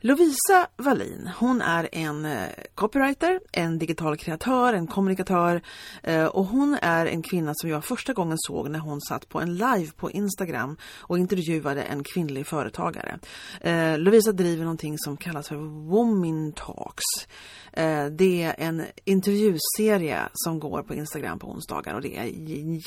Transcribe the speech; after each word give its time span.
Lovisa 0.00 0.68
Wallin, 0.76 1.30
hon 1.38 1.60
är 1.62 1.88
en 1.92 2.24
eh, 2.24 2.48
copywriter, 2.74 3.40
en 3.52 3.78
digital 3.78 4.16
kreatör, 4.16 4.74
en 4.74 4.86
kommunikatör 4.86 5.62
eh, 6.02 6.24
och 6.24 6.44
hon 6.44 6.78
är 6.82 7.06
en 7.06 7.22
kvinna 7.22 7.52
som 7.54 7.70
jag 7.70 7.84
första 7.84 8.12
gången 8.12 8.36
såg 8.40 8.70
när 8.70 8.78
hon 8.78 9.00
satt 9.00 9.28
på 9.28 9.40
en 9.40 9.56
live 9.56 9.90
på 9.96 10.10
Instagram 10.10 10.76
och 10.96 11.18
intervjuade 11.18 11.82
en 11.82 12.04
kvinnlig 12.04 12.46
företagare. 12.46 13.18
Eh, 13.60 13.98
Lovisa 13.98 14.32
driver 14.32 14.64
någonting 14.64 14.98
som 14.98 15.16
kallas 15.16 15.48
för 15.48 15.56
Woman 15.88 16.52
Talks. 16.52 17.04
Det 18.10 18.42
är 18.42 18.54
en 18.58 18.84
intervjuserie 19.04 20.28
som 20.32 20.60
går 20.60 20.82
på 20.82 20.94
Instagram 20.94 21.38
på 21.38 21.50
onsdagar 21.50 21.94
och 21.94 22.00
det 22.00 22.16
är 22.16 22.24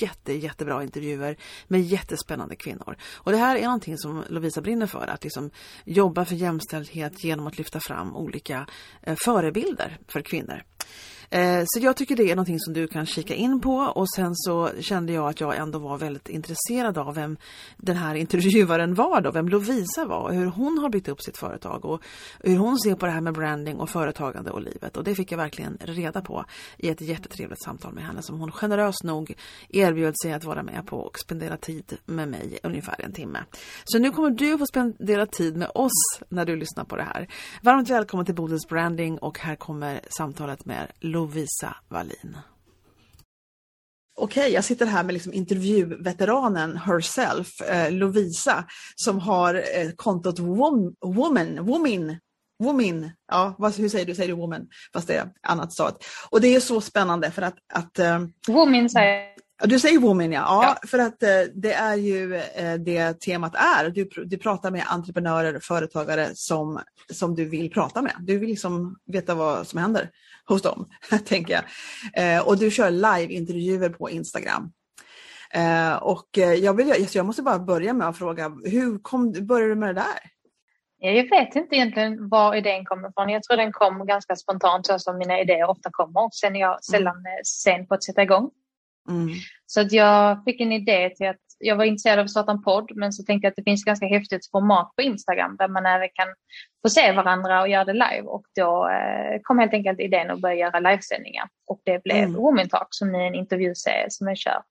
jätte, 0.03 0.33
jättebra 0.33 0.83
intervjuer 0.83 1.37
med 1.67 1.81
jättespännande 1.81 2.55
kvinnor. 2.55 2.97
Och 3.15 3.31
det 3.31 3.37
här 3.37 3.55
är 3.55 3.63
någonting 3.63 3.97
som 3.97 4.23
Lovisa 4.29 4.61
brinner 4.61 4.85
för, 4.85 5.07
att 5.07 5.23
liksom 5.23 5.51
jobba 5.85 6.25
för 6.25 6.35
jämställdhet 6.35 7.00
jämställdhet 7.01 7.23
genom 7.23 7.47
att 7.47 7.57
lyfta 7.57 7.79
fram 7.79 8.15
olika 8.15 8.67
eh, 9.03 9.15
förebilder 9.25 9.97
för 10.07 10.21
kvinnor. 10.21 10.63
Eh, 11.33 11.63
så 11.65 11.79
jag 11.79 11.97
tycker 11.97 12.15
det 12.15 12.31
är 12.31 12.35
någonting 12.35 12.59
som 12.59 12.73
du 12.73 12.87
kan 12.87 13.05
kika 13.05 13.35
in 13.35 13.61
på. 13.61 13.75
Och 13.75 14.09
sen 14.15 14.35
så 14.35 14.69
kände 14.79 15.13
jag 15.13 15.29
att 15.29 15.39
jag 15.39 15.57
ändå 15.57 15.79
var 15.79 15.97
väldigt 15.97 16.29
intresserad 16.29 16.97
av 16.97 17.15
vem 17.15 17.37
den 17.77 17.97
här 17.97 18.15
intervjuaren 18.15 18.93
var 18.93 19.21
då, 19.21 19.31
vem 19.31 19.49
Lovisa 19.49 20.05
var 20.05 20.21
och 20.21 20.33
hur 20.33 20.45
hon 20.45 20.77
har 20.77 20.89
byggt 20.89 21.07
upp 21.07 21.21
sitt 21.21 21.37
företag. 21.37 21.85
Och 21.85 22.01
hur 22.39 22.57
hon 22.57 22.79
ser 22.79 22.95
på 22.95 23.05
det 23.05 23.11
här 23.11 23.21
med 23.21 23.33
branding 23.33 23.79
och 23.79 23.89
företagande 23.89 24.51
och 24.51 24.61
livet. 24.61 24.97
Och 24.97 25.03
det 25.03 25.15
fick 25.15 25.31
jag 25.31 25.37
verkligen 25.37 25.77
reda 25.81 26.21
på 26.21 26.45
i 26.77 26.89
ett 26.89 27.01
jättetrevligt 27.01 27.63
samtal 27.63 27.93
med 27.93 28.03
henne. 28.03 28.21
Som 28.21 28.39
hon 28.39 28.51
generöst 28.51 29.03
nog 29.03 29.33
erbjöd 29.69 30.13
sig 30.23 30.33
att 30.33 30.43
vara 30.43 30.63
med 30.63 30.85
på 30.85 30.97
och 30.97 31.19
spendera 31.19 31.57
tid 31.57 31.97
med 32.05 32.27
mig 32.27 32.59
ungefär 32.63 32.95
en 32.99 33.13
timme. 33.13 33.39
Så 33.83 33.99
nu 33.99 34.11
kommer 34.11 34.29
du 34.29 34.57
få 34.57 34.65
spendera 34.65 35.25
tid 35.25 35.57
med 35.57 35.71
oss 35.75 36.19
när 36.29 36.45
du 36.45 36.55
lyssnar 36.55 36.83
på 36.83 36.95
det 36.95 37.03
här. 37.03 37.27
Varmt 37.61 37.89
välkommen 37.89 38.25
till 38.25 38.35
Bodens 38.35 38.67
Branding. 38.67 39.17
Och 39.17 39.39
här 39.39 39.55
kommer 39.55 40.01
samtalet 40.17 40.65
med 40.65 40.87
Lovisa. 40.99 41.20
Lovisa 41.21 41.75
Wallin. 41.89 42.37
Okej, 44.15 44.53
jag 44.53 44.63
sitter 44.63 44.85
här 44.85 45.03
med 45.03 45.13
liksom 45.13 45.33
intervjuveteranen 45.33 46.77
herself, 46.77 47.61
eh, 47.61 47.91
Lovisa, 47.91 48.65
som 48.95 49.19
har 49.19 49.55
eh, 49.55 49.91
kontot 49.95 50.39
wom, 50.39 50.95
Woman, 51.01 51.65
Woman, 51.65 52.17
Woman, 52.59 53.11
ja, 53.31 53.55
vad, 53.57 53.75
hur 53.77 53.89
säger 53.89 54.05
du? 54.05 54.15
Säger 54.15 54.29
du 54.29 54.35
woman? 54.35 54.67
Fast 54.93 55.07
det 55.07 55.15
är 55.15 55.29
annat 55.41 55.73
stat. 55.73 56.05
Och 56.29 56.41
det 56.41 56.55
är 56.55 56.59
så 56.59 56.81
spännande 56.81 57.31
för 57.31 57.41
att... 57.41 57.55
att 57.73 57.99
eh, 57.99 58.19
woman 58.47 58.89
säger 58.89 59.31
du 59.63 59.79
säger 59.79 59.99
woman 59.99 60.31
ja. 60.31 60.41
ja, 60.41 60.77
ja. 60.81 60.87
för 60.87 60.99
att 60.99 61.23
eh, 61.23 61.29
det 61.53 61.73
är 61.73 61.95
ju 61.95 62.35
eh, 62.35 62.73
det 62.73 63.13
temat 63.13 63.55
är. 63.55 63.89
Du, 63.89 64.09
du 64.25 64.37
pratar 64.37 64.71
med 64.71 64.83
entreprenörer, 64.87 65.59
företagare 65.59 66.29
som, 66.33 66.79
som 67.13 67.35
du 67.35 67.45
vill 67.45 67.71
prata 67.71 68.01
med. 68.01 68.15
Du 68.19 68.37
vill 68.37 68.49
liksom 68.49 68.95
veta 69.05 69.35
vad 69.35 69.67
som 69.67 69.79
händer 69.79 70.09
hos 70.47 70.61
dem, 70.61 70.85
tänker 71.25 71.53
jag. 71.53 71.63
Eh, 72.35 72.47
och 72.47 72.57
du 72.57 72.71
kör 72.71 72.91
live-intervjuer 72.91 73.89
på 73.89 74.09
Instagram. 74.09 74.71
Eh, 75.53 75.95
och 75.95 76.37
eh, 76.37 76.53
jag, 76.53 76.73
vill, 76.73 77.07
jag 77.13 77.25
måste 77.25 77.41
bara 77.41 77.59
börja 77.59 77.93
med 77.93 78.07
att 78.07 78.17
fråga, 78.17 78.51
hur 78.65 78.99
kom, 78.99 79.31
började 79.31 79.73
du 79.73 79.75
med 79.75 79.89
det 79.95 80.01
där? 80.01 80.31
Jag 81.03 81.29
vet 81.29 81.55
inte 81.55 81.75
egentligen 81.75 82.29
var 82.29 82.55
idén 82.55 82.85
kommer 82.85 83.09
ifrån. 83.09 83.29
Jag 83.29 83.43
tror 83.43 83.57
den 83.57 83.71
kom 83.71 84.05
ganska 84.07 84.35
spontant 84.35 84.87
så 84.87 84.99
som 84.99 85.17
mina 85.17 85.39
idéer 85.39 85.69
ofta 85.69 85.89
kommer. 85.91 86.29
Sen 86.33 86.55
är 86.55 86.59
jag 86.59 86.69
mm. 86.69 86.81
sällan 86.81 87.15
mm. 87.15 87.43
sen 87.43 87.87
på 87.87 87.93
att 87.93 88.03
sätta 88.03 88.23
igång. 88.23 88.51
Mm. 89.09 89.29
Så 89.65 89.81
att 89.81 89.91
jag 89.91 90.43
fick 90.43 90.61
en 90.61 90.71
idé 90.71 91.09
till 91.09 91.27
att 91.27 91.50
jag 91.61 91.75
var 91.75 91.85
intresserad 91.85 92.19
av 92.19 92.25
att 92.25 92.31
starta 92.31 92.51
en 92.51 92.63
podd 92.63 92.91
men 92.95 93.13
så 93.13 93.23
tänkte 93.23 93.45
jag 93.45 93.51
att 93.51 93.55
det 93.55 93.63
finns 93.63 93.83
ganska 93.83 94.05
häftigt 94.05 94.51
format 94.51 94.95
på 94.95 95.01
Instagram 95.01 95.55
där 95.57 95.67
man 95.67 95.85
även 95.85 96.09
kan 96.13 96.27
få 96.85 96.89
se 96.89 97.11
varandra 97.11 97.61
och 97.61 97.69
göra 97.69 97.85
det 97.85 97.93
live 97.93 98.21
och 98.21 98.43
då 98.55 98.89
eh, 98.89 99.39
kom 99.41 99.59
helt 99.59 99.73
enkelt 99.73 99.99
idén 99.99 100.31
att 100.31 100.41
börja 100.41 100.55
göra 100.55 100.79
livesändningar 100.79 101.47
och 101.67 101.81
det 101.85 102.03
blev 102.03 102.23
mm. 102.23 102.35
Women 102.35 102.69
Talk 102.69 102.87
som 102.89 103.15
är 103.15 103.27
en 103.27 103.35
intervjuserie 103.35 104.05
som 104.09 104.27
jag 104.27 104.37
kör 104.37 104.61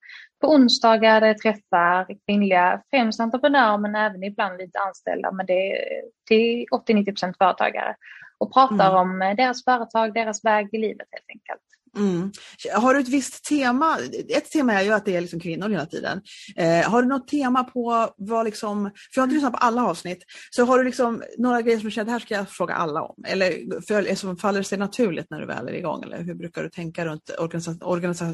på 0.41 0.49
onsdagar 0.49 1.21
där 1.21 1.27
jag 1.27 1.39
träffar 1.39 2.07
kvinnliga, 2.27 2.83
främst 2.91 3.21
entreprenörer 3.21 3.79
men 3.79 3.95
även 3.95 4.25
ibland 4.25 4.59
lite 4.59 4.79
anställda 4.79 5.33
men 5.33 5.47
det 5.47 5.73
är 5.73 6.03
till 6.29 6.67
80-90% 6.89 7.35
företagare 7.39 7.97
och 8.39 8.53
pratar 8.53 8.91
mm. 8.91 8.97
om 8.97 9.37
deras 9.37 9.65
företag, 9.65 10.15
deras 10.15 10.45
väg 10.45 10.69
i 10.73 10.79
livet 10.79 11.09
helt 11.11 11.29
enkelt. 11.29 11.63
Mm. 11.97 12.33
Har 12.75 12.95
du 12.95 13.01
ett 13.01 13.09
visst 13.09 13.45
tema? 13.45 13.99
Ett 14.29 14.51
tema 14.51 14.73
är 14.73 14.83
ju 14.83 14.93
att 14.93 15.05
det 15.05 15.17
är 15.17 15.21
liksom 15.21 15.41
kvinnor 15.41 15.69
hela 15.69 15.87
tiden. 15.87 16.23
Eh, 16.57 16.91
har 16.91 17.03
du 17.03 17.09
något 17.09 17.29
tema 17.29 17.65
på 17.65 18.09
vad 18.17 18.45
liksom, 18.45 18.85
för 18.85 19.19
jag 19.19 19.23
har 19.23 19.27
inte 19.27 19.35
lyssnat 19.35 19.53
på 19.53 19.59
alla 19.59 19.87
avsnitt, 19.87 20.25
så 20.51 20.65
har 20.65 20.79
du 20.79 20.85
liksom 20.85 21.23
några 21.39 21.63
grejer 21.63 21.79
som 21.79 21.85
du 21.85 21.91
känner 21.91 22.05
det 22.05 22.13
här 22.13 22.19
ska 22.19 22.35
jag 22.35 22.49
fråga 22.49 22.75
alla 22.75 23.03
om? 23.03 23.25
Eller 23.27 23.81
för, 23.87 24.15
som 24.15 24.37
faller 24.37 24.63
sig 24.63 24.79
naturligt 24.79 25.27
när 25.31 25.41
du 25.41 25.47
väl 25.47 25.69
är 25.69 25.73
igång? 25.73 26.03
Eller 26.03 26.23
hur 26.23 26.35
brukar 26.35 26.63
du 26.63 26.71
tänka 26.71 27.07
runt 27.07 27.31
organisa, 27.39 27.75
organisa, 27.81 28.25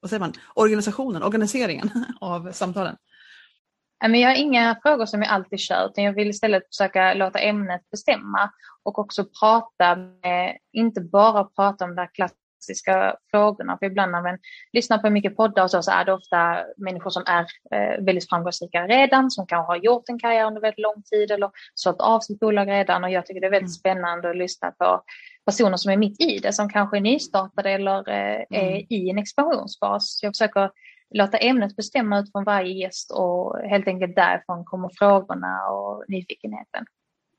vad 0.00 0.10
säger 0.10 0.20
man? 0.20 0.32
organisationen, 0.54 1.22
organiseringen 1.22 1.90
av 2.20 2.52
samtalen? 2.52 2.96
jag 4.00 4.28
har 4.28 4.34
inga 4.34 4.78
frågor 4.82 5.06
som 5.06 5.22
jag 5.22 5.30
alltid 5.30 5.60
kör 5.60 5.86
utan 5.86 6.04
jag 6.04 6.12
vill 6.12 6.28
istället 6.28 6.62
försöka 6.66 7.14
låta 7.14 7.38
ämnet 7.38 7.90
bestämma 7.90 8.50
och 8.82 8.98
också 8.98 9.24
prata 9.40 9.96
med, 9.96 10.58
inte 10.72 11.00
bara 11.00 11.44
prata 11.44 11.84
om 11.84 11.94
det 11.94 12.00
här 12.00 12.10
klassiska 12.14 12.43
frågorna. 13.30 13.78
För 13.78 13.86
ibland 13.86 14.12
när 14.12 14.22
man 14.22 14.38
lyssnar 14.72 14.98
på 14.98 15.10
mycket 15.10 15.36
poddar 15.36 15.62
och 15.62 15.70
så, 15.70 15.82
så 15.82 15.90
är 15.90 16.04
det 16.04 16.12
ofta 16.12 16.58
människor 16.76 17.10
som 17.10 17.22
är 17.26 17.46
eh, 17.74 18.04
väldigt 18.04 18.28
framgångsrika 18.28 18.86
redan, 18.86 19.30
som 19.30 19.46
kanske 19.46 19.72
har 19.72 19.76
gjort 19.76 20.08
en 20.08 20.18
karriär 20.18 20.46
under 20.46 20.60
väldigt 20.60 20.82
lång 20.82 21.02
tid 21.02 21.30
eller 21.30 21.50
sålt 21.74 22.00
av 22.00 22.20
sitt 22.20 22.40
bolag 22.40 22.68
redan. 22.68 23.04
Och 23.04 23.10
jag 23.10 23.26
tycker 23.26 23.40
det 23.40 23.46
är 23.46 23.50
väldigt 23.50 23.84
mm. 23.84 23.98
spännande 24.02 24.30
att 24.30 24.36
lyssna 24.36 24.70
på 24.70 25.02
personer 25.46 25.76
som 25.76 25.92
är 25.92 25.96
mitt 25.96 26.20
i 26.20 26.38
det, 26.38 26.52
som 26.52 26.68
kanske 26.68 26.96
är 26.96 27.00
nystartade 27.00 27.70
eller 27.70 28.08
eh, 28.08 28.44
är 28.50 28.70
mm. 28.70 28.86
i 28.88 29.10
en 29.10 29.18
expansionsfas. 29.18 30.20
Jag 30.22 30.34
försöker 30.34 30.70
låta 31.14 31.36
ämnet 31.36 31.76
bestämma 31.76 32.18
utifrån 32.18 32.44
varje 32.44 32.72
gäst 32.72 33.10
och 33.10 33.58
helt 33.58 33.88
enkelt 33.88 34.16
därifrån 34.16 34.64
kommer 34.64 34.90
frågorna 34.98 35.68
och 35.68 36.04
nyfikenheten. 36.08 36.84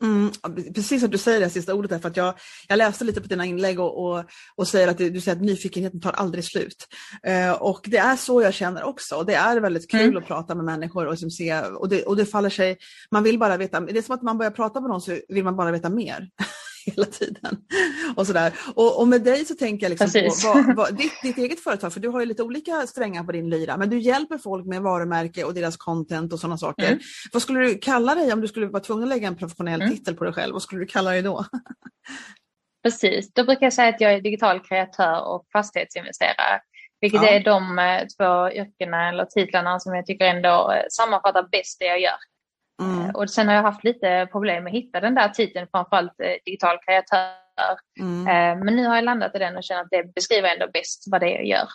Mm, 0.04 0.32
precis 0.76 1.02
som 1.02 1.12
du 1.12 1.18
säger 1.18 1.40
det 1.40 1.50
sista 1.50 1.74
ordet 1.74 1.92
där, 1.92 2.00
för 2.00 2.10
att 2.10 2.18
jag, 2.18 2.34
jag 2.68 2.78
läste 2.78 3.04
lite 3.04 3.22
på 3.22 3.28
dina 3.28 3.46
inlägg 3.46 3.80
och, 3.80 4.06
och, 4.06 4.24
och 4.56 4.68
säger 4.68 4.88
att 4.88 4.98
du, 4.98 5.10
du, 5.10 5.22
säger 5.22 5.36
att 5.36 5.44
nyfikenheten 5.44 6.02
tar 6.02 6.12
aldrig 6.12 6.44
slut. 6.44 6.88
Uh, 7.28 7.52
och 7.52 7.86
det 7.88 7.98
är 7.98 8.16
så 8.16 8.42
jag 8.42 8.54
känner 8.54 8.84
också. 8.84 9.24
Det 9.24 9.34
är 9.34 9.60
väldigt 9.60 9.92
kul 9.92 10.02
mm. 10.02 10.18
att 10.18 10.28
prata 10.28 10.56
med 10.56 10.66
människor 10.66 11.06
och, 11.06 11.12
liksom 11.12 11.32
se, 11.32 11.62
och, 11.62 11.90
det, 11.90 12.04
och 12.04 12.16
det 12.16 12.26
faller 12.26 12.50
sig, 12.50 12.78
man 13.12 13.24
vill 13.24 13.40
bara 13.40 13.58
veta, 13.58 13.80
det 13.80 13.98
är 13.98 14.02
som 14.02 14.16
att 14.16 14.22
man 14.22 14.38
börjar 14.38 14.52
prata 14.52 14.82
med 14.82 14.90
någon 14.90 15.02
så 15.02 15.20
vill 15.28 15.44
man 15.44 15.56
bara 15.56 15.72
veta 15.72 15.90
mer. 15.90 16.30
hela 16.96 17.06
tiden. 17.06 17.58
Och, 18.16 18.28
sådär. 18.28 18.54
Och, 18.76 19.00
och 19.02 19.08
med 19.08 19.24
dig 19.24 19.46
så 19.46 19.56
tänker 19.56 19.86
jag 19.86 19.90
liksom 19.90 20.22
på 20.22 20.54
vad, 20.54 20.76
vad, 20.76 20.98
ditt, 20.98 21.22
ditt, 21.24 21.38
eget 21.38 21.60
företag, 21.60 21.94
för 21.94 22.00
du 22.00 22.10
har 22.10 22.20
ju 22.20 22.26
lite 22.26 22.44
olika 22.44 22.88
strängar 22.88 23.24
på 23.24 23.32
din 23.32 23.50
lyra, 23.50 23.78
men 23.78 23.90
du 23.90 24.00
hjälper 24.00 24.38
folk 24.38 24.66
med 24.66 24.82
varumärke 24.82 25.44
och 25.44 25.54
deras 25.54 25.78
content 25.78 26.34
och 26.34 26.40
sådana 26.40 26.58
saker. 26.58 26.88
Mm. 26.88 27.00
Vad 27.34 27.42
skulle 27.42 27.60
du 27.60 27.78
kalla 27.78 28.16
dig 28.16 28.34
om 28.34 28.42
du 28.42 28.48
skulle 28.48 28.68
vara 28.68 28.84
tvungen 28.84 29.04
att 29.04 29.10
lägga 29.10 29.28
en 29.28 29.38
professionell 29.38 29.82
mm. 29.82 29.94
titel 29.94 30.16
på 30.16 30.24
dig 30.24 30.34
själv? 30.34 30.54
Vad 30.54 30.62
skulle 30.62 30.82
du 30.82 30.88
kalla 30.88 31.12
dig 31.12 31.22
då? 31.22 31.46
Precis, 32.84 33.34
då 33.34 33.44
brukar 33.44 33.66
jag 33.66 33.74
säga 33.74 33.90
att 33.90 34.02
jag 34.02 34.14
är 34.14 34.22
digital 34.22 34.60
kreatör 34.60 35.28
och 35.28 35.46
fastighetsinvesterare. 35.54 36.62
Vilket 37.02 37.22
ja. 37.22 37.30
är 37.30 37.44
de 37.44 37.80
eh, 37.80 38.08
två 38.18 38.52
yrkena 38.52 39.10
eller 39.10 39.26
titlarna 39.26 39.80
som 39.80 39.96
jag 39.96 40.06
tycker 40.06 40.26
ändå 40.26 40.72
eh, 40.72 40.84
sammanfattar 40.90 41.48
bäst 41.52 41.80
det 41.80 41.86
jag 41.86 42.02
gör. 42.02 42.18
Mm. 42.82 43.16
Och 43.16 43.30
sen 43.30 43.48
har 43.48 43.56
jag 43.56 43.64
haft 43.64 43.84
lite 43.84 44.28
problem 44.32 44.64
med 44.64 44.72
att 44.72 44.78
hitta 44.78 45.00
den 45.00 45.16
där 45.16 45.30
titeln, 45.30 45.68
framförallt 45.72 46.20
eh, 46.20 46.32
digital 46.46 46.78
kreatör. 46.86 47.78
Mm. 48.00 48.28
Eh, 48.28 48.66
men 48.66 48.76
nu 48.76 48.86
har 48.86 48.96
jag 48.96 49.04
landat 49.04 49.36
i 49.36 49.40
den 49.40 49.58
och 49.58 49.64
känner 49.64 49.82
att 49.82 49.90
det 49.92 50.14
beskriver 50.16 50.54
ändå 50.54 50.68
bäst 50.74 51.04
vad 51.08 51.22
det 51.22 51.28
är 51.28 51.36
jag 51.36 51.46
gör. 51.46 51.68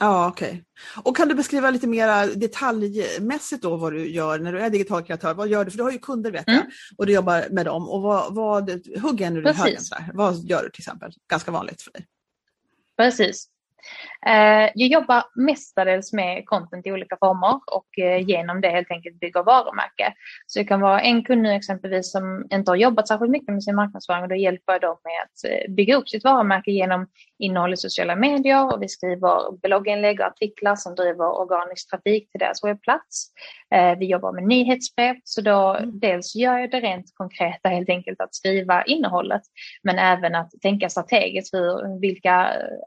Ja, 0.00 0.28
okej. 0.28 0.48
Okay. 0.48 0.62
Och 1.04 1.16
kan 1.16 1.28
du 1.28 1.34
beskriva 1.34 1.70
lite 1.70 1.86
mer 1.86 2.36
detaljmässigt 2.36 3.62
då 3.62 3.76
vad 3.76 3.92
du 3.92 4.10
gör 4.10 4.38
när 4.38 4.52
du 4.52 4.60
är 4.60 4.70
digital 4.70 5.02
kreatör? 5.02 5.34
Vad 5.34 5.48
gör 5.48 5.64
du? 5.64 5.70
För 5.70 5.78
du 5.78 5.84
har 5.84 5.90
ju 5.90 5.98
kunder 5.98 6.30
vet 6.30 6.44
jag 6.46 6.56
mm. 6.56 6.70
och 6.96 7.06
du 7.06 7.12
jobbar 7.12 7.44
med 7.50 7.66
dem. 7.66 7.88
Och 7.88 8.02
vad, 8.02 8.34
vad 8.34 8.70
hugger 9.02 9.30
nu 9.30 9.42
du 9.42 9.52
högen? 9.52 9.80
Vad 10.14 10.36
gör 10.36 10.62
du 10.62 10.70
till 10.70 10.80
exempel? 10.80 11.12
Ganska 11.30 11.50
vanligt 11.50 11.82
för 11.82 11.90
dig. 11.90 12.06
Precis. 12.96 13.48
Eh, 14.26 14.70
jag 14.74 14.88
jobbar 14.88 15.24
mestadels 15.34 16.12
med 16.12 16.46
content 16.46 16.86
i 16.86 16.92
olika 16.92 17.16
former 17.16 17.60
och 17.66 17.98
eh, 17.98 18.28
genom 18.28 18.60
det 18.60 18.68
helt 18.68 18.90
enkelt 18.90 19.20
bygger 19.20 19.42
varumärke. 19.42 20.14
Så 20.46 20.58
det 20.58 20.64
kan 20.64 20.80
vara 20.80 21.00
en 21.00 21.24
kund 21.24 21.42
nu 21.42 21.52
exempelvis 21.52 22.12
som 22.12 22.46
inte 22.52 22.70
har 22.70 22.76
jobbat 22.76 23.08
särskilt 23.08 23.30
mycket 23.30 23.54
med 23.54 23.64
sin 23.64 23.76
marknadsföring 23.76 24.22
och 24.22 24.28
då 24.28 24.34
hjälper 24.34 24.72
jag 24.72 24.80
dem 24.80 24.96
med 25.04 25.22
att 25.22 25.50
eh, 25.50 25.74
bygga 25.74 25.96
upp 25.96 26.08
sitt 26.08 26.24
varumärke 26.24 26.70
genom 26.70 27.06
innehåll 27.38 27.72
i 27.72 27.76
sociala 27.76 28.16
medier 28.16 28.74
och 28.74 28.82
vi 28.82 28.88
skriver 28.88 29.56
blogginlägg 29.62 30.20
och 30.20 30.26
artiklar 30.26 30.76
som 30.76 30.94
driver 30.94 31.40
organisk 31.40 31.90
trafik 31.90 32.30
till 32.30 32.38
deras 32.38 32.64
webbplats. 32.64 33.26
Vi 33.98 34.06
jobbar 34.06 34.32
med 34.32 34.44
nyhetsbrev 34.44 35.16
så 35.24 35.40
då 35.40 35.74
mm. 35.74 35.98
dels 35.98 36.34
gör 36.34 36.58
jag 36.58 36.70
det 36.70 36.80
rent 36.80 37.06
konkreta 37.14 37.68
helt 37.68 37.88
enkelt 37.88 38.20
att 38.20 38.34
skriva 38.34 38.82
innehållet 38.82 39.42
men 39.82 39.98
även 39.98 40.34
att 40.34 40.50
tänka 40.62 40.88
strategiskt. 40.88 41.54
Hur, 41.54 42.00
vilka 42.00 42.32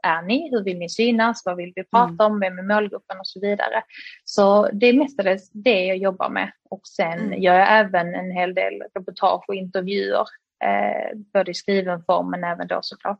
är 0.02 0.22
ni? 0.22 0.50
Hur 0.50 0.64
vill 0.64 0.78
ni 0.78 0.88
synas? 0.88 1.42
Vad 1.44 1.56
vill 1.56 1.72
vi 1.76 1.84
prata 1.84 2.24
mm. 2.24 2.32
om? 2.32 2.40
Vem 2.40 2.58
är 2.58 2.62
målgruppen 2.62 3.18
och 3.20 3.26
så 3.26 3.40
vidare. 3.40 3.82
Så 4.24 4.68
det 4.72 4.86
är 4.86 4.92
mestadels 4.92 5.50
det 5.52 5.84
jag 5.84 5.96
jobbar 5.96 6.28
med 6.28 6.52
och 6.70 6.80
sen 6.84 7.18
mm. 7.18 7.42
gör 7.42 7.54
jag 7.54 7.78
även 7.78 8.14
en 8.14 8.30
hel 8.30 8.54
del 8.54 8.82
reportage 8.94 9.44
och 9.48 9.54
intervjuer 9.54 10.26
eh, 10.64 11.18
både 11.32 11.50
i 11.50 11.54
skriven 11.54 12.02
form 12.04 12.30
men 12.30 12.44
även 12.44 12.66
då 12.66 12.78
såklart 12.82 13.18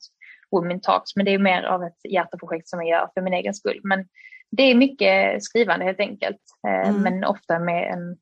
Women 0.50 0.80
Talks. 0.80 1.16
Men 1.16 1.24
det 1.24 1.34
är 1.34 1.38
mer 1.38 1.62
av 1.62 1.82
ett 1.82 2.12
hjärteprojekt 2.12 2.68
som 2.68 2.78
jag 2.78 2.88
gör 2.88 3.10
för 3.14 3.20
min 3.20 3.34
egen 3.34 3.54
skull. 3.54 3.80
Men 3.82 4.08
det 4.50 4.62
är 4.62 4.74
mycket 4.74 5.44
skrivande 5.44 5.84
helt 5.84 6.00
enkelt 6.00 6.40
eh, 6.68 6.88
mm. 6.88 7.02
men 7.02 7.24
ofta 7.24 7.58
med 7.58 7.92
en, 7.92 8.16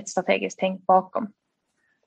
ett 0.00 0.08
strategiskt 0.08 0.58
tänk 0.58 0.86
bakom. 0.86 1.32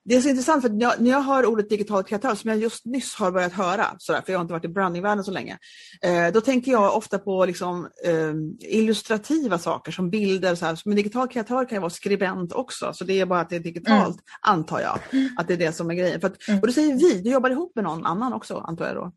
Det 0.04 0.16
är 0.16 0.20
så 0.20 0.28
intressant 0.28 0.62
för 0.62 0.82
jag, 0.82 1.00
när 1.00 1.10
jag 1.10 1.20
hör 1.20 1.46
ordet 1.46 1.68
digital 1.68 2.04
kreatör 2.04 2.34
som 2.34 2.50
jag 2.50 2.58
just 2.58 2.84
nyss 2.84 3.14
har 3.14 3.30
börjat 3.30 3.52
höra, 3.52 3.86
sådär, 3.98 4.22
för 4.26 4.32
jag 4.32 4.38
har 4.38 4.42
inte 4.42 4.52
varit 4.52 4.64
i 4.64 4.68
brandingvärlden 4.68 5.24
så 5.24 5.30
länge, 5.30 5.58
eh, 6.02 6.32
då 6.32 6.40
tänker 6.40 6.72
jag 6.72 6.96
ofta 6.96 7.18
på 7.18 7.44
liksom, 7.44 7.88
eh, 8.04 8.34
illustrativa 8.58 9.58
saker 9.58 9.92
som 9.92 10.10
bilder. 10.10 10.54
Så 10.54 10.66
här. 10.66 10.80
Men 10.84 10.96
digital 10.96 11.28
kreatör 11.28 11.64
kan 11.64 11.76
ju 11.76 11.80
vara 11.80 11.90
skribent 11.90 12.52
också, 12.52 12.92
så 12.92 13.04
det 13.04 13.20
är 13.20 13.26
bara 13.26 13.40
att 13.40 13.50
det 13.50 13.56
är 13.56 13.60
digitalt, 13.60 14.08
mm. 14.08 14.24
antar 14.40 14.80
jag. 14.80 14.98
Att 15.38 15.48
det 15.48 15.54
är 15.54 15.58
det 15.58 15.72
som 15.72 15.90
är 15.90 15.94
grejen. 15.94 16.20
För 16.20 16.28
att, 16.28 16.48
mm. 16.48 16.60
och 16.60 16.66
du 16.66 16.72
säger 16.72 16.94
vi, 16.94 17.20
du 17.22 17.30
jobbar 17.30 17.50
ihop 17.50 17.72
med 17.74 17.84
någon 17.84 18.06
annan 18.06 18.32
också, 18.32 18.58
antar 18.58 18.86
jag 18.86 18.94
då? 18.94 19.12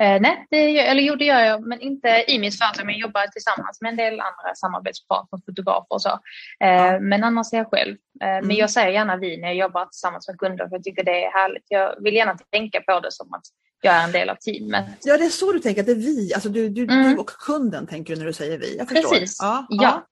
Eh, 0.00 0.20
nej, 0.20 0.46
det, 0.50 0.78
eller 0.78 1.02
jo 1.02 1.16
det 1.16 1.24
gör 1.24 1.40
jag, 1.40 1.66
men 1.66 1.80
inte 1.80 2.24
i 2.28 2.38
mitt 2.38 2.58
företag. 2.58 2.86
Men 2.86 2.94
jag 2.94 3.00
jobbar 3.00 3.26
tillsammans 3.26 3.80
med 3.80 3.90
en 3.90 3.96
del 3.96 4.12
andra 4.12 4.54
samarbetspartner, 4.54 5.40
fotografer 5.46 5.94
och 5.94 6.02
så. 6.02 6.18
Eh, 6.60 6.68
ja. 6.68 7.00
Men 7.00 7.24
annars 7.24 7.52
är 7.52 7.56
jag 7.56 7.70
själv. 7.70 7.96
Eh, 8.22 8.28
mm. 8.28 8.46
Men 8.46 8.56
jag 8.56 8.70
säger 8.70 8.88
gärna 8.88 9.16
vi 9.16 9.36
när 9.36 9.48
jag 9.48 9.56
jobbar 9.56 9.86
tillsammans 9.86 10.28
med 10.28 10.38
kunder, 10.38 10.68
för 10.68 10.76
jag 10.76 10.84
tycker 10.84 11.04
det 11.04 11.24
är 11.24 11.32
härligt. 11.32 11.64
Jag 11.68 12.02
vill 12.02 12.14
gärna 12.14 12.38
tänka 12.52 12.80
på 12.80 13.00
det 13.00 13.12
som 13.12 13.34
att 13.34 13.42
jag 13.80 13.94
är 13.94 14.04
en 14.04 14.12
del 14.12 14.30
av 14.30 14.34
teamet. 14.34 14.86
Ja, 15.04 15.16
det 15.16 15.24
är 15.24 15.28
så 15.28 15.52
du 15.52 15.58
tänker, 15.58 15.80
att 15.80 15.86
det 15.86 15.92
är 15.92 15.96
vi, 15.96 16.34
alltså 16.34 16.48
du, 16.48 16.68
du, 16.68 16.82
mm. 16.84 17.10
du 17.10 17.16
och 17.16 17.30
kunden 17.30 17.86
tänker 17.86 18.14
du 18.14 18.18
när 18.18 18.26
du 18.26 18.32
säger 18.32 18.58
vi. 18.58 18.76
Jag 18.76 18.88
förstår. 18.88 19.10
Precis, 19.10 19.38
ja. 19.40 19.66
ja. 19.68 20.06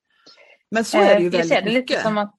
Men 0.71 0.85
så 0.85 0.99
är 0.99 1.15
det 1.15 1.21
ju 1.21 1.29
väldigt 1.29 1.33
mycket. 1.33 1.51
Jag 1.51 1.59
ser 1.59 1.63
det 1.63 1.71
lite 1.71 2.03
som 2.03 2.19
att, 2.19 2.35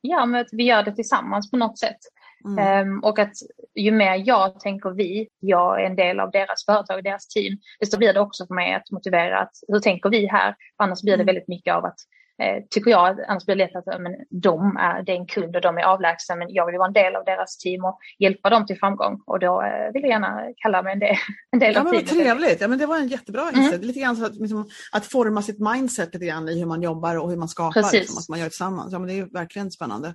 ja, 0.00 0.26
men 0.26 0.40
att 0.40 0.48
vi 0.52 0.64
gör 0.64 0.82
det 0.82 0.94
tillsammans 0.94 1.50
på 1.50 1.56
något 1.56 1.78
sätt. 1.78 1.98
Mm. 2.44 2.88
Um, 2.88 3.04
och 3.04 3.18
att 3.18 3.32
ju 3.74 3.92
mer 3.92 4.22
jag 4.26 4.60
tänker 4.60 4.90
vi, 4.90 5.28
jag 5.40 5.80
är 5.82 5.86
en 5.86 5.96
del 5.96 6.20
av 6.20 6.30
deras 6.30 6.64
företag, 6.64 7.04
deras 7.04 7.28
team, 7.28 7.58
desto 7.80 7.98
blir 7.98 8.12
det 8.12 8.20
också 8.20 8.46
för 8.46 8.54
mig 8.54 8.74
att 8.74 8.90
motivera 8.90 9.40
att 9.40 9.52
hur 9.68 9.80
tänker 9.80 10.10
vi 10.10 10.26
här? 10.26 10.54
För 10.76 10.84
annars 10.84 11.02
blir 11.02 11.12
det 11.12 11.22
mm. 11.22 11.26
väldigt 11.26 11.48
mycket 11.48 11.74
av 11.74 11.84
att, 11.84 11.96
eh, 12.42 12.64
tycker 12.70 12.90
jag, 12.90 13.20
annars 13.28 13.44
blir 13.44 13.56
det 13.56 13.64
lätt 13.64 13.76
att 13.76 14.00
men, 14.00 14.12
de 14.30 14.76
är, 14.76 15.02
det 15.02 15.12
är 15.12 15.16
en 15.16 15.26
kund 15.26 15.56
och 15.56 15.62
de 15.62 15.78
är 15.78 15.82
avlägsna 15.82 16.36
men 16.36 16.46
jag 16.50 16.66
vill 16.66 16.78
vara 16.78 16.88
en 16.88 16.92
del 16.92 17.16
av 17.16 17.24
deras 17.24 17.58
team 17.58 17.84
och 17.84 17.98
hjälpa 18.18 18.50
dem 18.50 18.66
till 18.66 18.78
framgång 18.78 19.22
och 19.26 19.38
då 19.38 19.62
eh, 19.62 19.92
vill 19.92 20.02
jag 20.02 20.10
gärna 20.10 20.40
kalla 20.56 20.82
mig 20.82 20.92
en 20.92 20.98
del, 20.98 21.16
en 21.52 21.58
del 21.58 21.74
ja, 21.74 21.80
av 21.80 21.84
teamet. 21.84 22.12
Vad 22.12 22.18
trevligt, 22.20 22.60
ja, 22.60 22.68
men 22.68 22.78
det 22.78 22.86
var 22.86 22.96
en 22.96 23.08
jättebra 23.08 23.48
mm. 23.48 23.60
insikt. 23.60 23.84
Lite 23.84 24.00
grann 24.00 24.16
så 24.16 24.26
att, 24.26 24.34
liksom, 24.34 24.68
att 24.92 25.06
forma 25.06 25.42
sitt 25.42 25.58
mindset 25.58 26.14
lite 26.14 26.26
grann 26.26 26.48
i 26.48 26.58
hur 26.58 26.66
man 26.66 26.82
jobbar 26.82 27.18
och 27.18 27.30
hur 27.30 27.36
man 27.36 27.48
skapar, 27.48 27.92
liksom, 27.92 28.18
att 28.18 28.28
man 28.28 28.38
gör 28.38 28.48
tillsammans. 28.48 28.92
Ja, 28.92 28.98
men 28.98 29.08
det 29.08 29.18
är 29.18 29.32
verkligen 29.32 29.70
spännande. 29.70 30.14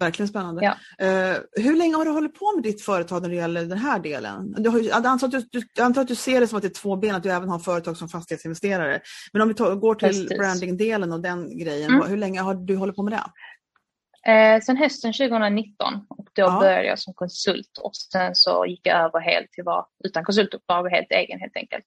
Verkligen 0.00 0.28
spännande. 0.28 0.64
Ja. 0.64 0.72
Uh, 1.06 1.38
hur 1.52 1.76
länge 1.76 1.96
har 1.96 2.04
du 2.04 2.10
hållit 2.10 2.38
på 2.38 2.52
med 2.54 2.64
ditt 2.64 2.82
företag 2.82 3.22
när 3.22 3.28
det 3.28 3.34
gäller 3.34 3.64
den 3.64 3.78
här 3.78 3.98
delen? 3.98 4.54
Du 4.58 4.70
har, 4.70 4.78
jag, 4.78 5.06
antar 5.06 5.26
att 5.26 5.32
du, 5.32 5.40
du, 5.50 5.62
jag 5.74 5.84
antar 5.84 6.02
att 6.02 6.08
du 6.08 6.14
ser 6.14 6.40
det 6.40 6.46
som 6.46 6.56
att 6.56 6.62
det 6.62 6.68
är 6.68 6.80
två 6.82 6.96
ben, 6.96 7.14
att 7.14 7.22
du 7.22 7.30
även 7.30 7.48
har 7.48 7.58
företag 7.58 7.96
som 7.96 8.08
fastighetsinvesterare. 8.08 9.00
Men 9.32 9.42
om 9.42 9.48
vi 9.48 9.54
tar, 9.54 9.74
går 9.74 9.94
till 9.94 10.28
brandingdelen 10.38 11.12
och 11.12 11.20
den 11.20 11.58
grejen, 11.58 11.90
mm. 11.90 12.08
hur 12.08 12.16
länge 12.16 12.40
har 12.40 12.54
du 12.54 12.76
hållit 12.76 12.96
på 12.96 13.02
med 13.02 13.12
det? 13.12 13.30
Eh, 14.26 14.60
sen 14.60 14.76
hösten 14.76 15.12
2019 15.12 15.94
och 16.08 16.28
då 16.32 16.42
ja. 16.42 16.60
började 16.60 16.86
jag 16.86 16.98
som 16.98 17.14
konsult 17.14 17.78
och 17.82 17.96
sen 17.96 18.34
så 18.34 18.66
gick 18.66 18.80
jag 18.82 19.00
över 19.00 19.20
helt 19.20 19.52
till 19.52 19.62
att 19.62 19.66
vara 19.66 19.84
utan 20.04 20.24
konsultuppdrag 20.24 20.84
och 20.84 20.90
helt 20.90 21.10
egen 21.10 21.40
helt 21.40 21.56
enkelt 21.56 21.84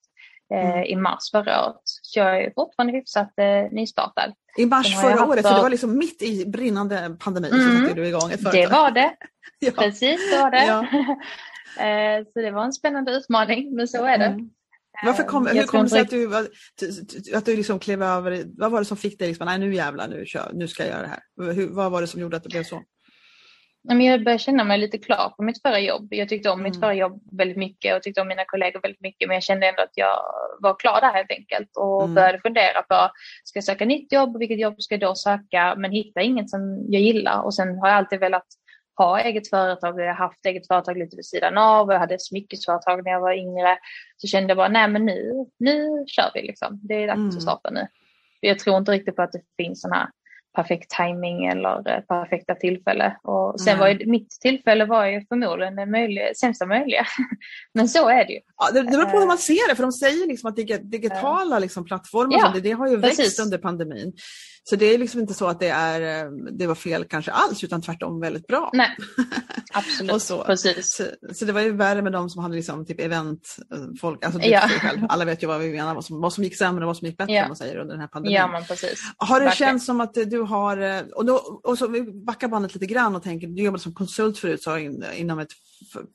eh, 0.54 0.69
mm. 0.69 0.83
i 0.83 0.95
mars 0.95 1.31
förra 1.31 1.65
året. 1.65 1.81
Jag 2.15 2.44
är 2.44 2.51
fortfarande 2.56 2.94
hyfsat 2.94 3.33
eh, 3.38 3.71
nystartad. 3.71 4.33
I 4.57 4.65
mars 4.65 5.01
förra 5.01 5.25
året, 5.25 5.42
för... 5.42 5.50
så 5.50 5.56
det 5.56 5.62
var 5.62 5.69
liksom 5.69 5.98
mitt 5.98 6.21
i 6.21 6.45
brinnande 6.45 7.15
pandemi 7.19 7.50
mm. 7.50 7.62
så 7.62 7.81
satte 7.81 8.01
du 8.01 8.07
igång 8.07 8.31
ett 8.31 8.44
företag. 8.44 8.62
Det 8.62 8.68
var 8.68 8.92
det. 8.92 9.13
ja. 9.60 9.71
Precis, 9.71 10.31
det 10.31 10.38
var 10.38 10.51
det. 10.51 10.65
Ja. 10.65 10.88
Eh, 11.77 12.24
så 12.33 12.39
det 12.42 12.51
var 12.51 12.63
en 12.63 12.74
spännande 12.74 13.12
utmaning, 13.12 13.75
men 13.75 13.88
så 13.88 14.06
är 14.06 14.18
det. 14.18 14.25
Mm. 14.25 14.50
Varför 15.06 15.24
kom, 15.24 15.48
hur 15.48 15.63
kom 15.63 15.83
det 15.83 15.89
sig 15.89 16.01
att 16.01 16.10
du, 16.10 16.36
att 17.36 17.45
du 17.45 17.56
liksom 17.56 17.80
klev 17.80 18.04
över, 18.04 18.44
vad 18.57 18.71
var 18.71 18.80
det 18.80 18.86
som 18.86 18.98
fick 18.98 19.19
dig 19.19 19.27
liksom, 19.27 19.45
nej 19.45 19.60
nu 19.60 19.75
jävlar, 19.75 20.07
nu, 20.07 20.25
kör, 20.25 20.51
nu 20.54 20.68
ska 20.68 20.83
jag 20.83 20.92
göra 20.92 21.01
det 21.01 21.07
här. 21.07 21.54
Hur, 21.54 21.69
vad 21.69 21.92
var 21.92 22.01
det 22.01 22.07
som 22.07 22.21
gjorde 22.21 22.38
att 22.38 22.44
det 22.44 22.50
blev 22.50 22.63
så? 22.63 22.81
Jag 23.83 24.24
började 24.24 24.39
känna 24.39 24.63
mig 24.63 24.77
lite 24.77 24.97
klar 24.97 25.33
på 25.38 25.44
mitt 25.44 25.62
förra 25.62 25.80
jobb. 25.80 26.07
Jag 26.13 26.30
tyckte 26.30 26.50
om 26.50 26.59
mm. 26.59 26.71
mitt 26.71 26.80
förra 26.80 26.94
jobb 26.94 27.21
väldigt 27.31 27.57
mycket 27.57 27.95
och 27.95 28.03
tyckte 28.03 28.21
om 28.21 28.27
mina 28.27 28.45
kollegor 28.45 28.81
väldigt 28.81 29.01
mycket. 29.01 29.27
Men 29.27 29.35
jag 29.35 29.44
kände 29.44 29.68
ändå 29.68 29.81
att 29.81 29.91
jag 29.95 30.19
var 30.59 30.80
klar 30.80 31.01
där 31.01 31.13
helt 31.13 31.31
enkelt 31.31 31.69
och 31.77 32.03
mm. 32.03 32.15
började 32.15 32.39
fundera 32.39 32.81
på, 32.81 33.09
ska 33.44 33.57
jag 33.57 33.63
söka 33.63 33.85
nytt 33.85 34.12
jobb? 34.12 34.38
Vilket 34.39 34.59
jobb 34.59 34.81
ska 34.81 34.95
jag 34.95 35.01
då 35.01 35.15
söka? 35.15 35.75
Men 35.77 35.91
hitta 35.91 36.21
inget 36.21 36.50
som 36.50 36.85
jag 36.89 37.01
gillar. 37.01 37.41
Och 37.41 37.56
sen 37.56 37.80
har 37.80 37.88
jag 37.88 37.97
alltid 37.97 38.19
velat 38.19 38.47
ha 38.97 39.19
eget 39.19 39.50
företag. 39.50 40.00
Jag 40.00 40.07
har 40.07 40.13
haft 40.13 40.45
eget 40.45 40.68
företag 40.68 40.97
lite 40.97 41.15
vid 41.15 41.25
sidan 41.25 41.57
av. 41.57 41.91
Jag 41.91 42.00
hade 42.00 42.19
smyckesföretag 42.19 43.03
när 43.03 43.12
jag 43.12 43.21
var 43.21 43.33
yngre. 43.33 43.77
Så 44.18 44.27
kände 44.27 44.50
jag 44.50 44.57
bara, 44.57 44.68
nej 44.68 44.88
men 44.88 45.06
nu, 45.06 45.45
nu 45.59 46.03
kör 46.07 46.31
vi 46.33 46.41
liksom. 46.41 46.79
Det 46.83 47.03
är 47.03 47.07
dags 47.07 47.18
mm. 47.18 47.27
att 47.27 47.41
starta 47.41 47.69
nu. 47.69 47.88
Jag 48.39 48.59
tror 48.59 48.77
inte 48.77 48.91
riktigt 48.91 49.15
på 49.15 49.21
att 49.21 49.31
det 49.31 49.41
finns 49.57 49.81
sådana 49.81 49.95
här 49.95 50.09
perfekt 50.55 50.91
timing 50.91 51.45
eller 51.45 51.89
eh, 51.89 52.01
perfekta 52.01 52.55
tillfälle. 52.55 53.17
Och 53.23 53.61
sen 53.61 53.73
mm. 53.73 53.79
var 53.79 53.88
ju, 53.88 54.05
mitt 54.05 54.29
tillfälle 54.41 54.85
var 54.85 55.05
ju 55.05 55.25
förmodligen 55.25 55.75
det 55.75 55.85
möjliga, 55.85 56.33
sämsta 56.35 56.65
möjliga. 56.65 57.05
Men 57.73 57.89
så 57.89 58.09
är 58.09 58.25
det 58.25 58.33
ju. 58.33 58.39
Ja, 58.57 58.71
det, 58.71 58.81
det 58.81 58.91
beror 58.91 59.05
på 59.05 59.19
hur 59.19 59.27
man 59.27 59.38
ser 59.38 59.69
det, 59.69 59.75
för 59.75 59.83
de 59.83 59.91
säger 59.91 60.27
liksom 60.27 60.50
att 60.50 60.55
digitala 60.91 61.60
liksom, 61.60 61.86
plattformar 61.86 62.38
ja, 62.39 62.51
det, 62.53 62.62
det, 62.62 62.72
har 62.72 62.88
ju 62.88 63.01
precis. 63.01 63.19
växt 63.19 63.39
under 63.39 63.57
pandemin. 63.57 64.13
Så 64.65 64.75
det 64.75 64.86
är 64.86 64.98
liksom 64.98 65.20
inte 65.20 65.34
så 65.34 65.48
att 65.48 65.60
det, 65.60 65.70
är, 65.70 66.25
eh, 66.25 66.32
det 66.51 66.67
var 66.67 66.75
fel 66.75 67.05
kanske 67.05 67.32
alls 67.32 67.63
utan 67.63 67.82
tvärtom 67.82 68.20
väldigt 68.20 68.48
bra. 68.48 68.70
Nej, 68.74 68.98
absolut. 69.74 70.22
så. 70.22 70.43
Precis. 70.43 70.96
Så, 70.96 71.34
så, 71.34 71.46
det 71.46 71.51
var 71.51 71.62
ju 71.62 71.72
värre 71.72 72.01
med 72.01 72.12
de 72.12 72.29
som 72.29 72.43
hade 72.43 72.55
liksom 72.55 72.86
typ 72.86 73.00
event, 73.00 73.58
eh, 74.03 74.10
alltså 74.10 74.39
typ 74.39 74.51
ja. 74.51 74.70
alla 75.10 75.25
vet 75.25 75.43
ju 75.43 75.48
vad 75.48 75.62
vi 75.62 75.72
menar, 75.72 75.96
vad 75.96 76.05
som, 76.05 76.22
vad 76.22 76.34
som 76.34 76.43
gick 76.43 76.58
sämre 76.58 76.84
och 76.84 76.88
vad 76.88 76.98
som 76.98 77.08
gick 77.08 77.17
bättre 77.17 77.34
ja. 77.34 77.48
man 77.48 77.55
säger, 77.55 77.77
under 77.77 77.93
den 77.93 78.01
här 78.01 78.08
pandemin. 78.08 78.36
Ja, 78.36 78.48
men 78.48 78.63
precis. 78.65 79.00
Har 79.17 79.39
det 79.39 79.46
Verkligen. 79.46 79.72
känts 79.72 79.86
som 79.86 80.01
att 80.01 80.13
du 80.13 80.41
har, 80.41 80.77
eh, 80.77 81.01
och, 81.01 81.25
då, 81.25 81.62
och 81.63 81.77
så 81.77 81.88
vi 81.88 82.01
backar 82.01 82.48
bandet 82.48 82.74
lite 82.74 82.86
grann 82.86 83.15
och 83.15 83.24
tänker, 83.24 83.48
du 83.48 83.63
jobbade 83.63 83.84
som 83.84 83.93
konsult 83.93 84.38
förut 84.38 84.63
så 84.63 84.77
in, 84.77 85.03
inom 85.15 85.39
ett, 85.39 85.51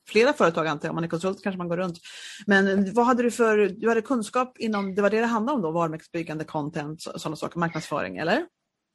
flera 0.08 0.32
företag 0.32 0.66
antar 0.66 0.88
jag, 0.88 0.90
om 0.90 0.94
man 0.94 1.04
är 1.04 1.08
konsult 1.08 1.42
kanske 1.42 1.58
man 1.58 1.68
går 1.68 1.76
runt. 1.76 1.98
Men 2.46 2.94
vad 2.94 3.06
hade 3.06 3.22
du 3.22 3.30
för, 3.30 3.58
du 3.58 3.88
hade 3.88 4.02
kunskap 4.02 4.58
inom, 4.58 4.94
det 4.94 5.02
var 5.02 5.10
det 5.10 5.20
det 5.20 5.26
handlade 5.26 5.56
om 5.56 5.62
då, 5.62 5.70
varumärkesbyggande, 5.70 6.44
content, 6.44 7.02
sådana 7.02 7.36
saker, 7.36 7.58
marknadsföring 7.58 8.16
eller? 8.16 8.46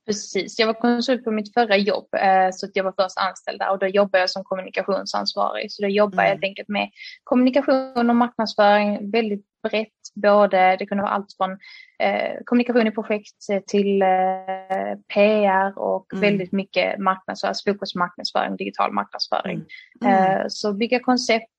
Precis, 0.05 0.59
jag 0.59 0.67
var 0.67 0.73
konsult 0.73 1.23
på 1.23 1.31
mitt 1.31 1.53
förra 1.53 1.77
jobb 1.77 2.13
eh, 2.13 2.49
så 2.51 2.67
jag 2.73 2.83
var 2.83 2.93
först 2.97 3.17
anställd 3.17 3.59
där 3.59 3.71
och 3.71 3.79
då 3.79 3.87
jobbade 3.87 4.19
jag 4.19 4.29
som 4.29 4.43
kommunikationsansvarig. 4.43 5.71
Så 5.71 5.81
då 5.81 5.87
jobbade 5.87 6.21
mm. 6.21 6.25
jag 6.25 6.31
helt 6.31 6.43
enkelt 6.43 6.67
med 6.67 6.89
kommunikation 7.23 8.09
och 8.09 8.15
marknadsföring 8.15 9.11
väldigt 9.11 9.45
brett. 9.63 9.87
Både, 10.15 10.75
det 10.79 10.85
kunde 10.85 11.01
vara 11.01 11.13
allt 11.13 11.37
från 11.37 11.51
eh, 11.99 12.37
kommunikation 12.45 12.87
i 12.87 12.91
projekt 12.91 13.67
till 13.67 14.01
eh, 14.01 14.97
PR 15.13 15.79
och 15.79 16.13
mm. 16.13 16.21
väldigt 16.21 16.51
mycket 16.51 16.99
marknadsföring, 16.99 17.49
alltså 17.49 17.71
fokus 17.71 17.95
marknadsföring, 17.95 18.55
digital 18.55 18.91
marknadsföring. 18.91 19.63
Mm. 20.01 20.13
mm. 20.13 20.49
så 20.49 20.73
bygga 20.73 20.99
koncept, 20.99 21.49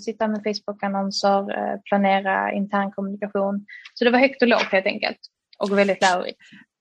sitta 0.00 0.28
med 0.28 0.42
Facebook-annonser, 0.44 1.78
planera 1.88 2.52
intern 2.52 2.92
kommunikation. 2.92 3.66
Så 3.94 4.04
det 4.04 4.10
var 4.10 4.18
högt 4.18 4.42
och 4.42 4.48
lågt 4.48 4.72
helt 4.72 4.86
enkelt 4.86 5.18
och 5.58 5.78
väldigt 5.78 6.02
lärorikt 6.02 6.38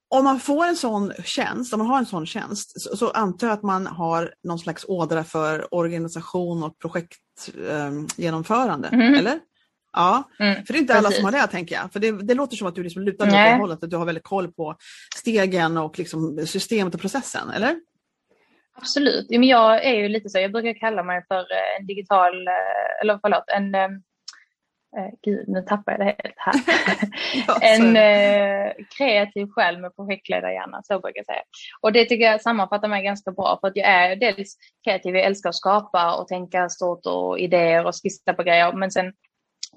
om 0.09 0.23
man 0.23 0.39
får 0.39 0.65
en 0.65 0.75
sån 0.75 1.13
tjänst, 1.23 1.73
om 1.73 1.79
man 1.79 1.87
har 1.87 1.97
en 1.97 2.05
sån 2.05 2.25
tjänst, 2.25 2.81
så, 2.81 2.97
så 2.97 3.09
antar 3.09 3.47
jag 3.47 3.53
att 3.53 3.63
man 3.63 3.87
har 3.87 4.33
någon 4.43 4.59
slags 4.59 4.85
ådra 4.87 5.23
för 5.23 5.73
organisation 5.73 6.63
och 6.63 6.79
projektgenomförande, 6.79 8.87
ehm, 8.87 9.01
mm. 9.01 9.13
eller? 9.13 9.39
Ja, 9.97 10.23
mm, 10.39 10.65
för 10.65 10.73
det 10.73 10.79
är 10.79 10.81
inte 10.81 10.97
alla 10.97 11.11
som 11.11 11.25
har 11.25 11.31
det 11.31 11.47
tänker 11.47 11.75
jag. 11.75 11.93
För 11.93 11.99
det, 11.99 12.11
det 12.11 12.33
låter 12.33 12.55
som 12.55 12.67
att 12.67 12.75
du 12.75 12.83
liksom 12.83 13.01
lutar 13.01 13.25
åt 13.25 13.31
det 13.31 13.57
hållet, 13.59 13.83
att 13.83 13.89
du 13.89 13.97
har 13.97 14.05
väldigt 14.05 14.23
koll 14.23 14.51
på 14.51 14.75
stegen 15.15 15.77
och 15.77 15.99
liksom 15.99 16.37
systemet 16.45 16.95
och 16.95 17.01
processen, 17.01 17.49
eller? 17.49 17.75
Absolut. 18.77 19.25
Jag 19.29 19.85
är 19.85 19.93
ju 19.93 20.07
lite 20.07 20.29
så, 20.29 20.39
jag 20.39 20.51
brukar 20.51 20.79
kalla 20.79 21.03
mig 21.03 21.23
för 21.27 21.45
en 21.79 21.87
digital, 21.87 22.47
eh, 22.47 23.01
eller 23.01 23.19
förlåt, 23.21 23.43
en 23.47 23.75
eh, 23.75 23.89
gud 25.25 25.47
nu 25.47 25.61
tappar 25.61 25.91
jag 25.91 25.99
det 25.99 26.05
helt 26.05 26.35
här. 26.37 26.55
en 27.75 27.95
eh, 27.95 28.71
kreativ 28.97 29.47
själ 29.47 29.77
med 29.77 29.95
projektledarhjärna, 29.95 30.81
så 30.83 30.99
brukar 30.99 31.19
jag 31.19 31.25
säga. 31.25 31.43
Och 31.81 31.93
det 31.93 32.05
tycker 32.05 32.25
jag 32.25 32.41
sammanfattar 32.41 32.87
mig 32.87 33.03
ganska 33.03 33.31
bra 33.31 33.57
för 33.61 33.67
att 33.67 33.75
jag 33.75 33.87
är 33.87 34.15
dels 34.15 34.57
kreativ, 34.83 35.15
jag 35.15 35.25
älskar 35.25 35.49
att 35.49 35.55
skapa 35.55 36.15
och 36.15 36.27
tänka 36.27 36.69
stort 36.69 37.05
och 37.05 37.39
idéer 37.39 37.85
och 37.85 37.95
skissa 38.03 38.33
på 38.33 38.43
grejer. 38.43 38.73
Men 38.73 38.91
sen 38.91 39.13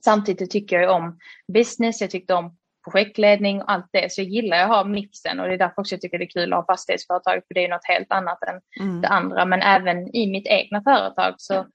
samtidigt 0.04 0.50
tycker 0.50 0.80
jag 0.80 0.96
om 0.96 1.18
business, 1.52 2.00
jag 2.00 2.10
tyckte 2.10 2.34
om 2.34 2.56
projektledning 2.84 3.62
och 3.62 3.72
allt 3.72 3.88
det. 3.92 4.12
Så 4.12 4.20
jag 4.20 4.28
gillar 4.28 4.62
att 4.62 4.68
ha 4.68 4.84
mixen 4.84 5.40
och 5.40 5.48
det 5.48 5.54
är 5.54 5.58
därför 5.58 5.80
också 5.80 5.94
jag 5.94 6.00
tycker 6.00 6.18
det 6.18 6.24
är 6.24 6.40
kul 6.40 6.52
att 6.52 6.58
ha 6.58 6.74
fastighetsföretag 6.74 7.42
för 7.48 7.54
det 7.54 7.64
är 7.64 7.68
något 7.68 7.88
helt 7.88 8.12
annat 8.12 8.38
än 8.42 8.84
mm. 8.84 9.00
det 9.00 9.08
andra. 9.08 9.44
Men 9.44 9.62
även 9.62 10.16
i 10.16 10.26
mitt 10.30 10.46
egna 10.46 10.82
företag 10.82 11.34
så 11.38 11.66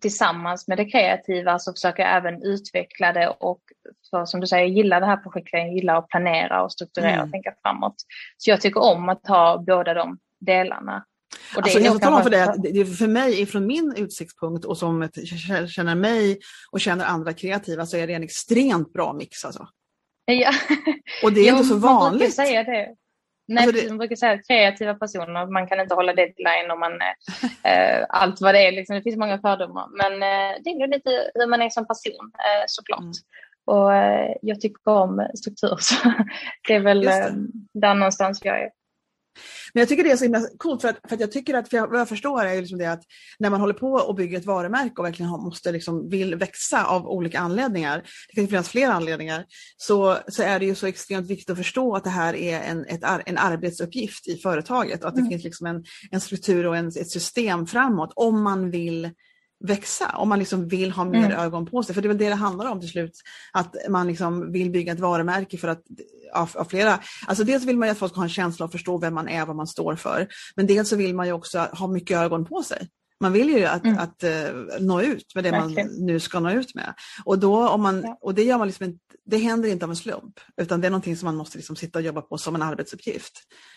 tillsammans 0.00 0.68
med 0.68 0.78
det 0.78 0.84
kreativa 0.84 1.58
så 1.58 1.72
försöker 1.72 2.02
jag 2.02 2.16
även 2.16 2.42
utveckla 2.42 3.12
det 3.12 3.28
och 3.28 3.60
för, 4.10 4.24
som 4.24 4.40
du 4.40 4.46
säger, 4.46 4.64
jag 4.64 4.76
gillar 4.76 5.00
det 5.00 5.06
här 5.06 5.16
projektet, 5.16 5.52
jag 5.52 5.74
gillar 5.74 5.98
att 5.98 6.08
planera 6.08 6.62
och 6.62 6.72
strukturera 6.72 7.12
mm. 7.12 7.24
och 7.24 7.30
tänka 7.30 7.54
framåt. 7.62 7.94
Så 8.36 8.50
jag 8.50 8.60
tycker 8.60 8.82
om 8.82 9.08
att 9.08 9.26
ha 9.28 9.58
båda 9.66 9.94
de 9.94 10.18
delarna. 10.40 11.04
Och 11.56 11.62
det 11.62 11.68
alltså, 11.68 11.78
jag 11.78 12.00
talar 12.00 12.16
om 12.16 12.22
för 12.22 12.30
det, 12.30 12.86
för 12.86 13.08
mig 13.08 13.46
från 13.46 13.66
min 13.66 13.94
utsiktspunkt 13.96 14.64
och 14.64 14.78
som 14.78 15.02
ett, 15.02 15.28
känner 15.68 15.94
mig 15.94 16.38
och 16.70 16.80
känner 16.80 17.04
andra 17.04 17.32
kreativa 17.32 17.86
så 17.86 17.96
är 17.96 18.06
det 18.06 18.14
en 18.14 18.22
extremt 18.22 18.92
bra 18.92 19.12
mix. 19.12 19.44
Alltså. 19.44 19.68
Ja. 20.24 20.50
Och 21.22 21.32
det 21.32 21.40
är 21.40 21.48
jo, 21.48 21.56
inte 21.56 21.68
så 21.68 21.76
vanligt. 21.76 22.10
Man 22.10 22.18
brukar 22.18 22.30
säga 22.30 22.64
det. 22.64 22.94
Nej, 23.48 23.64
alltså 23.64 23.82
det... 23.82 23.88
man 23.88 23.98
brukar 23.98 24.16
säga 24.16 24.32
att 24.32 24.46
kreativa 24.46 24.94
personer, 24.94 25.46
man 25.46 25.68
kan 25.68 25.80
inte 25.80 25.94
hålla 25.94 26.14
deadline 26.14 26.70
och 26.70 26.78
man, 26.78 26.92
äh, 27.62 28.04
allt 28.08 28.40
vad 28.40 28.54
det 28.54 28.66
är. 28.66 28.72
Liksom. 28.72 28.96
Det 28.96 29.02
finns 29.02 29.16
många 29.16 29.38
fördomar. 29.38 29.88
Men 29.96 30.12
äh, 30.12 30.62
det 30.64 30.70
är 30.70 30.88
lite 30.88 31.30
hur 31.34 31.46
man 31.46 31.62
är 31.62 31.70
som 31.70 31.86
person 31.86 32.32
äh, 32.34 32.64
såklart. 32.66 33.00
Mm. 33.00 33.12
Och 33.64 33.92
jag 34.42 34.60
tycker 34.60 34.88
om 34.88 35.28
struktur 35.34 35.76
så 35.80 35.94
det 36.68 36.74
är 36.74 36.80
väl 36.80 37.00
det. 37.00 37.34
där 37.74 37.94
någonstans 37.94 38.40
jag 38.44 38.60
är. 38.60 38.70
Men 39.74 39.80
jag 39.80 39.88
tycker 39.88 40.04
det 40.04 40.10
är 40.10 40.16
så 40.16 40.24
himla 40.24 40.42
coolt 40.58 40.82
för 40.82 40.88
att, 40.88 40.98
för 41.08 41.14
att 41.14 41.20
jag 41.20 41.32
tycker 41.32 41.54
att, 41.54 41.68
för 41.68 41.76
jag, 41.76 41.88
vad 41.88 42.00
jag 42.00 42.08
förstår 42.08 42.44
är 42.44 42.60
liksom 42.60 42.78
det 42.78 42.86
att 42.86 43.02
när 43.38 43.50
man 43.50 43.60
håller 43.60 43.74
på 43.74 43.92
och 43.92 44.14
bygger 44.14 44.38
ett 44.38 44.46
varumärke 44.46 44.94
och 44.96 45.04
verkligen 45.04 45.30
måste 45.30 45.72
liksom, 45.72 46.08
vill 46.08 46.34
växa 46.34 46.84
av 46.84 47.06
olika 47.06 47.38
anledningar, 47.38 48.02
det 48.28 48.34
kan 48.34 48.48
finnas 48.48 48.68
fler 48.68 48.88
anledningar, 48.88 49.44
så, 49.76 50.18
så 50.28 50.42
är 50.42 50.58
det 50.58 50.66
ju 50.66 50.74
så 50.74 50.86
extremt 50.86 51.30
viktigt 51.30 51.50
att 51.50 51.56
förstå 51.56 51.96
att 51.96 52.04
det 52.04 52.10
här 52.10 52.34
är 52.34 52.60
en, 52.60 52.84
ett, 52.84 53.02
en 53.26 53.38
arbetsuppgift 53.38 54.28
i 54.28 54.36
företaget 54.36 55.02
och 55.02 55.08
att 55.08 55.14
det 55.14 55.20
mm. 55.20 55.30
finns 55.30 55.44
liksom 55.44 55.66
en, 55.66 55.84
en 56.10 56.20
struktur 56.20 56.66
och 56.66 56.76
en, 56.76 56.88
ett 56.88 57.10
system 57.10 57.66
framåt 57.66 58.12
om 58.16 58.42
man 58.42 58.70
vill 58.70 59.10
växa, 59.62 60.14
om 60.16 60.28
man 60.28 60.38
liksom 60.38 60.68
vill 60.68 60.90
ha 60.90 61.04
mer 61.04 61.24
mm. 61.24 61.38
ögon 61.38 61.66
på 61.66 61.82
sig. 61.82 61.94
För 61.94 62.02
det 62.02 62.06
är 62.06 62.08
väl 62.08 62.18
det 62.18 62.28
det 62.28 62.34
handlar 62.34 62.66
om 62.66 62.80
till 62.80 62.88
slut, 62.88 63.20
att 63.52 63.76
man 63.88 64.06
liksom 64.06 64.52
vill 64.52 64.70
bygga 64.70 64.92
ett 64.92 65.00
varumärke 65.00 65.58
för 65.58 65.68
att 65.68 65.82
av, 66.34 66.50
av, 66.54 66.64
flera, 66.64 67.00
alltså 67.26 67.44
dels 67.44 67.64
vill 67.64 67.76
man 67.78 67.88
ju 67.88 67.92
att 67.92 67.98
folk 67.98 68.12
ska 68.12 68.20
ha 68.20 68.24
en 68.24 68.30
känsla 68.30 68.64
och 68.66 68.72
förstå 68.72 68.98
vem 68.98 69.14
man 69.14 69.28
är, 69.28 69.46
vad 69.46 69.56
man 69.56 69.66
står 69.66 69.96
för. 69.96 70.28
Men 70.56 70.66
dels 70.66 70.88
så 70.88 70.96
vill 70.96 71.14
man 71.14 71.26
ju 71.26 71.32
också 71.32 71.58
ha 71.58 71.86
mycket 71.86 72.16
ögon 72.16 72.44
på 72.44 72.62
sig. 72.62 72.88
Man 73.20 73.32
vill 73.32 73.48
ju 73.48 73.64
att, 73.64 73.84
mm. 73.84 73.98
att 73.98 74.24
uh, 74.24 74.80
nå 74.80 75.02
ut 75.02 75.34
med 75.34 75.44
det 75.44 75.50
Verkligen. 75.50 75.86
man 75.86 76.06
nu 76.06 76.20
ska 76.20 76.40
nå 76.40 76.50
ut 76.50 76.74
med. 76.74 76.94
Och, 77.24 77.38
då, 77.38 77.68
om 77.68 77.82
man, 77.82 78.02
ja. 78.02 78.18
och 78.20 78.34
det, 78.34 78.42
gör 78.42 78.58
man 78.58 78.66
liksom 78.66 78.86
inte, 78.86 78.98
det 79.24 79.36
händer 79.36 79.68
inte 79.68 79.84
av 79.84 79.90
en 79.90 79.96
slump, 79.96 80.40
utan 80.56 80.80
det 80.80 80.86
är 80.86 80.90
någonting 80.90 81.16
som 81.16 81.26
man 81.26 81.36
måste 81.36 81.58
liksom 81.58 81.76
sitta 81.76 81.98
och 81.98 82.04
jobba 82.04 82.20
på 82.20 82.38
som 82.38 82.54
en 82.54 82.62
arbetsuppgift. 82.62 83.32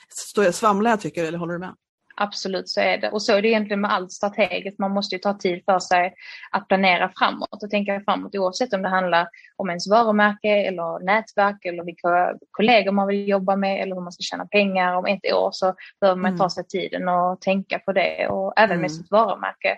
Står 0.10 0.44
jag, 0.44 0.56
svamlar 0.56 0.90
jag 0.90 1.02
tycker 1.02 1.24
eller 1.24 1.38
håller 1.38 1.54
du 1.54 1.60
med? 1.60 1.74
Absolut 2.18 2.70
så 2.70 2.80
är 2.80 2.98
det. 2.98 3.10
Och 3.10 3.22
så 3.22 3.34
är 3.34 3.42
det 3.42 3.48
egentligen 3.48 3.82
med 3.82 3.94
allt 3.94 4.12
strategiskt. 4.12 4.80
Man 4.80 4.92
måste 4.92 5.16
ju 5.16 5.20
ta 5.20 5.34
tid 5.34 5.62
för 5.66 5.80
sig 5.80 6.14
att 6.52 6.68
planera 6.68 7.12
framåt 7.18 7.64
och 7.64 7.70
tänka 7.70 8.02
framåt 8.06 8.36
oavsett 8.36 8.74
om 8.74 8.82
det 8.82 8.90
handlar 8.90 9.28
om 9.56 9.70
ens 9.70 9.88
varumärke 9.88 10.50
eller 10.50 11.06
nätverk 11.06 11.66
eller 11.66 11.84
vilka 11.84 12.34
kollegor 12.52 12.92
man 12.92 13.08
vill 13.08 13.28
jobba 13.28 13.56
med 13.56 13.82
eller 13.82 13.96
hur 13.96 14.02
man 14.02 14.12
ska 14.12 14.22
tjäna 14.22 14.46
pengar 14.46 14.96
om 14.96 15.06
ett 15.06 15.34
år 15.34 15.50
så 15.52 15.74
behöver 16.02 16.22
man 16.22 16.30
mm. 16.30 16.40
ta 16.40 16.50
sig 16.50 16.68
tiden 16.68 17.10
och 17.10 17.42
tänka 17.42 17.80
på 17.80 17.92
det 17.92 18.28
och 18.28 18.54
även 18.58 18.72
mm. 18.72 18.82
med 18.82 18.92
sitt 18.92 19.12
varumärke. 19.12 19.78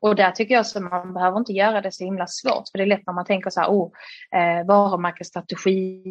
Och 0.00 0.16
där 0.16 0.30
tycker 0.30 0.54
jag 0.54 0.60
att 0.60 0.82
man 0.82 1.14
behöver 1.14 1.38
inte 1.38 1.52
göra 1.52 1.80
det 1.80 1.92
så 1.92 2.04
himla 2.04 2.26
svårt. 2.26 2.68
För 2.70 2.78
det 2.78 2.84
är 2.84 2.86
lätt 2.86 3.06
när 3.06 3.14
man 3.14 3.24
tänker 3.24 3.50
så 3.50 3.60
här, 3.60 3.68
oh, 3.68 3.92
eh, 4.34 4.66
varumärkesstrategi 4.66 6.02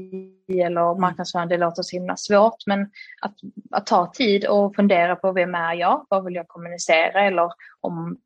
eller 0.49 0.89
mm. 0.89 1.01
marknadsföring, 1.01 1.49
det 1.49 1.57
låter 1.57 1.83
så 1.83 1.95
himla 1.95 2.15
svårt. 2.17 2.57
Men 2.65 2.81
att, 3.21 3.35
att 3.71 3.87
ta 3.87 4.11
tid 4.11 4.45
och 4.45 4.75
fundera 4.75 5.15
på 5.15 5.31
vem 5.31 5.55
är 5.55 5.73
jag? 5.73 6.05
Vad 6.09 6.25
vill 6.25 6.35
jag 6.35 6.47
kommunicera? 6.47 7.21
Eller 7.21 7.49
om 7.81 8.17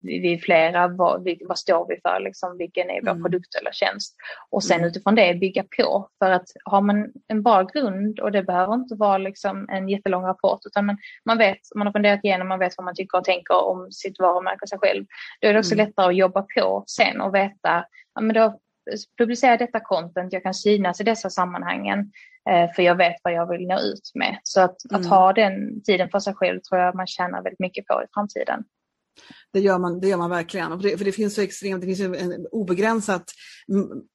vi 0.00 0.34
är 0.34 0.38
flera, 0.38 0.88
vad, 0.88 1.28
vad 1.48 1.58
står 1.58 1.86
vi 1.88 2.00
för, 2.00 2.20
liksom, 2.20 2.58
vilken 2.58 2.90
är 2.90 3.00
vår 3.02 3.10
mm. 3.10 3.22
produkt 3.22 3.54
eller 3.54 3.72
tjänst. 3.72 4.16
Och 4.50 4.64
sen 4.64 4.76
mm. 4.76 4.88
utifrån 4.88 5.14
det 5.14 5.34
bygga 5.34 5.64
på. 5.76 6.08
För 6.18 6.30
att 6.30 6.46
har 6.64 6.80
man 6.80 7.12
en 7.28 7.42
bra 7.42 7.62
grund 7.62 8.20
och 8.20 8.32
det 8.32 8.42
behöver 8.42 8.74
inte 8.74 8.94
vara 8.94 9.18
liksom 9.18 9.68
en 9.68 9.88
jättelång 9.88 10.24
rapport 10.24 10.60
utan 10.66 10.86
man, 10.86 10.98
man 11.24 11.38
vet, 11.38 11.58
man 11.74 11.86
har 11.86 11.92
funderat 11.92 12.24
igenom, 12.24 12.48
man 12.48 12.58
vet 12.58 12.74
vad 12.76 12.84
man 12.84 12.94
tycker 12.94 13.18
och 13.18 13.24
tänker 13.24 13.64
om 13.64 13.92
sitt 13.92 14.18
varumärke 14.18 14.62
och 14.62 14.68
sig 14.68 14.78
själv. 14.78 15.04
Då 15.40 15.48
är 15.48 15.52
det 15.52 15.58
också 15.58 15.74
mm. 15.74 15.86
lättare 15.86 16.06
att 16.06 16.16
jobba 16.16 16.42
på 16.42 16.84
sen 16.86 17.20
och 17.20 17.34
veta, 17.34 17.84
ja 18.14 18.20
men 18.20 18.34
då 18.34 18.58
publicerar 19.18 19.58
detta 19.58 19.80
content, 19.80 20.32
jag 20.32 20.42
kan 20.42 20.54
synas 20.54 21.00
i 21.00 21.04
dessa 21.04 21.30
sammanhangen 21.30 22.12
eh, 22.50 22.72
för 22.72 22.82
jag 22.82 22.94
vet 22.94 23.16
vad 23.22 23.32
jag 23.32 23.48
vill 23.48 23.66
nå 23.66 23.80
ut 23.80 24.10
med. 24.14 24.38
Så 24.42 24.60
att, 24.60 24.76
att 24.90 25.00
mm. 25.00 25.10
ha 25.10 25.32
den 25.32 25.82
tiden 25.82 26.08
för 26.08 26.18
sig 26.18 26.34
själv 26.34 26.60
tror 26.60 26.80
jag 26.80 26.94
man 26.94 27.06
tjänar 27.06 27.42
väldigt 27.42 27.60
mycket 27.60 27.86
på 27.86 28.02
i 28.02 28.06
framtiden. 28.14 28.64
Det 29.52 29.60
gör 29.60 29.78
man, 29.78 30.00
det 30.00 30.08
gör 30.08 30.16
man 30.16 30.30
verkligen. 30.30 30.70
För 30.70 30.88
det, 30.88 30.98
för 30.98 31.04
det 31.04 31.12
finns 31.12 31.34
så 31.34 31.40
extremt, 31.40 31.80
det 31.80 31.86
finns 31.86 32.00
en 32.00 32.46
obegränsat, 32.52 33.24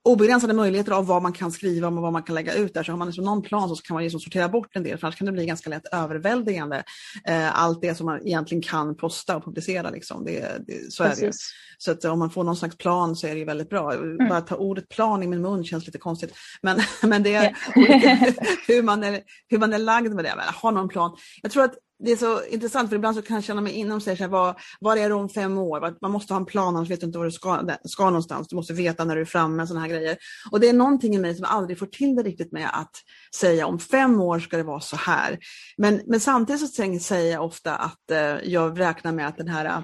obegränsade 0.03 0.53
möjligheter 0.53 0.91
av 0.91 1.05
vad 1.05 1.22
man 1.22 1.33
kan 1.33 1.51
skriva 1.51 1.88
och 1.88 1.93
vad 1.93 2.13
man 2.13 2.24
kan 2.24 2.36
lägga 2.36 2.53
ut 2.53 2.74
där. 2.74 2.83
Så 2.83 2.91
har 2.91 2.98
man 2.98 3.07
liksom 3.07 3.25
någon 3.25 3.41
plan 3.41 3.69
så 3.69 3.75
kan 3.75 3.93
man 3.93 4.03
liksom 4.03 4.19
sortera 4.19 4.50
bort 4.50 4.75
en 4.75 4.83
del, 4.83 4.98
för 4.98 5.07
annars 5.07 5.17
kan 5.17 5.25
det 5.25 5.31
bli 5.31 5.45
ganska 5.45 5.69
lätt 5.69 5.86
överväldigande. 5.91 6.83
Eh, 7.27 7.62
allt 7.62 7.81
det 7.81 7.95
som 7.95 8.05
man 8.05 8.27
egentligen 8.27 8.62
kan 8.62 8.95
posta 8.95 9.38
och 9.38 9.45
publicera. 9.45 9.89
Liksom. 9.89 10.25
Det, 10.25 10.65
det, 10.67 10.93
så 10.93 11.03
är 11.03 11.15
det 11.15 11.31
Så 11.77 11.91
att 11.91 12.05
om 12.05 12.19
man 12.19 12.29
får 12.29 12.43
någon 12.43 12.57
slags 12.57 12.77
plan 12.77 13.15
så 13.15 13.27
är 13.27 13.36
det 13.36 13.45
väldigt 13.45 13.69
bra. 13.69 13.93
Mm. 13.93 14.29
Bara 14.29 14.41
ta 14.41 14.55
ordet 14.55 14.89
plan 14.89 15.24
i 15.24 15.27
min 15.27 15.41
mun 15.41 15.65
känns 15.65 15.86
lite 15.86 15.98
konstigt. 15.98 16.33
Men, 16.62 16.79
men 17.03 17.24
det 17.24 17.33
är 17.33 17.55
yeah. 17.77 18.22
hur, 18.67 18.83
man 18.83 19.03
är, 19.03 19.22
hur 19.48 19.57
man 19.57 19.74
är 19.74 19.77
lagd 19.77 20.13
med 20.13 20.25
det. 20.25 20.33
Ha 20.62 20.72
någon 20.72 20.89
plan. 20.89 21.17
Jag 21.41 21.51
tror 21.51 21.63
att 21.63 21.75
det 22.05 22.12
är 22.12 22.15
så 22.15 22.45
intressant 22.45 22.89
för 22.89 22.95
ibland 22.95 23.15
så 23.15 23.22
kan 23.22 23.36
jag 23.36 23.43
känna 23.43 23.62
mig 23.62 23.74
inom 23.74 24.01
sig, 24.01 24.27
vad, 24.27 24.55
vad 24.79 24.98
är 24.98 25.10
det 25.10 25.15
om 25.15 25.29
fem 25.29 25.57
år? 25.57 25.98
Man 26.01 26.12
måste 26.12 26.33
ha 26.33 26.39
en 26.39 26.45
plan 26.45 26.75
annars 26.75 26.89
vet 26.89 27.00
du 27.00 27.05
inte 27.05 27.17
var 27.17 27.25
du 27.25 27.31
ska, 27.31 27.77
ska 27.83 28.05
någonstans. 28.05 28.48
Du 28.48 28.55
måste 28.55 28.74
veta 28.74 29.05
när 29.05 29.15
du 29.15 29.22
är 29.22 29.25
framme, 29.25 29.67
sådana 29.67 29.86
här 29.86 29.93
grejer. 29.93 30.17
Och 30.51 30.60
det 30.60 30.69
är 30.69 30.74
någonting 30.74 31.15
i 31.15 31.19
mig 31.19 31.36
som 31.36 31.45
aldrig 31.45 31.79
får 31.79 31.86
till 31.86 32.15
det 32.15 32.24
riktigt 32.24 32.51
med 32.51 32.69
att 32.74 32.91
säga 33.36 33.67
om 33.67 33.79
fem 33.79 34.22
år 34.22 34.39
ska 34.39 34.57
det 34.57 34.63
vara 34.63 34.79
så 34.79 34.95
här. 34.95 35.39
Men, 35.77 36.01
men 36.07 36.19
samtidigt 36.19 36.62
så 36.62 37.00
säger 37.00 37.31
jag 37.31 37.45
ofta 37.45 37.75
att 37.75 38.12
eh, 38.12 38.17
jag 38.43 38.79
räknar 38.79 39.12
med 39.12 39.27
att 39.27 39.38
den 39.38 39.48
här 39.48 39.83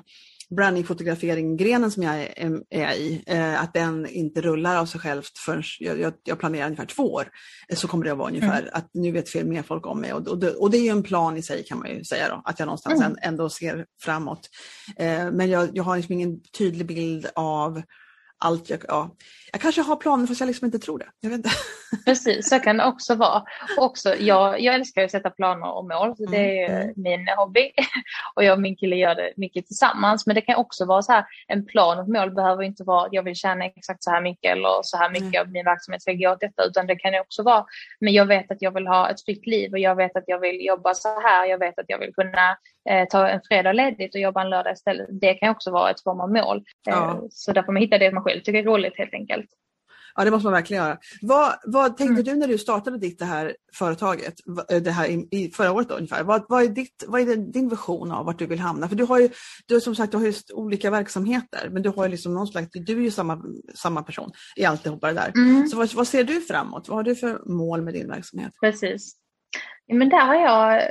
brandingfotografering-grenen 0.55 1.91
som 1.91 2.03
jag 2.03 2.15
är, 2.15 2.61
är 2.69 2.93
i, 2.93 3.23
eh, 3.27 3.61
att 3.61 3.73
den 3.73 4.07
inte 4.07 4.41
rullar 4.41 4.77
av 4.77 4.85
sig 4.85 5.01
självt 5.01 5.37
förrän 5.37 5.63
jag, 5.79 5.99
jag, 5.99 6.13
jag, 6.23 6.39
planerar 6.39 6.65
ungefär 6.65 6.85
två 6.85 7.13
år. 7.13 7.29
Eh, 7.69 7.75
så 7.75 7.87
kommer 7.87 8.05
det 8.05 8.11
att 8.11 8.17
vara 8.17 8.29
ungefär, 8.29 8.61
mm. 8.61 8.71
att 8.73 8.89
nu 8.93 9.11
vet 9.11 9.45
mer 9.45 9.63
folk 9.63 9.87
om 9.87 10.01
mig 10.01 10.13
och, 10.13 10.27
och, 10.27 10.39
det, 10.39 10.51
och 10.51 10.71
det 10.71 10.77
är 10.77 10.83
ju 10.83 10.89
en 10.89 11.03
plan 11.03 11.37
i 11.37 11.41
sig 11.41 11.63
kan 11.63 11.79
man 11.79 11.89
ju 11.89 12.03
säga 12.03 12.29
då, 12.29 12.41
att 12.45 12.59
jag 12.59 12.65
någonstans 12.65 13.01
mm. 13.01 13.15
ändå 13.21 13.49
ser 13.49 13.85
framåt. 14.01 14.49
Eh, 14.97 15.31
men 15.31 15.49
jag, 15.49 15.69
jag 15.73 15.83
har 15.83 15.97
liksom 15.97 16.13
ingen 16.13 16.41
tydlig 16.57 16.87
bild 16.87 17.27
av 17.35 17.81
allt 18.39 18.69
jag, 18.69 18.79
ja. 18.87 19.15
Jag 19.51 19.61
kanske 19.61 19.81
har 19.81 19.95
planer 19.95 20.27
fast 20.27 20.39
jag 20.39 20.47
liksom 20.47 20.65
inte 20.65 20.79
tror 20.79 20.99
det. 20.99 21.05
Jag 21.21 21.29
vet 21.29 21.37
inte. 21.37 21.49
Precis, 22.05 22.49
så 22.49 22.59
kan 22.59 22.77
det 22.77 22.85
också 22.85 23.15
vara. 23.15 23.43
Också, 23.77 24.15
jag, 24.15 24.61
jag 24.61 24.75
älskar 24.75 25.03
att 25.03 25.11
sätta 25.11 25.29
planer 25.29 25.71
och 25.77 25.85
mål, 25.85 26.17
så 26.17 26.25
det 26.25 26.63
är 26.63 26.81
mm. 26.81 26.93
min 26.95 27.27
hobby. 27.37 27.71
Och 28.35 28.43
jag 28.43 28.53
och 28.53 28.61
min 28.61 28.75
kille 28.75 28.95
gör 28.95 29.15
det 29.15 29.33
mycket 29.37 29.65
tillsammans. 29.67 30.27
Men 30.27 30.35
det 30.35 30.41
kan 30.41 30.55
också 30.55 30.85
vara 30.85 31.01
så 31.01 31.11
här, 31.11 31.25
en 31.47 31.65
plan 31.65 31.97
och 31.97 32.03
ett 32.03 32.09
mål 32.09 32.31
behöver 32.31 32.63
inte 32.63 32.83
vara 32.83 33.05
att 33.05 33.13
jag 33.13 33.23
vill 33.23 33.35
tjäna 33.35 33.65
exakt 33.65 34.03
så 34.03 34.11
här 34.11 34.21
mycket 34.21 34.51
eller 34.51 34.79
så 34.81 34.97
här 34.97 35.09
mycket 35.09 35.35
mm. 35.35 35.41
av 35.41 35.51
min 35.51 35.65
verksamhet 35.65 36.01
ska 36.01 36.13
gå 36.13 36.29
åt 36.29 36.39
detta, 36.39 36.63
utan 36.63 36.87
det 36.87 36.95
kan 36.95 37.19
också 37.19 37.43
vara, 37.43 37.65
men 37.99 38.13
jag 38.13 38.25
vet 38.25 38.51
att 38.51 38.61
jag 38.61 38.73
vill 38.73 38.87
ha 38.87 39.09
ett 39.09 39.25
fritt 39.25 39.47
liv 39.47 39.71
och 39.71 39.79
jag 39.79 39.95
vet 39.95 40.15
att 40.15 40.23
jag 40.27 40.39
vill 40.39 40.65
jobba 40.65 40.93
så 40.93 41.21
här, 41.21 41.45
jag 41.45 41.57
vet 41.57 41.79
att 41.79 41.85
jag 41.87 41.99
vill 41.99 42.13
kunna 42.13 42.57
eh, 42.89 43.07
ta 43.07 43.29
en 43.29 43.41
fredag 43.47 43.73
ledigt 43.73 44.15
och 44.15 44.21
jobba 44.21 44.41
en 44.41 44.49
lördag 44.49 44.73
istället. 44.73 45.07
Det 45.21 45.33
kan 45.33 45.49
också 45.49 45.71
vara 45.71 45.91
ett 45.91 46.03
form 46.03 46.21
av 46.21 46.31
mål. 46.31 46.63
Ja. 46.85 47.11
Eh, 47.11 47.19
så 47.29 47.51
där 47.51 47.63
får 47.63 47.71
man 47.71 47.81
hitta 47.81 47.97
det 47.97 48.11
man 48.11 48.23
själv 48.23 48.41
tycker 48.41 48.59
är 48.59 48.63
roligt 48.63 48.97
helt 48.97 49.13
enkelt. 49.13 49.38
Ja, 50.19 50.25
det 50.25 50.31
måste 50.31 50.45
man 50.45 50.53
verkligen 50.53 50.83
göra. 50.83 50.97
Vad, 51.21 51.53
vad 51.63 51.97
tänkte 51.97 52.21
mm. 52.21 52.23
du 52.23 52.35
när 52.35 52.47
du 52.47 52.57
startade 52.57 52.97
ditt 52.97 53.19
det 53.19 53.25
här 53.25 53.55
företaget, 53.73 54.33
eh, 54.71 54.81
det 54.81 54.91
här 54.91 55.07
i, 55.07 55.27
i 55.31 55.51
förra 55.51 55.71
året 55.71 55.89
då, 55.89 55.95
ungefär? 55.95 56.23
Vad, 56.23 56.45
vad, 56.49 56.63
är 56.63 56.67
ditt, 56.67 57.03
vad 57.07 57.21
är 57.21 57.35
din 57.35 57.69
vision 57.69 58.11
av 58.11 58.25
vart 58.25 58.39
du 58.39 58.45
vill 58.45 58.59
hamna? 58.59 58.87
För 58.89 58.95
du 58.95 59.03
har 59.03 59.19
ju, 59.19 59.29
du, 59.65 59.81
som 59.81 59.95
sagt, 59.95 60.11
du 60.11 60.17
har 60.17 60.25
ju 60.25 60.33
olika 60.53 60.89
verksamheter, 60.91 61.69
men 61.71 61.81
du 61.81 61.89
har 61.89 62.05
ju 62.05 62.11
liksom 62.11 62.33
någon 62.33 62.47
slags, 62.47 62.67
du 62.71 62.97
är 62.97 63.01
ju 63.01 63.11
samma, 63.11 63.41
samma 63.75 64.03
person 64.03 64.31
i 64.55 64.65
alltihopa 64.65 65.07
det 65.07 65.13
där. 65.13 65.31
Mm. 65.35 65.67
Så 65.67 65.77
vad, 65.77 65.93
vad 65.93 66.07
ser 66.07 66.23
du 66.23 66.41
framåt? 66.41 66.87
Vad 66.87 66.97
har 66.97 67.03
du 67.03 67.15
för 67.15 67.41
mål 67.45 67.81
med 67.81 67.93
din 67.93 68.07
verksamhet? 68.07 68.53
Precis. 68.61 69.15
Men 69.93 70.09
där 70.09 70.25
har 70.25 70.35
jag, 70.35 70.89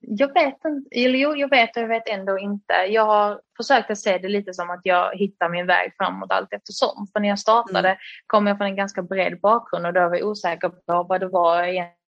jag 0.00 0.34
vet 0.34 0.64
inte, 0.64 1.00
eller 1.00 1.18
jo, 1.18 1.34
jag 1.36 1.50
vet 1.50 1.76
och 1.76 1.82
jag 1.82 1.88
vet 1.88 2.08
ändå 2.08 2.38
inte. 2.38 2.74
Jag 2.88 3.06
har 3.06 3.40
försökt 3.56 3.90
att 3.90 3.98
se 3.98 4.18
det 4.18 4.28
lite 4.28 4.54
som 4.54 4.70
att 4.70 4.80
jag 4.82 5.16
hittar 5.16 5.48
min 5.48 5.66
väg 5.66 5.92
framåt 5.96 6.32
allt 6.32 6.52
eftersom. 6.52 7.06
För 7.12 7.20
när 7.20 7.28
jag 7.28 7.38
startade 7.38 7.88
mm. 7.88 7.98
kom 8.26 8.46
jag 8.46 8.56
från 8.56 8.66
en 8.66 8.76
ganska 8.76 9.02
bred 9.02 9.40
bakgrund 9.40 9.86
och 9.86 9.92
då 9.92 10.08
var 10.08 10.16
jag 10.16 10.28
osäker 10.28 10.68
på 10.68 11.02
vad 11.02 11.20
det 11.20 11.28
var 11.28 11.62
egentligen 11.62 12.03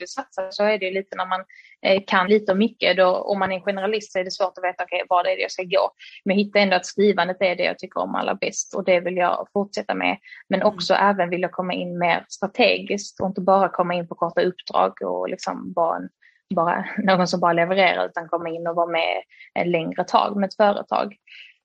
vill 0.00 0.08
satsa 0.08 0.50
så 0.50 0.64
är 0.64 0.78
det 0.78 0.90
lite 0.90 1.16
när 1.16 1.26
man 1.26 1.44
eh, 1.86 2.02
kan 2.06 2.28
lite 2.28 2.52
och 2.52 2.58
mycket. 2.58 2.96
Då, 2.96 3.06
om 3.06 3.38
man 3.38 3.52
är 3.52 3.56
en 3.56 3.62
generalist 3.62 4.12
så 4.12 4.18
är 4.18 4.24
det 4.24 4.30
svårt 4.30 4.58
att 4.58 4.64
veta 4.64 4.84
okay, 4.84 5.02
vad 5.08 5.24
det 5.24 5.30
är 5.30 5.38
jag 5.38 5.50
ska 5.50 5.62
gå. 5.62 5.90
Men 6.24 6.36
jag 6.36 6.44
hittar 6.44 6.60
ändå 6.60 6.76
att 6.76 6.86
skrivandet 6.86 7.36
är 7.40 7.56
det 7.56 7.64
jag 7.64 7.78
tycker 7.78 8.00
om 8.00 8.14
allra 8.14 8.34
bäst 8.34 8.74
och 8.74 8.84
det 8.84 9.00
vill 9.00 9.16
jag 9.16 9.46
fortsätta 9.52 9.94
med. 9.94 10.18
Men 10.48 10.60
mm. 10.60 10.74
också 10.74 10.94
mm. 10.94 11.10
även 11.10 11.30
vill 11.30 11.42
jag 11.42 11.52
komma 11.52 11.72
in 11.72 11.98
mer 11.98 12.24
strategiskt 12.28 13.20
och 13.20 13.26
inte 13.26 13.40
bara 13.40 13.68
komma 13.68 13.94
in 13.94 14.08
på 14.08 14.14
korta 14.14 14.42
uppdrag 14.42 15.02
och 15.02 15.28
liksom 15.28 15.72
vara 15.76 15.96
en, 15.96 16.08
bara 16.54 16.84
någon 16.98 17.28
som 17.28 17.40
bara 17.40 17.52
levererar 17.52 18.06
utan 18.06 18.28
komma 18.28 18.48
in 18.48 18.66
och 18.66 18.76
vara 18.76 18.90
med 18.90 19.22
en 19.54 19.70
längre 19.70 20.04
tag 20.04 20.36
med 20.36 20.46
ett 20.46 20.56
företag. 20.56 21.16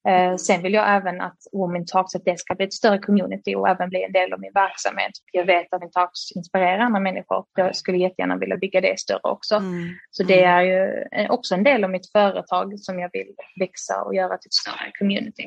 Eh, 0.07 0.35
sen 0.35 0.61
vill 0.61 0.73
jag 0.73 0.95
även 0.95 1.21
att 1.21 1.37
Women 1.51 1.85
Talks 1.85 2.15
att 2.15 2.25
det 2.25 2.39
ska 2.39 2.55
bli 2.55 2.65
ett 2.65 2.73
större 2.73 2.99
community 2.99 3.55
och 3.55 3.69
även 3.69 3.89
bli 3.89 4.03
en 4.03 4.11
del 4.11 4.33
av 4.33 4.39
min 4.39 4.51
verksamhet. 4.53 5.11
Jag 5.31 5.45
vet 5.45 5.73
att 5.73 5.81
Women 5.81 5.91
Talks 5.91 6.31
inspirerar 6.35 6.79
andra 6.79 6.99
människor. 6.99 7.45
Jag 7.55 7.75
skulle 7.75 7.97
jättegärna 7.97 8.37
vilja 8.37 8.57
bygga 8.57 8.81
det 8.81 8.99
större 8.99 9.19
också. 9.23 9.55
Mm. 9.55 9.89
Så 10.11 10.23
det 10.23 10.43
är 10.43 10.61
ju 10.61 11.29
också 11.29 11.55
en 11.55 11.63
del 11.63 11.83
av 11.83 11.89
mitt 11.89 12.11
företag 12.11 12.79
som 12.79 12.99
jag 12.99 13.09
vill 13.13 13.35
växa 13.59 14.03
och 14.03 14.15
göra 14.15 14.37
till 14.37 14.49
ett 14.49 14.53
större 14.53 14.91
community. 14.99 15.43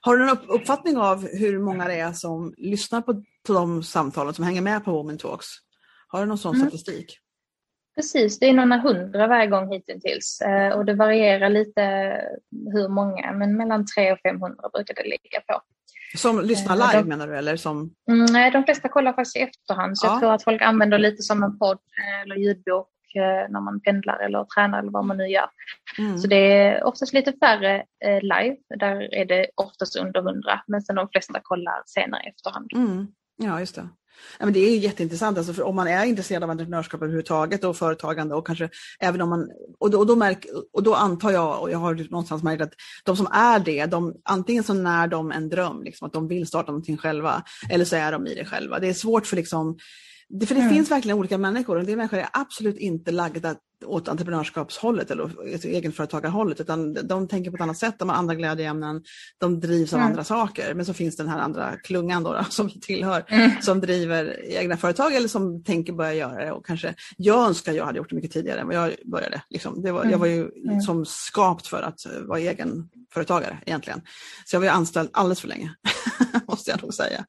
Har 0.00 0.16
du 0.16 0.26
någon 0.26 0.48
uppfattning 0.48 0.96
av 0.96 1.28
hur 1.28 1.58
många 1.58 1.88
det 1.88 1.94
är 1.94 2.12
som 2.12 2.54
lyssnar 2.56 3.00
på, 3.00 3.22
på 3.46 3.52
de 3.52 3.82
samtalen 3.82 4.34
som 4.34 4.44
hänger 4.44 4.62
med 4.62 4.84
på 4.84 4.92
Women 4.92 5.18
Talks? 5.18 5.46
Har 6.08 6.20
du 6.20 6.26
någon 6.26 6.38
sån 6.38 6.54
mm. 6.54 6.66
statistik? 6.66 7.18
Precis, 7.96 8.38
det 8.38 8.46
är 8.46 8.52
några 8.52 8.76
hundra 8.76 9.26
varje 9.26 9.46
gång 9.46 9.72
hittills 9.72 10.40
eh, 10.40 10.72
och 10.72 10.84
det 10.84 10.94
varierar 10.94 11.48
lite 11.48 11.82
hur 12.50 12.88
många, 12.88 13.32
men 13.32 13.56
mellan 13.56 13.86
300 13.86 14.12
och 14.12 14.20
500 14.20 14.56
brukar 14.72 14.94
det 14.94 15.02
ligga 15.02 15.40
på. 15.48 15.60
Som 16.16 16.40
lyssnar 16.40 16.76
eh, 16.76 16.86
live 16.86 17.02
de, 17.02 17.08
menar 17.08 17.26
du? 17.26 17.36
Eller 17.36 17.56
som... 17.56 17.94
Mm, 18.08 18.26
nej, 18.26 18.50
de 18.50 18.64
flesta 18.64 18.88
kollar 18.88 19.12
faktiskt 19.12 19.36
i 19.36 19.40
efterhand 19.40 19.98
så 19.98 20.06
ja. 20.06 20.10
jag 20.10 20.20
tror 20.20 20.32
att 20.32 20.44
folk 20.44 20.62
använder 20.62 20.98
lite 20.98 21.22
som 21.22 21.42
en 21.42 21.58
podd 21.58 21.78
eh, 21.98 22.22
eller 22.22 22.36
ljudbok 22.36 22.88
när 23.48 23.60
man 23.60 23.80
pendlar 23.80 24.18
eller 24.18 24.44
tränar 24.44 24.78
eller 24.78 24.90
vad 24.90 25.04
man 25.04 25.16
nu 25.16 25.26
gör. 25.26 25.48
Mm. 25.98 26.18
Så 26.18 26.26
det 26.26 26.52
är 26.52 26.84
oftast 26.84 27.12
lite 27.12 27.32
färre 27.32 27.84
live, 28.22 28.56
där 28.78 29.14
är 29.14 29.24
det 29.24 29.46
oftast 29.54 29.96
under 29.96 30.20
100 30.20 30.60
men 30.66 30.82
sen 30.82 30.96
de 30.96 31.08
flesta 31.08 31.40
kollar 31.42 31.82
senare 31.86 32.22
i 32.24 32.28
efterhand. 32.28 32.70
Mm. 32.74 33.06
Ja, 33.36 33.60
just 33.60 33.74
det. 33.74 33.88
Ja, 34.38 34.44
men 34.44 34.54
det 34.54 34.60
är 34.60 34.78
jätteintressant, 34.78 35.38
alltså, 35.38 35.52
för 35.52 35.62
om 35.62 35.76
man 35.76 35.88
är 35.88 36.04
intresserad 36.04 36.42
av 36.42 36.50
entreprenörskap 36.50 37.02
överhuvudtaget 37.02 37.64
och 37.64 37.76
företagande 37.76 38.34
och 38.34 38.46
kanske 38.46 38.68
även 38.98 39.20
om 39.20 39.28
man, 39.28 39.50
och 39.78 39.90
då, 39.90 39.98
och 39.98 40.06
då, 40.06 40.16
märk, 40.16 40.46
och 40.72 40.82
då 40.82 40.94
antar 40.94 41.30
jag, 41.30 41.60
och 41.60 41.70
jag 41.70 41.78
har 41.78 41.94
någonstans 41.94 42.42
märkt 42.42 42.62
att 42.62 42.72
de 43.04 43.16
som 43.16 43.26
är 43.26 43.58
det, 43.58 43.86
de, 43.86 44.14
antingen 44.24 44.64
så 44.64 44.74
när 44.74 45.06
de 45.06 45.32
en 45.32 45.48
dröm, 45.48 45.82
liksom, 45.82 46.06
att 46.06 46.12
de 46.12 46.28
vill 46.28 46.46
starta 46.46 46.72
någonting 46.72 46.96
själva, 46.96 47.42
eller 47.70 47.84
så 47.84 47.96
är 47.96 48.12
de 48.12 48.26
i 48.26 48.34
det 48.34 48.44
själva. 48.44 48.78
Det 48.78 48.88
är 48.88 48.94
svårt 48.94 49.26
för 49.26 49.36
liksom, 49.36 49.76
det, 50.28 50.46
för 50.46 50.54
det 50.54 50.60
mm. 50.60 50.74
finns 50.74 50.90
verkligen 50.90 51.18
olika 51.18 51.38
människor 51.38 51.74
och 51.74 51.80
en 51.80 51.86
del 51.86 51.96
människor 51.96 52.18
är 52.18 52.28
absolut 52.32 52.78
inte 52.78 53.12
lagda 53.12 53.56
åt 53.84 54.08
entreprenörskapshållet 54.08 55.10
eller 55.10 55.30
egenföretagarhållet 55.66 56.60
utan 56.60 56.94
de 56.94 57.28
tänker 57.28 57.50
på 57.50 57.56
ett 57.56 57.60
annat 57.60 57.78
sätt, 57.78 57.98
de 57.98 58.08
har 58.08 58.16
andra 58.16 58.34
glädjeämnen, 58.34 59.02
de 59.38 59.60
drivs 59.60 59.92
av 59.92 59.98
mm. 59.98 60.10
andra 60.10 60.24
saker. 60.24 60.74
Men 60.74 60.86
så 60.86 60.94
finns 60.94 61.16
den 61.16 61.28
här 61.28 61.38
andra 61.38 61.76
klungan 61.76 62.22
då, 62.22 62.32
då 62.32 62.44
som 62.50 62.66
vi 62.66 62.80
tillhör 62.80 63.24
mm. 63.28 63.50
som 63.62 63.80
driver 63.80 64.44
egna 64.44 64.76
företag 64.76 65.14
eller 65.14 65.28
som 65.28 65.64
tänker 65.64 65.92
börja 65.92 66.14
göra 66.14 66.44
det 66.44 66.52
och 66.52 66.66
kanske 66.66 66.94
jag 67.16 67.46
önskar 67.46 67.72
jag 67.72 67.86
hade 67.86 67.98
gjort 67.98 68.10
det 68.10 68.16
mycket 68.16 68.32
tidigare 68.32 68.60
än 68.60 68.66
vad 68.66 68.76
jag 68.76 68.92
började. 69.04 69.42
Liksom. 69.50 69.82
Det 69.82 69.92
var, 69.92 70.00
mm. 70.00 70.12
Jag 70.12 70.18
var 70.18 70.26
ju 70.26 70.50
mm. 70.64 70.80
som 70.80 71.06
skapt 71.06 71.66
för 71.66 71.82
att 71.82 72.00
vara 72.20 72.40
egenföretagare 72.40 73.58
egentligen. 73.66 74.00
Så 74.44 74.56
jag 74.56 74.60
var 74.60 74.66
ju 74.66 74.72
anställd 74.72 75.10
alldeles 75.12 75.40
för 75.40 75.48
länge, 75.48 75.74
måste 76.48 76.70
jag 76.70 76.82
nog 76.82 76.94
säga. 76.94 77.24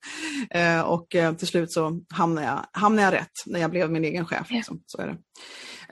Eh, 0.50 0.82
och 0.82 1.16
eh, 1.16 1.34
till 1.34 1.48
slut 1.48 1.72
så 1.72 2.02
hamnade 2.10 2.48
jag, 2.48 2.66
hamnade 2.72 3.08
jag 3.08 3.14
rätt 3.14 3.44
när 3.46 3.60
jag 3.60 3.72
blev 3.72 3.92
min 3.92 4.04
egen 4.04 4.26
chef. 4.26 4.52
Liksom. 4.52 4.82
Så 4.86 5.02
är 5.02 5.08
det. 5.08 5.18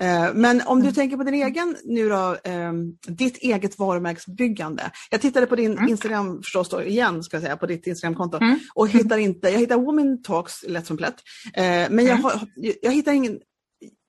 Eh, 0.04 0.34
men 0.34 0.62
om 0.62 0.80
du 0.80 0.86
mm. 0.86 0.94
tänker 0.94 1.18
på 1.18 1.24
din 1.24 1.34
egen 1.34 1.78
nu 1.84 2.10
då, 2.10 2.38
ehm, 2.44 2.92
ditt 3.08 3.38
eget 3.38 3.80
varumärkesbyggande. 3.80 4.92
Jag 5.10 5.22
tittade 5.22 5.46
på 5.46 5.56
din 5.56 5.72
mm. 5.72 5.90
Instagram 5.90 6.44
förstås 6.44 6.70
då, 6.70 6.84
igen, 6.84 7.24
ska 7.24 7.36
jag 7.36 7.44
säga, 7.44 7.58
på 7.58 7.66
ditt 7.66 7.88
Instagramkonto 7.88 8.38
mm. 8.38 8.60
och 8.76 8.90
hittar 8.90 9.18
inte, 9.18 9.50
jag 9.50 9.60
hittar 9.60 9.78
Woman 9.78 10.24
Talks 10.24 10.64
lätt 10.68 10.86
som 10.86 10.98
plätt. 10.98 11.16
Eh, 11.54 11.64
men 11.64 12.06
jag, 12.06 12.20
mm. 12.20 12.24
har, 12.24 12.34
jag 12.82 12.92
hittar 12.92 13.12
ingen, 13.12 13.40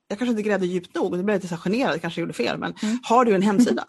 jag 0.09 0.19
kanske 0.19 0.31
inte 0.31 0.43
grävde 0.43 0.67
djupt 0.67 0.95
nog, 0.95 1.17
nu 1.17 1.23
blev 1.23 1.35
jag 1.35 1.43
lite 1.43 1.55
så 1.55 1.57
generad, 1.57 2.01
kanske 2.01 2.21
gjorde 2.21 2.33
fel, 2.33 2.59
men 2.59 2.75
mm. 2.83 2.99
har 3.03 3.25
du 3.25 3.35
en 3.35 3.43
hemsida? 3.51 3.85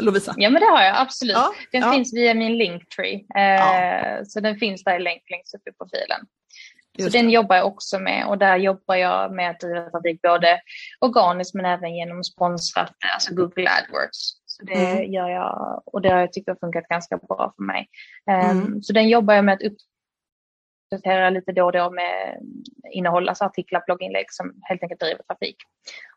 Lovisa? 0.00 0.34
Ja 0.36 0.50
men 0.50 0.60
det 0.60 0.66
har 0.66 0.82
jag 0.82 0.96
absolut. 0.96 1.36
Ja, 1.36 1.52
den 1.72 1.80
ja. 1.80 1.92
finns 1.92 2.14
via 2.14 2.34
min 2.34 2.58
Linktree. 2.58 3.14
Eh, 3.36 3.42
ja. 3.42 4.24
Så 4.24 4.40
den 4.40 4.56
finns 4.56 4.84
där 4.84 5.00
i 5.00 5.02
länk 5.02 5.22
längst 5.30 5.54
upp 5.54 5.68
i 5.68 5.72
profilen. 5.72 6.20
Så 7.02 7.08
den 7.08 7.30
jobbar 7.30 7.56
jag 7.56 7.66
också 7.66 7.98
med 7.98 8.26
och 8.26 8.38
där 8.38 8.56
jobbar 8.56 8.94
jag 8.94 9.32
med 9.32 9.50
att 9.50 9.60
driva 9.60 9.90
trafik 9.90 10.22
både 10.22 10.60
organiskt 11.00 11.54
men 11.54 11.64
även 11.64 11.94
genom 11.94 12.24
sponsrat, 12.24 12.94
alltså 13.14 13.34
Google 13.34 13.70
AdWords. 13.70 14.40
Så 14.46 14.64
det 14.64 14.90
mm. 14.90 15.12
gör 15.12 15.28
jag 15.28 15.82
och 15.86 16.02
det 16.02 16.08
har 16.08 16.18
jag 16.18 16.32
tyckt 16.32 16.48
har 16.48 16.56
funkat 16.56 16.88
ganska 16.88 17.16
bra 17.16 17.52
för 17.56 17.64
mig. 17.64 17.88
Um, 18.30 18.58
mm. 18.58 18.82
Så 18.82 18.92
den 18.92 19.08
jobbar 19.08 19.34
jag 19.34 19.44
med 19.44 19.54
att 19.54 19.62
uppdatera 20.92 21.30
lite 21.30 21.52
då 21.52 21.64
och 21.64 21.72
då 21.72 21.90
med 21.90 22.40
innehåll, 22.92 23.28
alltså 23.28 23.44
artiklar, 23.44 23.82
blogginlägg 23.86 24.26
som 24.28 24.54
helt 24.62 24.82
enkelt 24.82 25.00
driver 25.00 25.22
trafik. 25.22 25.56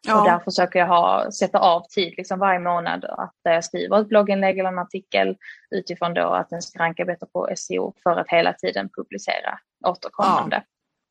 Ja. 0.08 0.20
Och 0.20 0.28
där 0.28 0.40
försöker 0.40 0.80
jag 0.80 0.88
ha, 0.88 1.32
sätta 1.32 1.60
av 1.60 1.84
tid 1.90 2.14
liksom 2.18 2.40
varje 2.40 2.60
månad 2.60 3.06
att 3.06 3.36
jag 3.44 3.64
skriver 3.64 4.02
ett 4.02 4.08
blogginlägg 4.08 4.60
eller 4.60 4.70
en 4.70 4.80
artikel 4.80 5.38
utifrån 5.72 6.14
då 6.14 6.28
att 6.28 6.50
den 6.50 6.62
ska 6.62 6.80
ranka 6.80 7.06
bättre 7.06 7.28
på 7.34 7.50
SEO 7.56 7.94
för 8.04 8.12
att 8.20 8.30
hela 8.30 8.54
tiden 8.54 8.90
publicera 8.98 9.60
återkommande. 9.86 10.64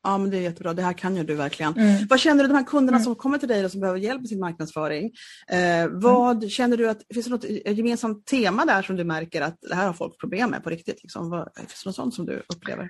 Ja. 0.03 0.17
Men 0.17 0.29
det 0.29 0.37
är 0.37 0.41
jättebra. 0.41 0.73
Det 0.73 0.81
här 0.81 0.93
kan 0.93 1.15
ju 1.15 1.23
du 1.23 1.35
verkligen. 1.35 1.73
Mm. 1.73 2.07
Vad 2.09 2.19
känner 2.19 2.43
du 2.43 2.47
de 2.47 2.55
här 2.55 2.63
kunderna 2.63 2.97
mm. 2.97 3.03
som 3.03 3.15
kommer 3.15 3.37
till 3.37 3.47
dig 3.47 3.65
och 3.65 3.71
som 3.71 3.81
behöver 3.81 3.99
hjälp 3.99 4.21
med 4.21 4.29
sin 4.29 4.39
marknadsföring? 4.39 5.11
Eh, 5.47 5.87
vad 5.91 6.37
mm. 6.37 6.49
känner 6.49 6.77
du 6.77 6.89
att, 6.89 7.01
finns 7.13 7.25
det 7.25 7.31
något 7.31 7.45
gemensamt 7.77 8.25
tema 8.25 8.65
där 8.65 8.81
som 8.81 8.95
du 8.95 9.03
märker 9.03 9.41
att 9.41 9.57
det 9.61 9.75
här 9.75 9.85
har 9.85 9.93
folk 9.93 10.19
problem 10.19 10.49
med 10.49 10.63
på 10.63 10.69
riktigt? 10.69 11.03
Liksom? 11.03 11.29
Vad, 11.29 11.49
finns 11.57 11.83
det 11.83 11.87
något 11.87 11.95
sånt 11.95 12.13
som 12.13 12.25
du 12.25 12.43
upplever? 12.55 12.89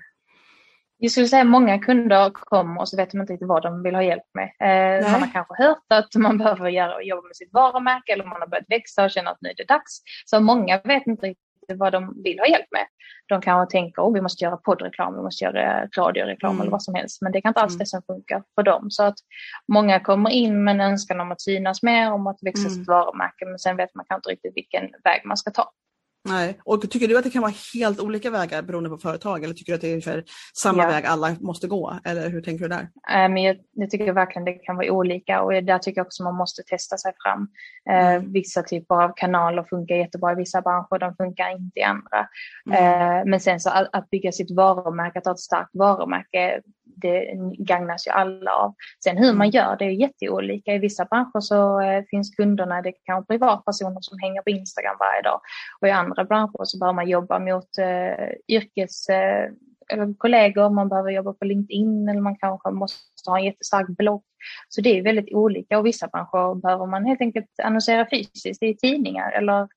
Jag 0.98 1.10
skulle 1.10 1.28
säga 1.28 1.42
att 1.42 1.48
många 1.48 1.78
kunder 1.78 2.30
kommer 2.30 2.80
och 2.80 2.88
så 2.88 2.96
vet 2.96 3.10
de 3.10 3.20
inte 3.20 3.32
riktigt 3.32 3.48
vad 3.48 3.62
de 3.62 3.82
vill 3.82 3.94
ha 3.94 4.02
hjälp 4.02 4.22
med. 4.34 4.50
Eh, 5.00 5.12
man 5.12 5.20
har 5.20 5.32
kanske 5.32 5.62
hört 5.62 5.84
att 5.88 6.14
man 6.14 6.38
behöver 6.42 6.68
göra, 6.68 7.02
jobba 7.02 7.22
med 7.22 7.36
sitt 7.36 7.52
varumärke 7.52 8.12
eller 8.12 8.24
man 8.24 8.40
har 8.40 8.48
börjat 8.48 8.68
växa 8.68 9.04
och 9.04 9.10
känner 9.10 9.30
att 9.30 9.38
nu 9.40 9.48
är 9.48 9.54
det 9.56 9.64
dags. 9.64 10.00
Så 10.24 10.40
många 10.40 10.80
vet 10.84 11.06
inte 11.06 11.34
riktigt 11.64 11.78
vad 11.78 11.92
de 11.92 12.22
vill 12.22 12.38
ha 12.38 12.46
hjälp 12.46 12.66
med. 12.70 12.86
De 13.26 13.40
kanske 13.40 13.72
tänker 13.72 14.02
att 14.02 14.08
oh, 14.08 14.14
vi 14.14 14.20
måste 14.20 14.44
göra 14.44 14.56
poddreklam, 14.56 15.16
vi 15.16 15.22
måste 15.22 15.44
göra 15.44 15.86
radioreklam 15.98 16.50
mm. 16.50 16.60
eller 16.60 16.70
vad 16.70 16.82
som 16.82 16.94
helst. 16.94 17.22
Men 17.22 17.32
det 17.32 17.40
kan 17.40 17.50
inte 17.50 17.60
alls 17.60 17.72
mm. 17.72 17.78
det 17.78 17.86
som 17.86 18.02
funkar 18.02 18.42
för 18.54 18.62
dem. 18.62 18.90
Så 18.90 19.02
att 19.02 19.14
många 19.72 20.00
kommer 20.00 20.30
in 20.30 20.64
med 20.64 20.74
en 20.74 20.80
önskan 20.80 21.20
om 21.20 21.32
att 21.32 21.40
synas 21.40 21.82
mer, 21.82 22.12
om 22.12 22.26
att 22.26 22.38
växa 22.42 22.68
mm. 22.68 22.70
sitt 22.70 22.88
varumärke. 22.88 23.46
Men 23.46 23.58
sen 23.58 23.76
vet 23.76 23.94
man 23.94 24.04
kanske 24.08 24.32
inte 24.32 24.48
riktigt 24.48 24.56
vilken 24.56 24.82
väg 25.04 25.22
man 25.24 25.36
ska 25.36 25.50
ta. 25.50 25.70
Nej. 26.28 26.58
Och 26.64 26.90
tycker 26.90 27.08
du 27.08 27.18
att 27.18 27.24
det 27.24 27.30
kan 27.30 27.42
vara 27.42 27.52
helt 27.74 28.00
olika 28.00 28.30
vägar 28.30 28.62
beroende 28.62 28.90
på 28.90 28.98
företag 28.98 29.44
eller 29.44 29.54
tycker 29.54 29.72
du 29.72 29.74
att 29.74 29.80
det 29.80 29.88
är 29.88 29.92
ungefär 29.92 30.24
samma 30.54 30.82
ja. 30.82 30.88
väg 30.88 31.06
alla 31.06 31.36
måste 31.40 31.66
gå? 31.66 31.98
Eller 32.04 32.30
hur 32.30 32.42
tänker 32.42 32.62
du 32.62 32.68
där? 32.68 32.82
Äh, 32.82 33.28
men 33.28 33.36
jag, 33.36 33.56
jag 33.72 33.90
tycker 33.90 34.12
verkligen 34.12 34.44
det 34.44 34.52
kan 34.52 34.76
vara 34.76 34.92
olika 34.92 35.42
och 35.42 35.52
där 35.52 35.78
tycker 35.78 35.98
jag 35.98 36.06
också 36.06 36.22
man 36.22 36.34
måste 36.34 36.62
testa 36.62 36.96
sig 36.96 37.12
fram. 37.24 37.48
Äh, 37.90 38.14
mm. 38.14 38.32
Vissa 38.32 38.62
typer 38.62 38.94
av 38.94 39.12
kanaler 39.16 39.62
funkar 39.62 39.94
jättebra 39.94 40.32
i 40.32 40.34
vissa 40.34 40.62
branscher, 40.62 40.98
de 40.98 41.16
funkar 41.16 41.56
inte 41.56 41.80
i 41.80 41.82
andra. 41.82 42.28
Mm. 42.66 43.18
Äh, 43.18 43.24
men 43.30 43.40
sen 43.40 43.60
så 43.60 43.70
att, 43.70 43.88
att 43.92 44.10
bygga 44.10 44.32
sitt 44.32 44.56
varumärke, 44.56 45.18
att 45.18 45.24
ha 45.24 45.32
ett 45.32 45.38
starkt 45.38 45.70
varumärke, 45.74 46.60
det 46.84 47.34
gagnas 47.58 48.06
ju 48.06 48.10
alla 48.10 48.52
av. 48.52 48.74
Sen 49.04 49.16
hur 49.16 49.32
man 49.32 49.46
mm. 49.46 49.50
gör 49.50 49.76
det 49.76 49.84
är 49.84 49.90
jätteolika. 49.90 50.74
I 50.74 50.78
vissa 50.78 51.04
branscher 51.04 51.40
så 51.40 51.80
eh, 51.80 52.04
finns 52.10 52.30
kunderna, 52.30 52.82
det 52.82 52.92
kan 52.92 53.14
vara 53.14 53.24
privatpersoner 53.24 53.98
som 54.00 54.18
hänger 54.18 54.42
på 54.42 54.50
Instagram 54.50 54.96
varje 55.00 55.22
dag. 55.22 55.40
Och 55.80 55.88
i 55.88 55.90
andra 55.90 56.24
branscher 56.24 56.64
så 56.64 56.78
behöver 56.78 56.94
man 56.94 57.08
jobba 57.08 57.38
mot 57.38 57.78
eh, 57.78 58.28
yrkes 58.48 59.08
eh, 59.08 59.50
eller 59.92 60.14
kollegor, 60.18 60.70
man 60.70 60.88
behöver 60.88 61.10
jobba 61.10 61.32
på 61.32 61.44
LinkedIn 61.44 62.08
eller 62.08 62.20
man 62.20 62.36
kanske 62.36 62.70
måste 62.70 63.30
ha 63.30 63.38
en 63.38 63.44
jättestark 63.44 63.88
blogg. 63.88 64.22
Så 64.68 64.80
det 64.80 64.98
är 64.98 65.02
väldigt 65.02 65.34
olika 65.34 65.78
och 65.78 65.86
vissa 65.86 66.08
branscher 66.08 66.60
behöver 66.60 66.86
man 66.86 67.04
helt 67.04 67.20
enkelt 67.20 67.46
annonsera 67.62 68.06
fysiskt 68.10 68.62
i 68.62 68.76
tidningar 68.76 69.32
eller 69.32 69.68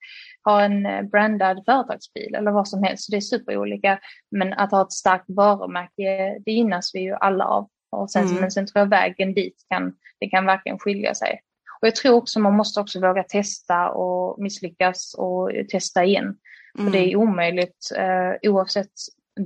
ha 0.43 0.61
en 0.61 0.85
eh, 0.85 1.01
brandad 1.01 1.63
företagsbil 1.65 2.35
eller 2.35 2.51
vad 2.51 2.67
som 2.67 2.83
helst. 2.83 3.03
Så 3.03 3.11
det 3.11 3.17
är 3.17 3.21
superolika. 3.21 3.99
Men 4.31 4.53
att 4.53 4.71
ha 4.71 4.81
ett 4.81 4.91
starkt 4.91 5.25
varumärke, 5.27 6.37
det 6.45 6.51
gynnas 6.51 6.91
vi 6.93 6.99
ju 6.99 7.13
alla 7.13 7.45
av. 7.45 7.69
Och 7.91 8.11
sen, 8.11 8.25
mm. 8.25 8.41
Men 8.41 8.51
sen 8.51 8.67
tror 8.67 8.79
jag 8.79 8.89
vägen 8.89 9.33
dit 9.33 9.65
kan, 9.69 9.93
det 10.19 10.29
kan 10.29 10.45
verkligen 10.45 10.79
skilja 10.79 11.15
sig. 11.15 11.41
Och 11.81 11.87
jag 11.87 11.95
tror 11.95 12.15
också 12.15 12.39
man 12.39 12.55
måste 12.55 12.79
också 12.79 12.99
våga 12.99 13.23
testa 13.23 13.89
och 13.89 14.41
misslyckas 14.41 15.15
och 15.17 15.51
testa 15.71 16.03
igen. 16.03 16.37
Mm. 16.79 16.85
För 16.85 16.99
det 16.99 17.11
är 17.11 17.15
omöjligt 17.15 17.91
eh, 17.97 18.51
oavsett 18.51 18.91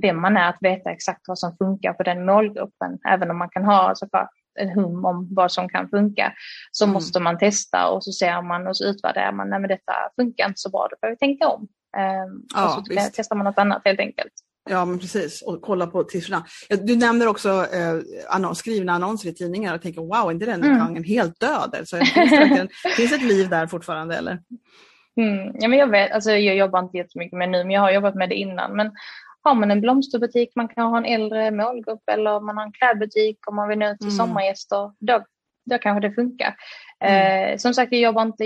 vem 0.02 0.20
man 0.20 0.36
är 0.36 0.48
att 0.48 0.58
veta 0.60 0.90
exakt 0.90 1.20
vad 1.28 1.38
som 1.38 1.56
funkar 1.56 1.94
för 1.94 2.04
den 2.04 2.24
målgruppen. 2.24 2.98
Även 3.08 3.30
om 3.30 3.38
man 3.38 3.48
kan 3.48 3.64
ha 3.64 3.94
såklart 3.94 4.30
en 4.60 4.68
hum 4.68 5.04
om 5.04 5.28
vad 5.30 5.52
som 5.52 5.68
kan 5.68 5.88
funka 5.88 6.32
så 6.70 6.84
mm. 6.84 6.94
måste 6.94 7.20
man 7.20 7.38
testa 7.38 7.88
och 7.88 8.04
så 8.04 8.12
ser 8.12 8.42
man 8.42 8.66
och 8.66 8.76
så 8.76 8.84
utvärderar 8.84 9.32
man, 9.32 9.50
nej 9.50 9.60
men 9.60 9.68
detta 9.68 9.92
funkar 10.16 10.46
inte 10.46 10.60
så 10.60 10.70
bra, 10.70 10.88
då 10.90 10.96
får 11.00 11.10
vi 11.10 11.16
tänka 11.16 11.48
om. 11.48 11.68
Um, 11.96 12.44
ja, 12.54 12.64
och 12.64 12.86
så 12.86 12.94
visst. 12.94 13.14
testar 13.14 13.36
man 13.36 13.44
något 13.44 13.58
annat 13.58 13.82
helt 13.84 14.00
enkelt. 14.00 14.32
Ja, 14.70 14.84
men 14.84 14.98
precis. 14.98 15.42
Och 15.42 15.62
kolla 15.62 15.86
på 15.86 16.04
siffrorna. 16.04 16.44
Du 16.68 16.96
nämner 16.96 17.26
också 17.28 17.48
eh, 17.48 17.94
annons, 18.28 18.58
skrivna 18.58 18.92
annonser 18.92 19.28
i 19.28 19.34
tidningar 19.34 19.74
och 19.74 19.82
tänker 19.82 20.00
wow, 20.00 20.28
är 20.28 20.32
inte 20.32 20.46
den 20.46 20.64
mm. 20.64 20.78
genren 20.78 21.04
helt 21.04 21.40
död? 21.40 21.74
Alltså, 21.78 21.96
finns, 21.96 22.30
det 22.30 22.68
finns 22.96 23.12
ett 23.12 23.22
liv 23.22 23.48
där 23.48 23.66
fortfarande 23.66 24.16
eller? 24.16 24.38
Mm. 25.16 25.56
Ja, 25.60 25.68
men 25.68 25.78
jag, 25.78 25.86
vet, 25.86 26.12
alltså, 26.12 26.30
jag 26.30 26.56
jobbar 26.56 26.78
inte 26.78 26.96
jättemycket 26.96 27.38
med 27.38 27.48
det 27.48 27.52
nu, 27.52 27.64
men 27.64 27.70
jag 27.70 27.80
har 27.80 27.90
jobbat 27.90 28.14
med 28.14 28.28
det 28.28 28.34
innan. 28.34 28.76
Men 28.76 28.92
har 29.42 29.54
man 29.54 29.70
en 29.70 29.80
blomsterbutik, 29.80 30.52
man 30.56 30.68
kan 30.68 30.90
ha 30.90 30.98
en 30.98 31.04
äldre 31.04 31.50
målgrupp 31.50 32.02
eller 32.12 32.40
man 32.40 32.56
har 32.56 32.64
en 32.64 32.72
klädbutik 32.72 33.38
och 33.46 33.54
man 33.54 33.68
vill 33.68 33.78
nå 33.78 33.90
ut 33.90 33.98
till 33.98 34.08
mm. 34.08 34.16
sommargäster, 34.16 34.92
då, 34.98 35.24
då 35.70 35.78
kanske 35.78 36.08
det 36.08 36.14
funkar. 36.14 36.56
Mm. 37.00 37.52
Eh, 37.52 37.58
som 37.58 37.74
sagt, 37.74 37.92
jag 37.92 38.00
jobbar 38.00 38.22
inte 38.22 38.44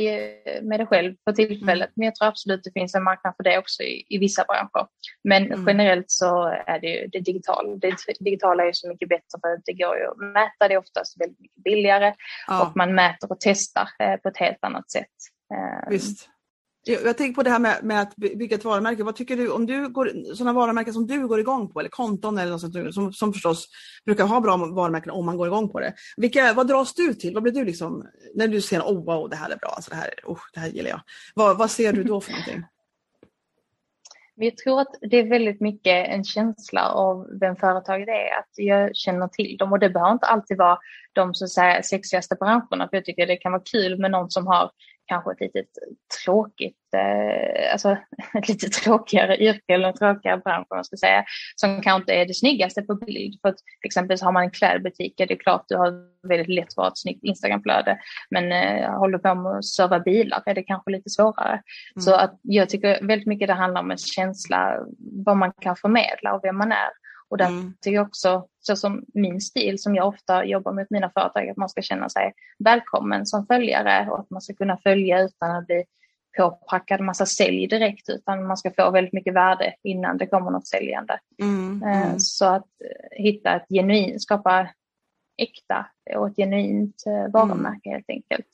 med 0.63 0.81
det 0.81 0.87
själv 0.87 1.15
för 1.25 1.33
tillfället, 1.33 1.89
mm. 1.89 1.93
men 1.97 2.05
jag 2.05 2.15
tror 2.15 2.29
absolut 2.29 2.65
det 2.65 2.73
finns 2.73 2.95
en 2.95 3.03
marknad 3.03 3.35
för 3.37 3.45
det 3.45 3.59
också 3.59 3.83
i, 3.83 4.07
i 4.09 4.19
vissa 4.19 4.45
branscher. 4.45 4.87
Men 5.25 5.47
mm. 5.47 5.67
generellt 5.67 6.11
så 6.11 6.47
är 6.67 6.81
det 6.81 6.87
ju 6.87 7.07
det 7.07 7.21
digitala. 7.21 7.77
Det 7.77 7.97
digitala 8.21 8.67
är 8.67 8.73
så 8.73 8.89
mycket 8.89 9.09
bättre 9.09 9.39
för 9.41 9.61
det 9.65 9.73
går 9.73 9.97
ju 9.99 10.07
att 10.07 10.33
mäta, 10.35 10.69
det 10.69 10.75
är 10.75 10.79
oftast 10.79 11.21
väldigt 11.21 11.41
mycket 11.41 11.65
billigare 11.65 12.15
ja. 12.47 12.67
och 12.67 12.77
man 12.77 12.95
mäter 12.95 13.33
och 13.33 13.41
testar 13.41 13.89
eh, 13.99 14.17
på 14.17 14.29
ett 14.29 14.39
helt 14.39 14.65
annat 14.65 14.91
sätt. 14.91 15.17
Eh, 15.55 15.91
Visst. 15.91 16.29
Jag 16.89 17.17
tänker 17.17 17.35
på 17.35 17.43
det 17.43 17.51
här 17.51 17.59
med, 17.59 17.85
med, 17.85 18.01
att 18.01 18.17
bygga 18.17 18.57
ett 18.57 18.65
varumärke. 18.65 19.05
Vad 19.05 19.17
tycker 19.17 19.37
du 19.37 19.51
om 19.51 19.67
du 19.67 19.89
går, 19.89 20.35
sådana 20.35 20.53
varumärken 20.53 20.93
som 20.93 21.07
du 21.07 21.29
går 21.29 21.41
igång 21.41 21.73
på 21.73 21.81
eller 21.81 21.91
konton 21.91 22.39
eller 22.39 22.53
något 22.53 22.61
sånt, 22.61 22.95
som, 22.95 23.13
som 23.13 23.33
förstås 23.33 23.69
brukar 24.05 24.25
ha 24.25 24.41
bra 24.41 24.57
varumärken 24.57 25.11
om 25.11 25.27
man 25.27 25.37
går 25.37 25.47
igång 25.47 25.69
på 25.69 25.81
det. 25.81 25.95
Vilka, 26.17 26.53
vad 26.53 26.69
dras 26.69 26.95
du 26.95 27.15
till? 27.15 27.35
Vad 27.35 27.43
blir 27.43 27.53
du 27.53 27.65
liksom, 27.65 28.07
när 28.35 28.49
du 28.49 28.61
ser 28.61 28.81
oh 28.81 29.05
wow 29.05 29.31
det 29.31 29.37
här 29.37 29.51
är 29.51 29.57
bra, 29.57 29.69
alltså 29.69 29.91
det, 29.91 29.97
här, 29.97 30.11
oh, 30.25 30.41
det 30.55 30.61
här 30.61 30.69
gillar 30.69 30.91
jag. 30.91 31.01
Vad, 31.35 31.59
vad 31.59 31.71
ser 31.71 31.93
du 31.93 32.05
då 32.05 32.21
för 32.21 32.33
någonting? 32.33 32.65
jag 34.39 34.57
tror 34.57 34.81
att 34.81 34.95
det 35.01 35.17
är 35.17 35.29
väldigt 35.29 35.61
mycket 35.61 36.09
en 36.09 36.25
känsla 36.25 36.89
av 36.89 37.27
vem 37.41 37.57
företaget 37.57 38.09
är, 38.09 38.39
att 38.39 38.51
jag 38.55 38.97
känner 38.97 39.29
till 39.29 39.57
dem 39.57 39.73
och 39.73 39.79
det 39.79 39.91
behöver 39.91 40.13
inte 40.13 40.27
alltid 40.27 40.57
vara 40.57 40.79
de 41.13 41.35
så 41.35 41.45
att 41.45 41.51
säga, 41.51 41.83
sexigaste 41.83 42.37
branscherna 42.41 42.89
för 42.89 42.97
jag 42.97 43.05
tycker 43.05 43.27
det 43.27 43.37
kan 43.37 43.53
vara 43.53 43.63
kul 43.63 43.99
med 43.99 44.11
någon 44.11 44.31
som 44.31 44.47
har 44.47 44.71
kanske 45.07 45.33
ett 45.33 45.41
litet 45.41 45.69
tråkigt, 46.25 46.95
eh, 46.95 47.73
alltså 47.73 47.91
ett 48.39 48.49
lite 48.49 48.69
tråkigare 48.69 49.37
yrke 49.37 49.75
eller 49.75 49.89
en 49.89 49.95
tråkigare 49.95 50.41
bransch 50.45 50.67
om 50.71 50.77
man 50.77 50.85
ska 50.85 50.97
säga, 50.97 51.25
som 51.57 51.83
kanske 51.83 52.01
inte 52.03 52.13
är 52.13 52.27
det 52.27 52.35
snyggaste 52.35 52.83
på 52.83 52.95
bild. 52.95 53.41
För 53.43 53.49
att 53.49 53.57
till 53.57 53.87
exempel 53.87 54.19
så 54.19 54.25
har 54.25 54.33
man 54.33 54.43
en 54.43 54.51
klädbutik, 54.51 55.15
det 55.17 55.31
är 55.31 55.37
klart 55.37 55.65
du 55.69 55.77
har 55.77 55.93
väldigt 56.29 56.49
lätt 56.49 56.75
för 56.75 56.89
ett 56.89 56.99
snyggt 56.99 57.25
Instagramflöde, 57.25 57.99
men 58.31 58.53
eh, 58.53 58.99
håller 58.99 59.19
på 59.19 59.35
med 59.35 59.53
att 59.53 59.65
serva 59.65 60.01
bilar 60.01 60.43
är 60.47 60.55
det 60.55 60.63
kanske 60.63 60.91
lite 60.91 61.11
svårare. 61.11 61.53
Mm. 61.53 62.01
Så 62.01 62.15
att 62.15 62.39
jag 62.43 62.69
tycker 62.69 63.07
väldigt 63.07 63.27
mycket 63.27 63.49
det 63.49 63.55
handlar 63.55 63.81
om 63.81 63.91
en 63.91 63.99
känsla, 63.99 64.79
vad 64.99 65.37
man 65.37 65.53
kan 65.53 65.77
förmedla 65.77 66.35
och 66.35 66.41
vem 66.45 66.57
man 66.57 66.73
är. 66.73 67.06
Och 67.31 67.39
där 67.39 67.49
mm. 67.49 67.75
tycker 67.81 67.95
jag 67.95 68.07
också, 68.07 68.47
så 68.61 68.77
som 68.77 69.05
min 69.15 69.41
stil 69.41 69.79
som 69.79 69.95
jag 69.95 70.09
ofta 70.09 70.45
jobbar 70.45 70.73
med 70.73 70.87
mina 70.91 71.11
företag, 71.11 71.49
att 71.49 71.57
man 71.57 71.69
ska 71.69 71.83
känna 71.83 72.09
sig 72.09 72.33
välkommen 72.59 73.27
som 73.27 73.47
följare 73.47 74.11
och 74.11 74.19
att 74.19 74.31
man 74.31 74.41
ska 74.41 74.55
kunna 74.55 74.77
följa 74.77 75.23
utan 75.23 75.57
att 75.57 75.67
bli 75.67 75.85
påpackad 76.37 77.01
massa 77.01 77.27
sälj 77.27 77.67
direkt 77.67 78.09
utan 78.09 78.47
man 78.47 78.57
ska 78.57 78.71
få 78.71 78.91
väldigt 78.91 79.13
mycket 79.13 79.35
värde 79.35 79.75
innan 79.83 80.19
det 80.19 80.27
kommer 80.27 80.51
något 80.51 80.69
säljande. 80.69 81.19
Mm, 81.43 81.83
eh, 81.83 82.07
mm. 82.07 82.19
Så 82.19 82.45
att 82.47 82.67
eh, 82.85 83.25
hitta 83.25 83.57
ett 83.57 83.69
genuint, 83.69 84.23
skapa 84.23 84.69
äkta 85.37 85.87
och 86.17 86.29
ett 86.29 86.37
genuint 86.37 87.05
eh, 87.07 87.33
varumärke 87.33 87.91
helt 87.91 88.11
enkelt. 88.11 88.47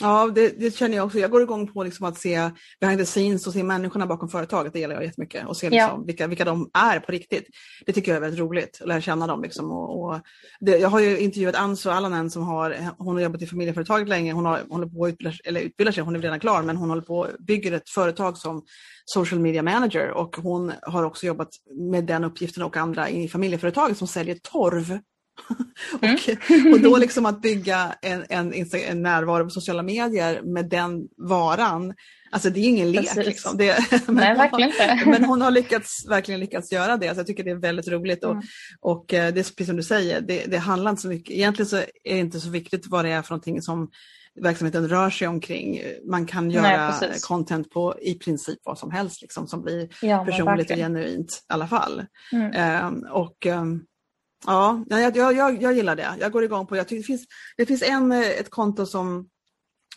Ja, 0.00 0.30
det, 0.34 0.60
det, 0.60 0.76
känner 0.76 0.96
jag 0.96 1.06
också. 1.06 1.18
Jag 1.18 1.30
går 1.30 1.42
igång 1.42 1.66
på 1.66 1.84
liksom 1.84 2.06
att 2.06 2.18
se 2.18 2.50
behind 2.80 2.98
the 2.98 3.04
scenes 3.04 3.46
och 3.46 3.52
se 3.52 3.62
människorna 3.62 4.06
bakom 4.06 4.28
företaget. 4.28 4.72
Det 4.72 4.78
gillar 4.78 4.94
jag 4.94 5.04
jättemycket. 5.04 5.46
Och 5.46 5.56
se 5.56 5.70
liksom 5.70 5.98
ja. 5.98 6.04
vilka, 6.06 6.26
vilka 6.26 6.44
de 6.44 6.70
är 6.74 7.00
på 7.00 7.12
riktigt. 7.12 7.46
Det 7.86 7.92
tycker 7.92 8.12
jag 8.12 8.16
är 8.16 8.20
väldigt 8.20 8.40
roligt, 8.40 8.78
att 8.80 8.88
lära 8.88 9.00
känna 9.00 9.26
dem. 9.26 9.42
Liksom. 9.42 9.70
Och, 9.70 10.04
och 10.04 10.20
det, 10.60 10.78
jag 10.78 10.88
har 10.88 11.00
ju 11.00 11.18
intervjuat 11.18 11.54
Anso 11.54 11.90
Allanen 11.90 12.30
som 12.30 12.42
har, 12.42 12.76
hon 12.98 13.16
har 13.16 13.22
jobbat 13.22 13.42
i 13.42 13.46
familjeföretaget 13.46 14.08
länge. 14.08 14.32
Hon 14.32 14.44
har, 14.44 14.60
håller 14.70 14.86
på 14.86 15.04
att 15.04 15.12
utbilda, 15.12 15.32
eller 15.44 15.60
utbildar 15.60 15.92
sig, 15.92 16.04
hon 16.04 16.16
är 16.16 16.20
redan 16.20 16.40
klar, 16.40 16.62
men 16.62 16.76
hon 16.76 16.88
håller 16.88 17.02
på 17.02 17.24
att 17.24 17.38
bygga 17.38 17.76
ett 17.76 17.90
företag 17.90 18.38
som 18.38 18.62
social 19.04 19.40
media 19.40 19.62
manager 19.62 20.10
och 20.10 20.36
hon 20.36 20.72
har 20.82 21.04
också 21.04 21.26
jobbat 21.26 21.48
med 21.90 22.04
den 22.04 22.24
uppgiften 22.24 22.62
och 22.62 22.76
andra 22.76 23.08
i 23.08 23.28
familjeföretaget 23.28 23.98
som 23.98 24.06
säljer 24.06 24.34
torv 24.34 24.98
Mm. 26.02 26.14
och, 26.66 26.72
och, 26.72 26.80
då 26.80 26.96
liksom 26.96 27.26
att 27.26 27.42
bygga 27.42 27.94
en, 28.02 28.24
en, 28.28 28.54
en, 28.72 29.02
närvaro 29.02 29.44
på 29.44 29.50
sociala 29.50 29.82
medier 29.82 30.42
med 30.42 30.68
den 30.68 31.08
varan, 31.16 31.94
alltså 32.30 32.50
det 32.50 32.60
är 32.60 32.64
ingen 32.64 32.92
lek. 32.92 33.16
Liksom. 33.16 33.56
Det, 33.56 33.78
Nej, 34.08 34.36
verkligen 34.36 34.70
inte. 34.70 35.02
men 35.10 35.24
hon 35.24 35.42
har 35.42 35.50
lyckats, 35.50 36.06
verkligen 36.08 36.40
lyckats 36.40 36.72
göra 36.72 36.96
det, 36.96 37.14
så 37.14 37.20
jag 37.20 37.26
tycker 37.26 37.44
det 37.44 37.50
är 37.50 37.60
väldigt 37.60 37.88
roligt. 37.88 38.24
Och, 38.24 38.32
mm. 38.32 38.44
och 38.80 39.14
eh, 39.14 39.34
det 39.34 39.40
är 39.40 39.44
precis 39.44 39.66
som 39.66 39.76
du 39.76 39.82
säger, 39.82 40.20
det, 40.20 40.44
det 40.46 40.58
handlar 40.58 40.90
inte 40.90 41.02
så 41.02 41.08
mycket, 41.08 41.36
egentligen 41.36 41.68
så 41.68 41.76
är 41.76 42.14
det 42.14 42.18
inte 42.18 42.40
så 42.40 42.50
viktigt 42.50 42.86
vad 42.86 43.04
det 43.04 43.10
är 43.10 43.22
för 43.22 43.30
någonting 43.30 43.62
som 43.62 43.90
verksamheten 44.40 44.88
rör 44.88 45.10
sig 45.10 45.28
omkring. 45.28 45.82
Man 46.10 46.26
kan 46.26 46.50
göra 46.50 46.94
Nej, 47.00 47.10
content 47.28 47.70
på 47.70 47.94
i 48.02 48.14
princip 48.14 48.58
vad 48.64 48.78
som 48.78 48.90
helst 48.90 49.22
liksom, 49.22 49.46
som 49.46 49.62
blir 49.62 49.88
ja, 50.02 50.24
personligt 50.24 50.70
och 50.70 50.76
genuint 50.76 51.32
i 51.50 51.52
alla 51.52 51.68
fall. 51.68 52.04
Mm. 52.32 52.86
Um, 52.86 53.06
och 53.10 53.46
um, 53.46 53.84
Ja, 54.46 54.84
jag, 54.88 55.16
jag, 55.16 55.62
jag 55.62 55.72
gillar 55.72 55.96
det. 55.96 56.16
Jag 56.20 56.32
går 56.32 56.44
igång 56.44 56.66
på 56.66 56.74
det. 56.74 56.88
det 56.88 57.02
finns, 57.02 57.26
det 57.56 57.66
finns 57.66 57.82
en, 57.82 58.12
eh, 58.12 58.20
ett 58.20 58.50
konto 58.50 58.86
som 58.86 59.28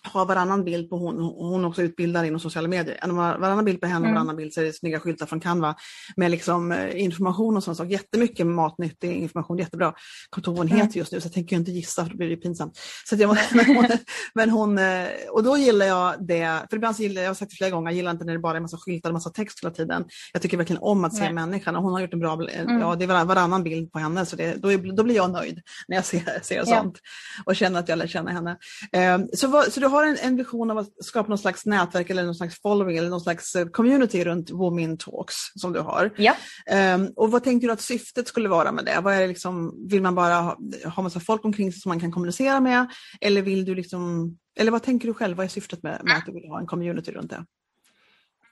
har 0.03 0.25
varannan 0.25 0.63
bild 0.63 0.89
på 0.89 0.97
hon, 0.97 1.19
hon 1.19 1.65
också 1.65 1.81
utbildar 1.81 2.23
inom 2.23 2.39
sociala 2.39 2.67
medier. 2.67 2.97
En 3.01 3.15
varannan 3.15 3.65
bild 3.65 3.81
på 3.81 3.87
henne 3.87 3.99
och 3.99 4.05
mm. 4.05 4.13
varannan 4.13 4.35
bild 4.35 4.53
så 4.53 4.61
är 4.61 4.65
det 4.65 4.73
snygga 4.73 4.99
skyltar 4.99 5.25
från 5.25 5.39
Canva 5.39 5.75
med 6.15 6.31
liksom 6.31 6.71
eh, 6.71 7.01
information 7.01 7.57
och 7.57 7.63
sånt. 7.63 7.77
Så 7.77 7.85
jättemycket 7.85 8.47
matnyttig 8.47 9.11
information, 9.11 9.57
jättebra. 9.57 9.93
Kommer 10.29 10.49
inte 10.49 10.61
hon 10.61 10.67
mm. 10.67 10.77
heter 10.77 10.97
just 10.97 11.11
nu 11.11 11.21
så 11.21 11.25
jag 11.25 11.33
tänker 11.33 11.55
inte 11.55 11.71
gissa 11.71 12.03
för 12.03 12.11
då 12.11 12.17
blir 12.17 12.29
det 12.29 12.37
pinsamt. 12.37 12.79
Så 13.05 13.15
jag, 13.15 13.37
men, 13.53 13.75
hon, 13.75 13.85
men 14.33 14.49
hon, 14.49 14.77
eh, 14.77 15.07
och 15.31 15.43
då 15.43 15.57
gillar 15.57 15.85
jag 15.85 16.27
det, 16.27 16.65
för 16.69 16.77
ibland 16.77 16.95
så 16.95 17.03
gillar 17.03 17.15
jag, 17.15 17.23
jag 17.23 17.29
har 17.29 17.35
sagt 17.35 17.51
det 17.51 17.57
flera 17.57 17.71
gånger, 17.71 17.91
jag 17.91 17.95
gillar 17.95 18.11
inte 18.11 18.25
när 18.25 18.33
det 18.33 18.39
bara 18.39 18.57
är 18.57 18.61
massa 18.61 18.77
skyltar 18.77 19.09
och 19.09 19.13
massa 19.13 19.29
text 19.29 19.63
hela 19.63 19.73
tiden. 19.73 20.05
Jag 20.33 20.41
tycker 20.41 20.57
verkligen 20.57 20.81
om 20.81 21.05
att 21.05 21.15
se 21.15 21.23
Nej. 21.23 21.33
människan 21.33 21.75
och 21.75 21.83
hon 21.83 21.93
har 21.93 21.99
gjort 21.99 22.13
en 22.13 22.19
bra, 22.19 22.33
mm. 22.33 22.79
ja 22.79 22.95
det 22.95 23.05
är 23.05 23.25
varannan 23.25 23.63
bild 23.63 23.91
på 23.91 23.99
henne 23.99 24.25
så 24.25 24.35
det, 24.35 24.55
då, 24.55 24.77
då 24.77 25.03
blir 25.03 25.15
jag 25.15 25.31
nöjd 25.31 25.61
när 25.87 25.95
jag 25.95 26.05
ser, 26.05 26.39
ser 26.41 26.65
sånt 26.65 26.99
och 27.45 27.55
känner 27.55 27.79
att 27.79 27.89
jag 27.89 27.97
lär 27.97 28.07
känna 28.07 28.31
henne. 28.31 28.57
Um, 29.15 29.29
så, 29.33 29.47
vad, 29.47 29.73
så 29.73 29.79
du 29.79 29.87
har 29.93 30.05
en, 30.05 30.17
en 30.21 30.35
vision 30.35 30.71
av 30.71 30.77
att 30.77 31.05
skapa 31.05 31.29
någon 31.29 31.37
slags 31.37 31.65
nätverk 31.65 32.09
eller 32.09 32.23
någon 32.23 32.35
slags 32.35 32.61
following 32.61 32.97
eller 32.97 33.09
någon 33.09 33.21
slags 33.21 33.55
eh, 33.55 33.65
community 33.65 34.23
runt 34.23 34.51
Women 34.51 34.97
Talks 34.97 35.35
som 35.55 35.73
du 35.73 35.79
har. 35.79 36.13
Ja. 36.17 36.35
Um, 36.95 37.13
och 37.15 37.31
vad 37.31 37.43
tänkte 37.43 37.67
du 37.67 37.71
att 37.71 37.81
syftet 37.81 38.27
skulle 38.27 38.49
vara 38.49 38.71
med 38.71 38.85
det? 38.85 38.99
Vad 39.01 39.13
är 39.13 39.21
det 39.21 39.27
liksom, 39.27 39.87
vill 39.89 40.01
man 40.01 40.15
bara 40.15 40.33
ha, 40.33 40.57
ha 40.95 41.03
massa 41.03 41.19
folk 41.19 41.45
omkring 41.45 41.71
sig 41.71 41.81
som 41.81 41.89
man 41.89 41.99
kan 41.99 42.11
kommunicera 42.11 42.59
med? 42.59 42.87
Eller 43.21 43.41
vill 43.41 43.65
du 43.65 43.75
liksom, 43.75 44.31
eller 44.59 44.71
vad 44.71 44.83
tänker 44.83 45.07
du 45.07 45.13
själv? 45.13 45.37
Vad 45.37 45.43
är 45.43 45.49
syftet 45.49 45.83
med, 45.83 46.01
med 46.03 46.17
att 46.17 46.25
du 46.25 46.31
vill 46.31 46.49
ha 46.49 46.59
en 46.59 46.67
community 46.67 47.11
runt 47.11 47.29
det? 47.31 47.45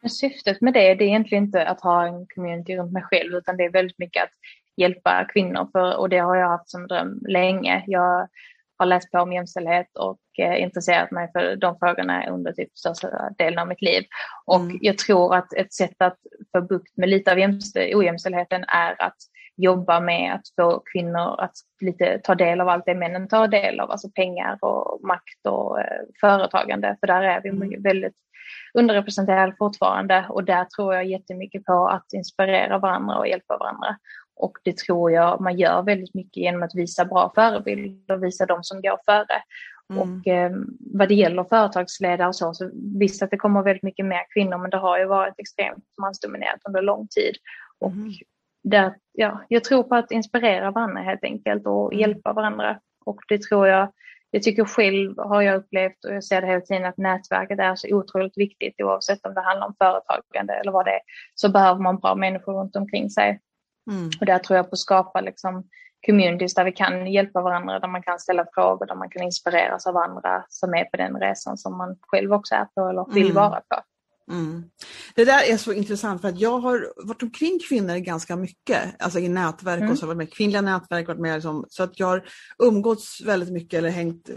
Syftet 0.09 0.61
med 0.61 0.73
det, 0.73 0.95
det 0.95 1.03
är 1.03 1.07
egentligen 1.07 1.43
inte 1.43 1.67
att 1.67 1.81
ha 1.81 2.07
en 2.07 2.27
community 2.27 2.77
runt 2.77 2.91
mig 2.91 3.03
själv 3.03 3.33
utan 3.33 3.57
det 3.57 3.63
är 3.63 3.71
väldigt 3.71 3.99
mycket 3.99 4.23
att 4.23 4.29
hjälpa 4.77 5.27
kvinnor 5.33 5.69
för, 5.71 5.97
och 5.97 6.09
det 6.09 6.17
har 6.17 6.35
jag 6.35 6.49
haft 6.49 6.69
som 6.69 6.87
dröm 6.87 7.19
länge. 7.27 7.83
Jag 7.87 8.27
har 8.81 8.85
läst 8.85 9.11
på 9.11 9.19
om 9.19 9.33
jämställdhet 9.33 9.97
och 9.97 10.19
eh, 10.37 10.61
intresserat 10.61 11.11
mig 11.11 11.31
för 11.31 11.55
de 11.55 11.79
frågorna 11.79 12.29
under 12.29 12.51
typ 12.53 12.77
största 12.77 13.09
delen 13.37 13.59
av 13.59 13.67
mitt 13.67 13.81
liv. 13.81 14.03
Och 14.45 14.59
mm. 14.59 14.79
jag 14.81 14.97
tror 14.97 15.35
att 15.35 15.53
ett 15.53 15.73
sätt 15.73 15.95
att 15.97 16.17
få 16.51 16.61
bukt 16.61 16.97
med 16.97 17.09
lite 17.09 17.31
av 17.31 17.37
ojämställdheten 17.95 18.63
är 18.67 19.01
att 19.01 19.17
jobba 19.57 19.99
med 19.99 20.33
att 20.33 20.41
få 20.55 20.83
kvinnor 20.93 21.41
att 21.41 21.53
lite 21.81 22.19
ta 22.23 22.35
del 22.35 22.61
av 22.61 22.69
allt 22.69 22.85
det 22.85 22.95
männen 22.95 23.27
tar 23.27 23.47
del 23.47 23.79
av, 23.79 23.91
alltså 23.91 24.09
pengar 24.09 24.57
och 24.61 25.07
makt 25.07 25.47
och 25.47 25.79
eh, 25.79 26.01
företagande, 26.21 26.97
för 26.99 27.07
där 27.07 27.21
är 27.21 27.41
vi 27.41 27.49
mm. 27.49 27.83
väldigt 27.83 28.15
underrepresenterade 28.73 29.55
fortfarande 29.57 30.25
och 30.29 30.43
där 30.43 30.65
tror 30.65 30.93
jag 30.93 31.05
jättemycket 31.05 31.65
på 31.65 31.87
att 31.87 32.13
inspirera 32.13 32.77
varandra 32.77 33.17
och 33.17 33.27
hjälpa 33.27 33.57
varandra. 33.57 33.97
Och 34.41 34.57
det 34.63 34.77
tror 34.77 35.11
jag 35.11 35.41
man 35.41 35.57
gör 35.57 35.81
väldigt 35.81 36.13
mycket 36.13 36.37
genom 36.37 36.63
att 36.63 36.75
visa 36.75 37.05
bra 37.05 37.31
förebilder 37.35 38.15
och 38.15 38.23
visa 38.23 38.45
de 38.45 38.63
som 38.63 38.81
går 38.81 38.99
före. 39.05 39.41
Mm. 39.89 40.01
Och 40.01 40.27
eh, 40.27 40.51
vad 40.79 41.07
det 41.07 41.15
gäller 41.15 41.43
företagsledare 41.43 42.27
och 42.27 42.35
så, 42.35 42.53
så 42.53 42.71
visst 42.99 43.23
att 43.23 43.31
det 43.31 43.37
kommer 43.37 43.63
väldigt 43.63 43.83
mycket 43.83 44.05
mer 44.05 44.33
kvinnor, 44.33 44.57
men 44.57 44.69
det 44.69 44.77
har 44.77 44.99
ju 44.99 45.05
varit 45.05 45.33
extremt 45.37 45.85
mansdominerat 46.01 46.59
under 46.67 46.81
lång 46.81 47.07
tid. 47.07 47.35
Och 47.79 47.91
mm. 47.91 48.11
där, 48.63 48.93
ja, 49.13 49.41
jag 49.47 49.63
tror 49.63 49.83
på 49.83 49.95
att 49.95 50.11
inspirera 50.11 50.71
varandra 50.71 51.01
helt 51.01 51.23
enkelt 51.23 51.67
och 51.67 51.93
mm. 51.93 51.99
hjälpa 51.99 52.33
varandra. 52.33 52.79
Och 53.05 53.19
det 53.29 53.41
tror 53.41 53.67
jag, 53.67 53.91
jag 54.31 54.43
tycker 54.43 54.65
själv 54.65 55.17
har 55.17 55.41
jag 55.41 55.55
upplevt 55.55 56.05
och 56.05 56.13
jag 56.13 56.23
ser 56.23 56.41
det 56.41 56.47
hela 56.47 56.61
tiden 56.61 56.85
att 56.85 56.97
nätverket 56.97 57.59
är 57.59 57.75
så 57.75 57.95
otroligt 57.95 58.37
viktigt 58.37 58.81
oavsett 58.81 59.25
om 59.25 59.33
det 59.33 59.41
handlar 59.41 59.67
om 59.67 59.75
företagande 59.77 60.53
eller 60.53 60.71
vad 60.71 60.85
det 60.85 60.91
är. 60.91 61.01
Så 61.35 61.49
behöver 61.49 61.81
man 61.81 61.99
bra 61.99 62.15
människor 62.15 62.53
runt 62.53 62.75
omkring 62.75 63.09
sig. 63.09 63.39
Mm. 63.91 64.09
Och 64.19 64.25
där 64.25 64.39
tror 64.39 64.57
jag 64.57 64.69
på 64.69 64.73
att 64.73 64.79
skapa 64.79 65.21
liksom 65.21 65.63
communities 66.05 66.53
där 66.53 66.65
vi 66.65 66.71
kan 66.71 67.07
hjälpa 67.07 67.41
varandra, 67.41 67.79
där 67.79 67.87
man 67.87 68.03
kan 68.03 68.19
ställa 68.19 68.45
frågor, 68.53 68.85
där 68.85 68.95
man 68.95 69.09
kan 69.09 69.23
inspireras 69.23 69.87
av 69.87 69.97
andra 69.97 70.45
som 70.49 70.73
är 70.73 70.85
på 70.85 70.97
den 70.97 71.19
resan 71.19 71.57
som 71.57 71.77
man 71.77 71.97
själv 72.01 72.33
också 72.33 72.55
är 72.55 72.65
på 72.65 72.89
eller 72.89 73.13
vill 73.13 73.31
mm. 73.31 73.35
vara 73.35 73.61
på. 73.69 73.81
Mm. 74.31 74.63
Det 75.15 75.25
där 75.25 75.43
är 75.43 75.57
så 75.57 75.73
intressant 75.73 76.21
för 76.21 76.29
att 76.29 76.39
jag 76.39 76.59
har 76.59 76.93
varit 77.07 77.23
omkring 77.23 77.59
kvinnor 77.69 77.95
ganska 77.95 78.35
mycket, 78.35 79.01
alltså 79.03 79.19
i 79.19 79.29
nätverk 79.29 79.79
mm. 79.79 79.91
och 79.91 79.97
så, 79.97 80.05
varit 80.05 80.17
med 80.17 80.33
kvinnliga 80.33 80.61
nätverk, 80.61 81.07
varit 81.07 81.19
med 81.19 81.33
liksom, 81.33 81.65
så 81.69 81.83
att 81.83 81.99
jag 81.99 82.07
har 82.07 82.23
umgåtts 82.63 83.21
väldigt 83.21 83.51
mycket 83.51 83.77
eller 83.77 83.89
hängt, 83.89 84.29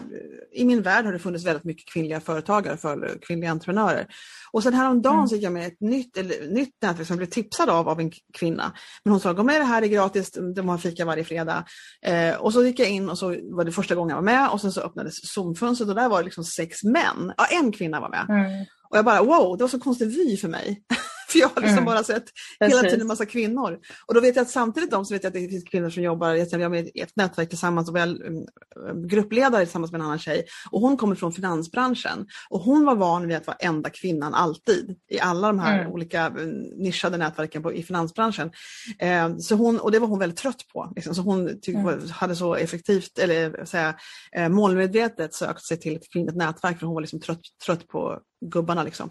i 0.53 0.65
min 0.65 0.83
värld 0.83 1.05
har 1.05 1.13
det 1.13 1.19
funnits 1.19 1.47
väldigt 1.47 1.65
mycket 1.65 1.93
kvinnliga 1.93 2.21
företagare, 2.21 2.77
för 2.77 3.19
kvinnliga 3.23 3.51
entreprenörer. 3.51 4.07
Och 4.53 4.63
sen 4.63 4.75
häromdagen 4.75 5.17
mm. 5.17 5.29
så 5.29 5.35
gick 5.35 5.45
jag 5.45 5.53
med 5.53 5.67
ett 5.67 5.81
nytt, 5.81 6.17
eller, 6.17 6.49
nytt 6.49 6.75
nätverk 6.83 7.07
som 7.07 7.15
jag 7.15 7.19
blev 7.19 7.31
tipsad 7.31 7.71
av 7.71 7.89
av 7.89 8.01
en 8.01 8.13
kvinna. 8.39 8.73
Men 9.05 9.13
hon 9.13 9.21
sa, 9.21 9.33
gå 9.33 9.43
med 9.43 9.61
det 9.61 9.65
här, 9.65 9.83
är 9.83 9.87
gratis, 9.87 10.31
de 10.57 10.69
har 10.69 10.79
fika 10.79 11.05
varje 11.05 11.25
fredag. 11.25 11.65
Eh, 12.03 12.37
och 12.37 12.53
så 12.53 12.65
gick 12.65 12.79
jag 12.79 12.89
in 12.89 13.11
och 13.11 13.19
så 13.19 13.37
var 13.43 13.65
det 13.65 13.73
första 13.73 13.95
gången 13.95 14.09
jag 14.09 14.17
var 14.17 14.23
med 14.23 14.51
och 14.51 14.61
sen 14.61 14.73
så 14.73 14.81
öppnades 14.81 15.15
Zoom-fönstret 15.35 15.89
och 15.89 15.95
där 15.95 16.09
var 16.09 16.19
det 16.19 16.25
liksom 16.25 16.45
sex 16.45 16.85
män. 16.85 17.33
Ja, 17.37 17.47
en 17.51 17.73
kvinna 17.73 18.01
var 18.01 18.09
med. 18.09 18.27
Mm. 18.29 18.65
Och 18.95 18.99
jag 18.99 19.05
bara 19.05 19.23
wow, 19.23 19.57
det 19.57 19.65
var 19.65 19.69
så 19.69 19.81
konstig 19.81 20.09
vy 20.09 20.37
för 20.37 20.49
mig. 20.49 20.83
för 21.29 21.39
jag 21.39 21.49
har 21.49 21.63
liksom 21.63 21.79
mm. 21.79 21.85
bara 21.85 22.05
sett 22.05 22.25
hela 22.61 22.83
tiden 22.83 23.01
en 23.01 23.07
massa 23.07 23.27
kvinnor. 23.27 23.79
Och 24.07 24.15
då 24.15 24.21
vet 24.21 24.37
jag 24.37 24.43
att 24.43 24.51
samtidigt 24.51 24.93
om 24.93 25.05
så 25.05 25.15
vet 25.15 25.23
jag 25.23 25.31
att 25.31 25.35
det 25.35 25.49
finns 25.49 25.65
kvinnor 25.65 25.91
som 25.91 26.03
jobbar, 26.03 26.35
jag 26.35 26.53
är 26.53 26.69
med 26.69 26.87
i 26.95 27.01
ett 27.01 27.17
nätverk 27.17 27.49
tillsammans 27.49 27.89
och 27.89 27.97
väl 27.97 28.23
mm, 28.23 29.09
gruppledare 29.09 29.65
tillsammans 29.65 29.93
med 29.93 30.01
en 30.01 30.07
annan 30.07 30.19
tjej. 30.19 30.45
Och 30.71 30.81
hon 30.81 30.97
kommer 30.97 31.15
från 31.15 31.33
finansbranschen. 31.33 32.27
Och 32.51 32.61
hon 32.61 32.85
var 32.85 32.97
van 32.97 33.29
vid 33.29 33.37
att 33.37 33.47
vara 33.47 33.57
enda 33.57 33.91
kvinnan 33.91 34.35
alltid 34.35 34.97
i 35.11 35.21
alla 35.21 35.47
de 35.47 35.59
här 35.59 35.81
mm. 35.81 35.93
olika 35.93 36.27
mm, 36.27 36.51
nischade 36.61 37.17
nätverken 37.17 37.63
på, 37.63 37.73
i 37.73 37.83
finansbranschen. 37.83 38.51
Eh, 38.99 39.37
så 39.37 39.55
hon, 39.55 39.81
och 39.81 39.93
det 39.93 39.99
var 39.99 40.09
hon 40.09 40.19
väldigt 40.19 40.39
trött 40.39 40.69
på. 40.73 40.93
Liksom. 40.97 41.15
Så 41.15 41.23
hon 41.23 41.61
tyck, 41.61 41.75
mm. 41.75 42.01
hade 42.11 42.37
så 42.37 42.55
effektivt, 42.55 43.19
eller 43.19 43.65
säga, 43.65 43.95
eh, 44.37 44.49
målmedvetet 44.49 45.35
sökt 45.35 45.65
sig 45.65 45.81
till 45.81 45.97
ett 45.97 46.13
kvinnligt 46.13 46.37
nätverk 46.37 46.79
för 46.79 46.87
hon 46.87 46.95
var 46.95 47.01
liksom 47.01 47.21
trött, 47.21 47.41
trött 47.67 47.89
på 47.89 48.21
gubbarna. 48.51 48.83
Liksom. 48.83 49.11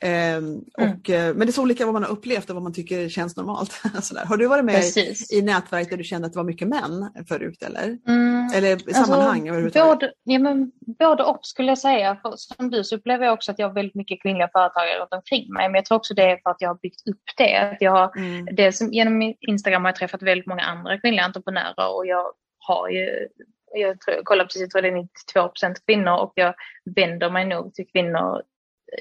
Eh, 0.00 0.10
mm. 0.10 0.58
och, 0.58 1.10
eh, 1.10 1.34
men 1.34 1.38
det 1.38 1.50
är 1.50 1.52
så 1.52 1.62
olika 1.62 1.84
vad 1.84 1.94
man 1.94 2.02
har 2.02 2.10
upplevt 2.10 2.50
och 2.50 2.54
vad 2.54 2.62
man 2.62 2.72
tycker 2.72 3.08
känns 3.08 3.36
normalt. 3.36 3.72
Sådär. 4.02 4.24
Har 4.24 4.36
du 4.36 4.46
varit 4.46 4.64
med 4.64 4.74
Precis. 4.74 5.32
i, 5.32 5.42
nätverk 5.42 5.90
där 5.90 5.96
du 5.96 6.04
kände 6.04 6.26
att 6.26 6.32
det 6.32 6.38
var 6.38 6.44
mycket 6.44 6.68
män 6.68 7.10
förut 7.28 7.62
eller? 7.62 7.98
Mm. 8.08 8.50
Eller 8.54 8.90
i 8.90 8.94
sammanhang 8.94 9.48
alltså, 9.48 9.86
både, 9.86 10.12
ja, 10.24 10.38
men, 10.38 10.72
både 10.98 11.22
och 11.22 11.38
skulle 11.42 11.68
jag 11.68 11.78
säga. 11.78 12.16
För, 12.22 12.34
som 12.36 12.70
du 12.70 12.84
så 12.84 12.96
upplever 12.96 13.24
jag 13.24 13.34
också 13.34 13.52
att 13.52 13.58
jag 13.58 13.68
har 13.68 13.74
väldigt 13.74 13.94
mycket 13.94 14.22
kvinnliga 14.22 14.48
företagare 14.52 14.98
runt 15.00 15.12
omkring 15.12 15.52
mig. 15.52 15.68
Men 15.68 15.74
jag 15.74 15.84
tror 15.84 15.96
också 15.96 16.14
det 16.14 16.22
är 16.22 16.40
för 16.42 16.50
att 16.50 16.60
jag 16.60 16.68
har 16.68 16.78
byggt 16.82 17.08
upp 17.08 17.22
det. 17.36 17.56
Att 17.56 17.80
jag 17.80 17.92
har, 17.92 18.16
mm. 18.16 18.48
det 18.52 18.72
som, 18.72 18.92
genom 18.92 19.34
Instagram 19.40 19.84
har 19.84 19.88
jag 19.88 19.96
träffat 19.96 20.22
väldigt 20.22 20.46
många 20.46 20.62
andra 20.62 21.00
kvinnliga 21.00 21.24
entreprenörer 21.24 21.96
och 21.96 22.06
jag 22.06 22.24
har 22.58 22.88
ju 22.88 23.28
jag 23.74 24.00
tror, 24.00 24.22
kollar 24.24 24.44
precis, 24.44 24.60
jag 24.60 24.70
tror 24.70 24.82
det 24.82 24.88
är 24.88 25.08
92% 25.34 25.74
kvinnor 25.86 26.16
och 26.16 26.32
jag 26.34 26.54
vänder 26.96 27.30
mig 27.30 27.44
nog 27.44 27.74
till 27.74 27.86
kvinnor 27.86 28.42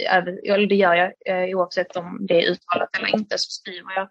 eller 0.08 0.67
det 0.67 0.76
gör 0.76 0.93
jag 0.93 1.13
eh, 1.26 1.58
oavsett 1.58 1.96
om 1.96 2.17
det 2.22 2.43
är 2.43 2.52
uttalat 2.52 2.98
eller 2.98 3.15
inte, 3.15 3.38
så 3.38 3.50
skriver 3.50 3.93
jag 3.96 4.08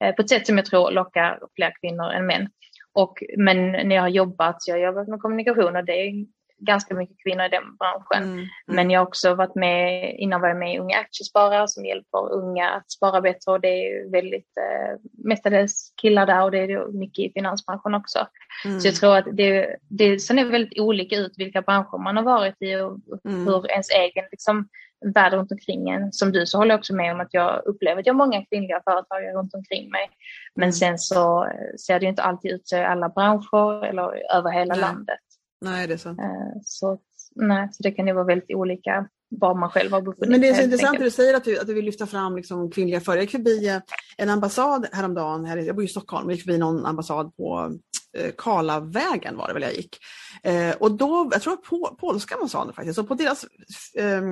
eh, 0.00 0.14
på 0.14 0.22
ett 0.22 0.28
sätt 0.28 0.46
som 0.46 0.56
jag 0.56 0.66
tror 0.66 0.90
lockar 0.90 1.40
fler 1.54 1.72
kvinnor 1.80 2.10
än 2.10 2.26
män. 2.26 2.48
Och, 2.94 3.22
men 3.36 3.72
när 3.72 3.94
jag 3.94 4.02
har 4.02 4.08
jobbat, 4.08 4.56
jag 4.66 4.74
har 4.74 4.80
jobbat 4.80 5.08
med 5.08 5.20
kommunikation 5.20 5.76
och 5.76 5.84
det 5.84 5.92
är 5.92 6.26
ganska 6.64 6.94
mycket 6.94 7.16
kvinnor 7.22 7.44
i 7.44 7.48
den 7.48 7.76
branschen. 7.76 8.22
Mm, 8.22 8.38
mm. 8.38 8.48
Men 8.66 8.90
jag 8.90 9.00
har 9.00 9.06
också 9.06 9.34
varit 9.34 9.54
med, 9.54 10.14
innan 10.18 10.40
var 10.40 10.48
jag 10.48 10.58
med 10.58 10.74
i 10.74 10.78
Unga 10.78 10.98
Aktiesparare 10.98 11.68
som 11.68 11.84
hjälper 11.86 12.32
unga 12.32 12.70
att 12.70 12.90
spara 12.90 13.20
bättre 13.20 13.52
och 13.52 13.60
det 13.60 13.68
är 13.68 14.10
väldigt, 14.10 14.52
eh, 14.56 15.00
mestadels 15.24 15.92
killar 16.02 16.26
där 16.26 16.42
och 16.42 16.50
det 16.50 16.58
är 16.58 16.92
mycket 16.92 17.24
i 17.24 17.32
finansbranschen 17.32 17.94
också. 17.94 18.26
Mm. 18.64 18.80
Så 18.80 18.88
jag 18.88 18.94
tror 18.94 19.16
att 19.16 19.26
det, 19.32 19.76
det 19.88 20.18
sen 20.18 20.38
är 20.38 20.44
väldigt 20.44 20.80
olika 20.80 21.16
ut 21.16 21.32
vilka 21.36 21.62
branscher 21.62 22.02
man 22.04 22.16
har 22.16 22.24
varit 22.24 22.62
i 22.62 22.76
och 22.76 22.98
mm. 23.28 23.46
hur 23.46 23.70
ens 23.70 23.90
egen 23.90 24.24
liksom, 24.30 24.68
värld 25.14 25.32
runt 25.32 25.52
omkring 25.52 25.90
en. 25.90 26.12
Som 26.12 26.32
du 26.32 26.46
så 26.46 26.58
håller 26.58 26.70
jag 26.70 26.78
också 26.78 26.94
med 26.94 27.12
om 27.12 27.20
att 27.20 27.34
jag 27.34 27.62
upplever 27.66 28.00
att 28.00 28.06
jag 28.06 28.14
har 28.14 28.26
många 28.26 28.44
kvinnliga 28.44 28.80
företagare 28.84 29.32
runt 29.32 29.54
omkring 29.54 29.90
mig. 29.90 30.10
Men 30.54 30.64
mm. 30.64 30.72
sen 30.72 30.98
så 30.98 31.48
ser 31.86 32.00
det 32.00 32.06
inte 32.06 32.22
alltid 32.22 32.52
ut 32.52 32.68
så 32.68 32.76
i 32.76 32.84
alla 32.84 33.08
branscher 33.08 33.84
eller 33.84 34.34
över 34.36 34.50
hela 34.50 34.74
nej. 34.74 34.80
landet. 34.80 35.20
Nej, 35.62 35.86
det 35.86 35.94
är 35.94 35.98
sant. 35.98 36.18
Eh, 36.18 36.60
så, 36.64 36.98
nej, 37.34 37.68
så 37.72 37.82
det 37.82 37.90
kan 37.90 38.06
ju 38.06 38.12
vara 38.12 38.24
väldigt 38.24 38.56
olika 38.56 39.08
var 39.40 39.54
man 39.54 39.70
själv 39.70 39.92
har 39.92 40.00
befunnit 40.00 40.30
Men 40.30 40.40
det 40.40 40.48
är 40.48 40.54
så 40.54 40.62
intressant 40.62 40.98
att 40.98 41.04
du 41.04 41.10
säger 41.10 41.34
att 41.34 41.44
du, 41.44 41.58
att 41.58 41.66
du 41.66 41.74
vill 41.74 41.84
lyfta 41.84 42.06
fram 42.06 42.36
liksom 42.36 42.70
kvinnliga 42.70 43.00
företagare. 43.00 43.18
Jag 43.18 43.24
gick 43.24 43.30
förbi 43.30 43.68
eh, 43.68 43.80
en 44.16 44.30
ambassad 44.30 44.86
häromdagen, 44.92 45.44
här, 45.44 45.56
jag 45.56 45.76
bor 45.76 45.84
i 45.84 45.88
Stockholm, 45.88 46.28
jag 46.28 46.36
gick 46.36 46.44
förbi 46.44 46.58
någon 46.58 46.86
ambassad 46.86 47.36
på 47.36 47.78
eh, 48.18 48.30
Karlavägen 48.38 49.36
var 49.36 49.48
det 49.48 49.54
väl 49.54 49.62
jag 49.62 49.74
gick. 49.74 49.98
Och 50.78 50.92
då, 50.92 51.28
jag 51.32 51.42
tror 51.42 51.56
på, 51.56 51.96
polska 52.00 52.34
ambassaden 52.34 52.74
faktiskt, 52.74 52.98
och 52.98 53.08
på 53.08 53.14
deras 53.14 53.44
eh, 53.98 54.22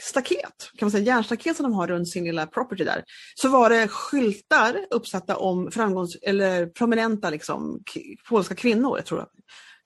staket, 0.00 0.70
kan 0.76 0.86
man 0.86 0.90
säga, 0.90 1.04
järnstaket 1.04 1.56
som 1.56 1.62
de 1.62 1.72
har 1.72 1.86
runt 1.86 2.08
sin 2.08 2.24
lilla 2.24 2.46
property 2.46 2.84
där, 2.84 3.04
så 3.34 3.48
var 3.48 3.70
det 3.70 3.88
skyltar 3.88 4.86
uppsatta 4.90 5.36
om 5.36 5.70
framgångs 5.70 6.16
eller 6.22 6.66
prominenta 6.66 7.30
liksom, 7.30 7.82
polska 8.28 8.54
kvinnor. 8.54 8.98
Jag 8.98 9.06
tror, 9.06 9.20
jag 9.20 9.28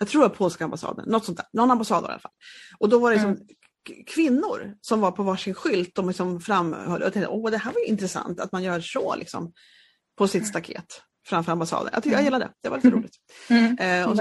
tror 0.09 0.23
det 0.23 0.29
var 0.29 0.35
polska 0.35 0.65
ambassaden, 0.65 1.05
något 1.09 1.25
sånt 1.25 1.39
där, 1.39 1.47
någon 1.53 1.71
ambassad 1.71 2.05
i 2.05 2.07
alla 2.07 2.19
fall. 2.19 2.33
Och 2.79 2.89
då 2.89 2.99
var 2.99 3.11
det 3.11 3.17
liksom 3.17 3.33
mm. 3.33 4.05
kvinnor 4.15 4.75
som 4.81 5.01
var 5.01 5.11
på 5.11 5.23
varsin 5.23 5.55
skylt, 5.55 5.95
de 5.95 6.09
liksom 6.09 6.41
framhöll 6.41 7.03
och 7.03 7.13
tänkte, 7.13 7.29
åh 7.29 7.51
det 7.51 7.59
här 7.59 7.73
var 7.73 7.89
intressant 7.89 8.41
att 8.41 8.53
man 8.53 8.63
gör 8.63 8.81
så 8.81 9.17
liksom, 9.17 9.53
på 10.19 10.29
sitt 10.29 10.47
staket 10.47 11.03
framför 11.27 11.53
ambassaden. 11.53 11.91
Jag, 11.93 12.13
jag 12.13 12.23
gillar 12.23 12.39
det, 12.39 12.51
det 12.63 12.69
var 12.69 12.77
lite 12.77 12.89
mm. 12.89 13.01
roligt. 13.01 13.17
Mm. 13.51 13.79
Eh, 13.79 14.11
och 14.11 14.17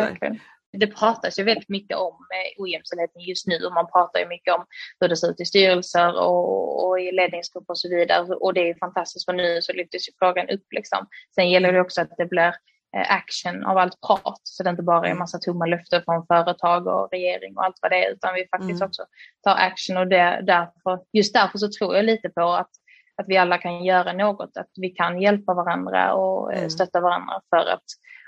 det 0.80 0.88
pratas 0.88 1.40
ju 1.40 1.44
väldigt 1.44 1.70
mycket 1.70 1.98
om 1.98 2.14
eh, 2.14 2.64
ojämställdheten 2.64 3.22
just 3.22 3.48
nu 3.48 3.66
och 3.66 3.74
man 3.74 3.88
pratar 3.88 4.20
ju 4.20 4.28
mycket 4.28 4.54
om 4.54 4.66
hur 5.00 5.10
det 5.10 5.18
ser 5.18 5.30
ut 5.32 5.42
i 5.42 5.46
styrelser 5.46 6.20
och, 6.20 6.88
och 6.88 7.00
i 7.00 7.12
ledningsgrupper 7.12 7.72
och 7.72 7.80
så 7.80 7.90
vidare. 7.90 8.36
Och 8.36 8.54
det 8.54 8.70
är 8.70 8.76
fantastiskt 8.80 9.26
för 9.26 9.34
nu 9.34 9.62
så 9.62 9.74
lyftes 9.74 10.10
ju 10.10 10.12
frågan 10.20 10.50
upp 10.50 10.66
liksom. 10.72 11.08
Sen 11.36 11.50
gäller 11.50 11.74
det 11.74 11.82
också 11.82 12.02
att 12.02 12.18
det 12.18 12.26
blir 12.26 12.56
action 12.94 13.66
av 13.66 13.78
allt 13.78 14.02
prat 14.08 14.42
så 14.44 14.64
det 14.64 14.70
inte 14.70 14.84
bara 14.84 15.08
är 15.08 15.12
en 15.12 15.18
massa 15.18 15.38
tomma 15.38 15.66
löften 15.66 16.02
från 16.06 16.26
företag 16.26 16.88
och 16.88 17.10
regering 17.12 17.58
och 17.58 17.64
allt 17.64 17.80
vad 17.82 17.92
det 17.92 18.06
är 18.06 18.12
utan 18.12 18.34
vi 18.34 18.48
faktiskt 18.48 18.82
mm. 18.82 18.88
också 18.88 19.06
tar 19.44 19.56
action 19.56 19.98
och 19.98 20.08
det, 20.08 20.42
därför, 20.44 21.00
just 21.14 21.34
därför 21.34 21.58
så 21.58 21.70
tror 21.72 21.96
jag 21.96 22.06
lite 22.06 22.30
på 22.30 22.42
att 22.42 22.70
att 23.16 23.26
vi 23.28 23.38
alla 23.38 23.58
kan 23.58 23.84
göra 23.84 24.14
något, 24.14 24.58
att 24.58 24.70
vi 24.76 24.90
kan 24.90 25.22
hjälpa 25.22 25.54
varandra 25.54 26.14
och 26.14 26.54
eh, 26.54 26.58
mm. 26.58 26.70
stötta 26.70 27.02
varandra 27.02 27.42
för 27.50 27.58
att 27.58 27.84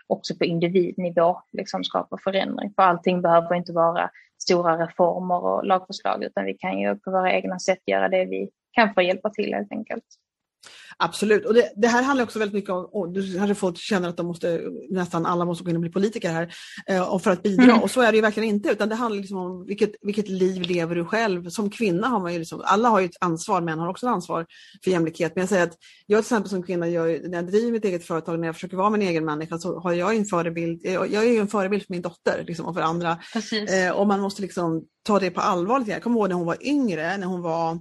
också 0.08 0.36
på 0.36 0.46
individnivå 0.46 1.42
liksom 1.52 1.84
skapa 1.84 2.18
förändring. 2.24 2.74
För 2.76 2.84
allting 2.84 3.22
behöver 3.22 3.56
inte 3.56 3.74
vara 3.74 4.10
stora 4.42 4.86
reformer 4.88 5.44
och 5.44 5.66
lagförslag 5.66 6.24
utan 6.24 6.46
vi 6.46 6.54
kan 6.54 6.80
ju 6.80 6.96
på 6.96 7.12
våra 7.12 7.34
egna 7.34 7.60
sätt 7.60 7.80
göra 7.86 8.10
det 8.10 8.26
vi 8.26 8.50
kan 8.72 8.94
för 8.94 9.02
att 9.02 9.08
hjälpa 9.08 9.30
till 9.30 9.54
helt 9.54 9.72
enkelt. 9.72 10.06
Absolut, 10.98 11.46
och 11.46 11.54
det, 11.54 11.72
det, 11.76 11.88
här 11.88 12.04
handlar 12.04 12.24
också 12.24 12.40
väldigt 12.40 12.54
mycket 12.54 12.70
om, 12.70 12.90
oh, 12.92 13.12
du 13.12 13.38
kanske 13.38 13.56
folk 13.56 13.78
känner 13.78 14.10
att 14.10 14.18
de 14.18 14.26
måste, 14.26 14.62
nästan 14.90 15.26
alla 15.26 15.46
måste 15.46 15.64
gå 15.64 15.70
in 15.70 15.76
och 15.76 15.82
bli 15.82 15.92
politiker 15.92 16.32
här 16.32 16.56
eh, 16.88 17.14
och 17.14 17.22
för 17.22 17.32
att 17.32 17.44
bidra 17.44 17.64
mm. 17.64 17.80
och 17.80 17.92
så 17.92 18.02
är 18.02 18.12
det 18.12 18.16
ju 18.16 18.22
verkligen 18.22 18.50
inte 18.50 18.70
utan 18.70 18.90
det 18.90 18.96
handlar 18.96 19.22
liksom 19.22 19.38
om 19.38 19.66
vilket, 19.66 19.92
vilket 20.02 20.28
liv 20.28 20.62
lever 20.62 20.96
du 20.96 21.06
själv. 21.06 21.50
Som 21.50 21.70
kvinna 21.70 22.08
har 22.08 22.20
man 22.20 22.34
ju 22.34 22.40
liksom, 22.40 22.62
alla 22.66 22.90
har 22.90 23.00
ju 23.00 23.06
ett 23.06 23.18
ansvar, 23.20 23.62
män 23.62 23.80
har 23.80 23.88
också 23.88 24.06
ett 24.06 24.12
ansvar 24.12 24.46
för 24.84 24.92
jämlikhet. 24.92 25.32
Men 25.36 25.42
jag 25.42 25.50
säger 25.50 25.64
att 25.64 25.78
jag 26.06 26.18
till 26.18 26.26
exempel 26.26 26.50
som 26.50 26.64
kvinna, 26.64 26.90
jag, 26.90 27.30
när 27.30 27.38
jag 27.38 27.48
driver 27.48 27.72
mitt 27.72 27.86
eget 27.86 28.06
företag, 28.06 28.40
när 28.40 28.48
jag 28.48 28.56
försöker 28.56 28.78
vara 28.78 28.90
min 28.90 29.02
egen 29.02 29.26
människa 29.26 29.58
så 29.58 29.80
har 29.80 29.94
jag 29.94 30.16
en 30.16 30.26
förebild, 30.26 30.82
jag 30.84 31.14
är 31.14 31.32
ju 31.32 31.40
en 31.40 31.48
förebild 31.48 31.86
för 31.86 31.94
min 31.94 32.02
dotter 32.02 32.44
liksom, 32.48 32.66
och 32.66 32.76
för 32.76 32.82
andra. 32.82 33.18
Eh, 33.70 33.92
och 33.92 34.08
man 34.08 34.20
måste 34.20 34.42
liksom 34.42 34.84
ta 35.04 35.20
det 35.20 35.32
på 35.32 35.42
allvar. 35.42 35.84
Jag 35.88 36.04
kommer 36.04 36.20
ihåg 36.20 36.30
när 36.30 36.36
hon 36.36 36.46
var 36.46 36.58
yngre, 36.68 37.18
när 37.18 37.28
hon 37.28 37.42
var 37.42 37.80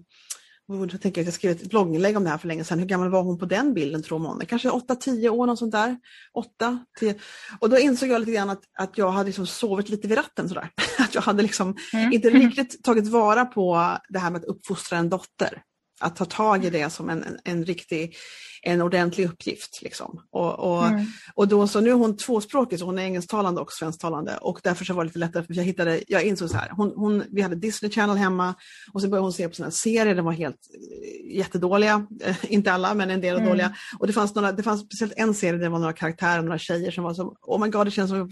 jag 0.67 1.01
tänker 1.03 1.21
att 1.21 1.27
jag 1.27 1.35
skrev 1.35 1.53
ett 1.53 1.71
blogginlägg 1.71 2.17
om 2.17 2.25
det 2.25 2.31
här 2.31 2.39
för 2.39 2.49
länge 2.49 2.65
sedan. 2.65 2.79
Hur 2.79 2.87
gammal 2.87 3.11
var 3.11 3.23
hon 3.23 3.39
på 3.39 3.47
den 3.47 3.75
bilden 3.75 4.03
tror 4.03 4.19
man? 4.19 4.47
Kanske 4.47 4.69
8-10 4.69 5.29
år, 5.29 5.47
något 5.47 5.59
sånt 5.59 5.73
där. 5.73 5.97
8, 6.35 6.85
10. 7.01 7.15
Och 7.59 7.71
då 7.71 7.79
insåg 7.79 8.09
jag 8.09 8.21
lite 8.21 8.33
grann 8.33 8.51
att, 8.51 8.63
att 8.79 8.99
jag 8.99 9.11
hade 9.11 9.27
liksom 9.27 9.47
sovit 9.47 9.89
lite 9.89 10.09
vid 10.09 10.19
ratten 10.19 10.49
sådär. 10.49 10.71
Att 10.99 11.15
jag 11.15 11.23
hade 11.23 11.43
liksom 11.43 11.77
mm. 11.93 12.13
inte 12.13 12.31
riktigt 12.31 12.85
tagit 12.85 13.07
vara 13.07 13.45
på 13.45 13.99
det 14.09 14.19
här 14.19 14.31
med 14.31 14.41
att 14.41 14.45
uppfostra 14.45 14.99
en 14.99 15.09
dotter. 15.09 15.63
Att 16.01 16.17
ta 16.17 16.25
tag 16.25 16.65
i 16.65 16.71
det 16.71 16.91
som 16.91 17.11
en, 17.11 17.23
en, 17.23 17.39
en 17.45 17.65
riktig 17.65 18.17
en 18.65 18.83
ordentlig 18.83 19.27
uppgift. 19.27 19.83
Liksom. 19.83 20.21
Och, 20.31 20.59
och, 20.59 20.87
mm. 20.87 21.07
och 21.35 21.49
då, 21.49 21.69
så 21.69 21.81
nu 21.81 21.91
är 21.91 21.95
hon 21.95 22.17
tvåspråkig, 22.17 22.79
så 22.79 22.85
hon 22.85 22.99
är 22.99 23.03
engelsktalande 23.03 23.61
och 23.61 23.73
svensktalande 23.73 24.37
och 24.37 24.61
därför 24.63 24.85
så 24.85 24.95
var 24.95 25.05
det 25.05 25.09
lite 25.09 25.19
lättare, 25.19 25.45
för 25.45 25.55
jag, 25.55 25.65
hittade, 25.65 26.03
jag 26.09 26.25
insåg 26.25 26.51
så 26.51 26.57
här, 26.57 26.69
hon, 26.71 26.93
hon, 26.97 27.25
vi 27.31 27.43
hade 27.43 27.57
Disney 27.57 27.91
Channel 27.91 28.17
hemma 28.17 28.55
och 28.93 29.03
så 29.03 29.09
började 29.09 29.25
hon 29.25 29.33
se 29.33 29.49
på 29.49 29.55
sådana 29.55 29.71
serier, 29.71 30.15
de 30.15 30.25
var 30.25 30.33
helt 30.33 30.57
eh, 30.57 31.37
jättedåliga, 31.37 32.07
eh, 32.25 32.37
inte 32.43 32.73
alla 32.73 32.95
men 32.95 33.11
en 33.11 33.21
del 33.21 33.37
mm. 33.37 33.49
dåliga. 33.49 33.75
Och 33.99 34.07
det 34.07 34.13
fanns, 34.13 34.35
några, 34.35 34.53
det 34.53 34.63
fanns 34.63 34.81
speciellt 34.81 35.13
en 35.17 35.35
serie 35.35 35.53
där 35.53 35.59
det 35.59 35.69
var 35.69 35.79
några 35.79 35.93
karaktärer, 35.93 36.43
några 36.43 36.59
tjejer 36.59 36.91
som 36.91 37.05
var 37.05 37.15
som, 37.15 37.37
oh 37.43 37.61
my 37.61 37.69
god 37.69 37.87
det 37.87 37.91
känns 37.91 38.11
som 38.11 38.31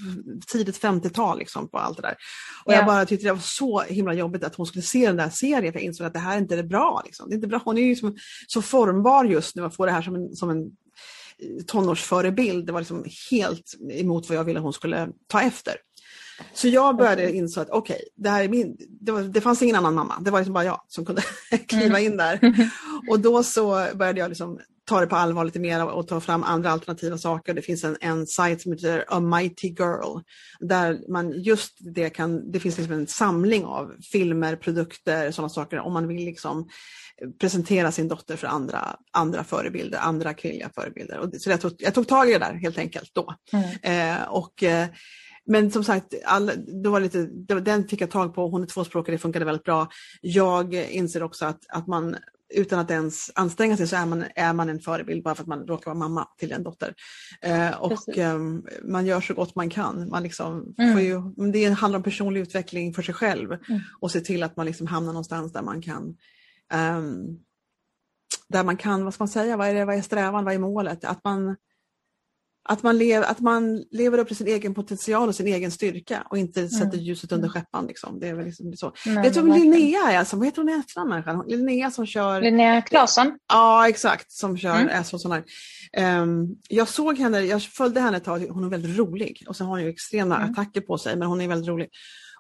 tidigt 0.53 0.83
50-tal 0.83 1.39
liksom, 1.39 1.69
på 1.69 1.79
allt 1.79 1.97
det 1.97 2.03
där. 2.03 2.17
Och 2.65 2.73
yeah. 2.73 2.81
jag 2.81 2.87
bara 2.87 3.07
tyckte 3.07 3.27
det 3.27 3.33
var 3.33 3.41
så 3.41 3.81
himla 3.81 4.15
jobbigt 4.15 4.45
att 4.45 4.55
hon 4.55 4.67
skulle 4.67 4.83
se 4.83 5.07
den 5.07 5.17
där 5.17 5.31
serien, 5.31 5.73
för 5.73 5.81
jag 5.81 5.87
insåg 5.87 6.07
att 6.07 6.13
det 6.13 6.19
här 6.19 6.39
inte 6.39 6.59
är 6.59 6.63
bra. 6.63 7.03
Liksom. 7.05 7.29
Det 7.29 7.33
är 7.33 7.37
inte 7.37 7.49
bra. 7.49 7.61
Hon 7.65 7.79
är 7.79 7.83
ju 7.83 7.97
som, 7.97 8.17
så 8.47 8.63
formbar 8.63 9.25
just 9.25 9.57
nu 9.57 9.63
och 9.63 9.75
får 9.75 9.87
det 9.87 9.93
här 9.93 10.03
som 10.03 10.15
en, 10.15 10.22
som 10.35 10.51
en 10.51 10.71
tonårsförebild. 11.67 12.67
Det 12.67 12.73
var 12.73 12.81
liksom 12.81 13.05
helt 13.31 13.75
emot 13.91 14.29
vad 14.29 14.39
jag 14.39 14.45
ville 14.45 14.61
hon 14.61 14.73
skulle 14.73 15.09
ta 15.27 15.43
efter. 15.43 15.77
Så 16.55 16.69
jag 16.69 16.97
började 16.97 17.33
inse 17.33 17.61
att 17.61 17.71
okej, 17.71 17.95
okay, 17.95 18.09
det 18.17 18.31
här 18.31 18.45
är 18.45 18.49
min, 18.49 18.77
det, 19.01 19.13
var, 19.13 19.23
det 19.23 19.41
fanns 19.41 19.63
ingen 19.63 19.77
annan 19.77 19.95
mamma, 19.95 20.21
det 20.21 20.31
var 20.31 20.39
liksom 20.39 20.55
bara 20.55 20.65
jag 20.65 20.85
som 20.89 21.05
kunde 21.05 21.23
kliva 21.67 22.01
in 22.01 22.17
där. 22.17 22.41
Och 23.09 23.21
då 23.21 23.43
så 23.43 23.87
började 23.95 24.21
jag 24.21 24.29
liksom 24.29 24.61
ta 24.93 25.01
det 25.01 25.07
på 25.07 25.17
allvar 25.17 25.45
lite 25.45 25.61
mer 25.61 25.87
och 25.87 26.09
ta 26.09 26.21
fram 26.21 26.43
andra 26.43 26.71
alternativa 26.71 27.19
saker. 27.19 27.55
Det 27.55 27.63
finns 27.63 27.85
en, 27.85 27.97
en 28.01 28.27
sajt 28.27 28.63
som 28.63 28.73
heter 28.73 29.05
A 29.09 29.21
Mighty 29.21 29.69
Girl 29.69 30.21
där 30.61 31.01
man 31.09 31.43
just 31.43 31.77
det 31.95 32.11
kan, 32.11 32.53
det 32.53 32.61
finns 32.61 32.79
liksom 32.79 32.95
en 32.95 33.07
samling 33.07 33.65
av 33.65 33.95
filmer, 34.13 34.57
produkter, 34.57 35.31
sådana 35.31 35.49
saker 35.49 35.79
om 35.79 35.93
man 35.93 36.09
vill 36.09 36.25
liksom 36.25 36.69
presentera 37.41 37.93
sin 37.93 38.09
dotter 38.09 38.37
för 38.37 38.47
andra, 38.47 38.97
andra 39.13 39.45
förebilder, 39.45 39.99
andra 39.99 40.35
kvinnliga 40.35 40.71
förebilder. 40.75 41.19
Och 41.19 41.29
så 41.41 41.51
jag, 41.51 41.61
tog, 41.61 41.73
jag 41.79 41.95
tog 41.95 42.09
tag 42.09 42.29
i 42.29 42.33
det 42.33 42.39
där 42.39 42.55
helt 42.55 42.79
enkelt 42.79 43.11
då. 43.13 43.35
Mm. 43.53 44.17
Eh, 44.17 44.23
och 44.23 44.63
eh, 44.63 44.87
men 45.47 45.71
som 45.71 45.85
sagt, 45.85 46.15
all, 46.25 46.53
det 46.83 46.89
var 46.89 47.01
lite, 47.01 47.23
den 47.61 47.89
fick 47.89 48.01
jag 48.01 48.11
tag 48.11 48.35
på, 48.35 48.49
hon 48.49 48.63
är 48.63 48.67
tvåspråkig, 48.67 49.15
det 49.15 49.19
funkade 49.19 49.45
väldigt 49.45 49.65
bra. 49.65 49.89
Jag 50.21 50.75
inser 50.75 51.23
också 51.23 51.45
att, 51.45 51.61
att 51.69 51.87
man 51.87 52.17
utan 52.55 52.79
att 52.79 52.91
ens 52.91 53.31
anstränga 53.35 53.77
sig 53.77 53.87
så 53.87 53.97
är 53.97 54.07
man, 54.07 54.25
är 54.37 54.53
man 54.53 54.69
en 54.69 54.81
förebild 54.81 55.23
bara 55.23 55.35
för 55.35 55.43
att 55.43 55.49
man 55.49 55.67
råkar 55.67 55.91
vara 55.91 55.99
mamma 55.99 56.29
till 56.39 56.53
en 56.53 56.63
dotter. 56.63 56.95
Eh, 57.41 57.83
och 57.83 58.19
eh, 58.19 58.39
man 58.85 59.07
gör 59.07 59.21
så 59.21 59.35
gott 59.35 59.55
man 59.55 59.71
kan. 59.71 60.09
Man 60.11 60.23
liksom 60.23 60.75
mm. 60.79 60.93
får 60.93 61.03
ju, 61.03 61.23
det 61.53 61.65
handlar 61.65 61.99
om 61.99 62.03
personlig 62.03 62.41
utveckling 62.41 62.95
för 62.95 63.03
sig 63.03 63.15
själv 63.15 63.53
mm. 63.53 63.81
och 64.01 64.11
se 64.11 64.21
till 64.21 64.43
att 64.43 64.57
man 64.57 64.67
liksom 64.67 64.87
hamnar 64.87 65.13
någonstans 65.13 65.53
där 65.53 65.63
man 65.63 65.83
kan 65.83 66.17
um, 66.75 67.39
där 68.49 68.65
man 68.65 68.77
kan, 68.77 69.05
vad 69.05 69.15
ska 69.15 69.23
man 69.23 69.29
säga, 69.29 69.57
vad 69.57 69.69
är, 69.69 69.75
det, 69.75 69.85
vad 69.85 69.97
är 69.97 70.03
strävan, 70.03 70.45
vad 70.45 70.55
är 70.55 70.59
målet? 70.59 71.05
Att 71.05 71.25
man 71.25 71.57
att 72.65 72.83
man, 72.83 72.99
lev, 72.99 73.23
att 73.23 73.41
man 73.41 73.85
lever 73.91 74.19
upp 74.19 74.29
till 74.29 74.37
sin 74.37 74.47
egen 74.47 74.75
potential 74.75 75.29
och 75.29 75.35
sin 75.35 75.47
egen 75.47 75.71
styrka 75.71 76.27
och 76.31 76.39
inte 76.39 76.61
mm. 76.61 76.71
sätter 76.71 76.99
ljuset 76.99 77.33
under 77.33 77.49
skäppan. 77.49 77.87
Liksom. 77.87 78.21
Det 78.21 78.29
är 78.29 78.35
väl 78.35 78.45
liksom 78.45 78.73
så. 78.77 78.93
Nej, 79.07 79.23
Vet 79.23 79.35
du 79.35 79.41
vem 79.41 79.53
Linnea 79.53 80.11
är? 80.11 80.19
Alltså, 80.19 80.37
vad 80.37 80.47
heter 80.47 80.63
hon 80.63 80.69
i 80.69 80.73
efternamn? 80.73 81.45
Linnea 81.47 81.91
som 81.91 82.07
kör... 82.07 82.41
Linnea 82.41 82.83
Claesson? 82.83 83.39
Ja, 83.49 83.89
exakt. 83.89 84.33
Som 84.33 84.59
kör 84.59 84.77
mm. 84.77 85.05
SO 85.05 85.19
sån 85.19 85.33
um, 85.33 86.57
Jag 86.69 86.89
såg 86.89 87.19
henne, 87.19 87.41
jag 87.41 87.63
följde 87.63 88.01
henne 88.01 88.17
ett 88.17 88.25
tag, 88.25 88.47
hon 88.51 88.65
är 88.65 88.69
väldigt 88.69 88.99
rolig 88.99 89.45
och 89.49 89.57
så 89.57 89.65
har 89.65 89.71
hon 89.71 89.83
ju 89.83 89.89
extrema 89.89 90.37
mm. 90.37 90.51
attacker 90.51 90.81
på 90.81 90.99
sig 90.99 91.17
men 91.17 91.29
hon 91.29 91.41
är 91.41 91.49
väldigt 91.49 91.69
rolig. 91.69 91.89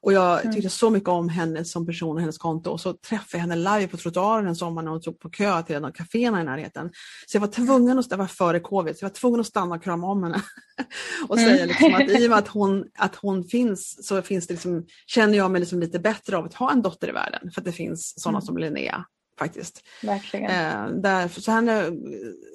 Och 0.02 0.12
jag 0.12 0.40
mm. 0.40 0.54
tyckte 0.54 0.68
så 0.70 0.90
mycket 0.90 1.08
om 1.08 1.28
henne 1.28 1.64
som 1.64 1.86
person 1.86 2.16
och 2.16 2.20
hennes 2.20 2.38
konto. 2.38 2.70
Och 2.70 2.80
så 2.80 2.92
träffade 2.92 3.26
jag 3.30 3.40
henne 3.40 3.56
live 3.56 3.86
på 3.86 3.96
trottoaren 3.96 4.46
en 4.46 4.56
sommar 4.56 4.82
när 4.82 4.90
hon 4.90 5.00
stod 5.00 5.18
på 5.18 5.30
kö 5.30 5.62
till 5.62 5.76
en 5.76 5.84
av 5.84 5.90
kaféerna 5.90 6.40
i 6.40 6.44
närheten. 6.44 6.90
Så 7.26 7.36
jag 7.36 7.40
var 7.40 7.48
tvungen 7.48 7.98
att, 7.98 8.10
det 8.10 8.16
var 8.16 8.26
före 8.26 8.60
covid, 8.60 8.98
så 8.98 9.04
jag 9.04 9.08
var 9.08 9.14
tvungen 9.14 9.40
att 9.40 9.46
stanna 9.46 9.74
och 9.74 9.82
krama 9.82 10.06
om 10.06 10.22
henne. 10.22 10.42
och 11.28 11.38
mm. 11.38 11.50
säga 11.50 11.66
liksom 11.66 11.94
att 11.94 12.10
i 12.10 12.26
och 12.26 12.30
med 12.30 12.38
att 12.38 12.48
hon, 12.58 12.84
att 12.98 13.16
hon 13.16 13.44
finns 13.44 14.06
så 14.06 14.22
finns 14.22 14.46
det 14.46 14.54
liksom, 14.54 14.86
känner 15.06 15.38
jag 15.38 15.50
mig 15.50 15.60
liksom 15.60 15.80
lite 15.80 15.98
bättre 15.98 16.36
av 16.36 16.44
att 16.44 16.54
ha 16.54 16.72
en 16.72 16.82
dotter 16.82 17.08
i 17.08 17.12
världen. 17.12 17.50
För 17.54 17.60
att 17.60 17.64
det 17.64 17.72
finns 17.72 18.22
sådana 18.22 18.38
mm. 18.38 18.46
som 18.46 18.58
Linnea 18.58 19.04
faktiskt. 19.38 19.84
Verkligen. 20.02 20.50
Eh, 20.50 20.88
där, 20.88 21.28
så 21.28 21.52
henne, 21.52 21.84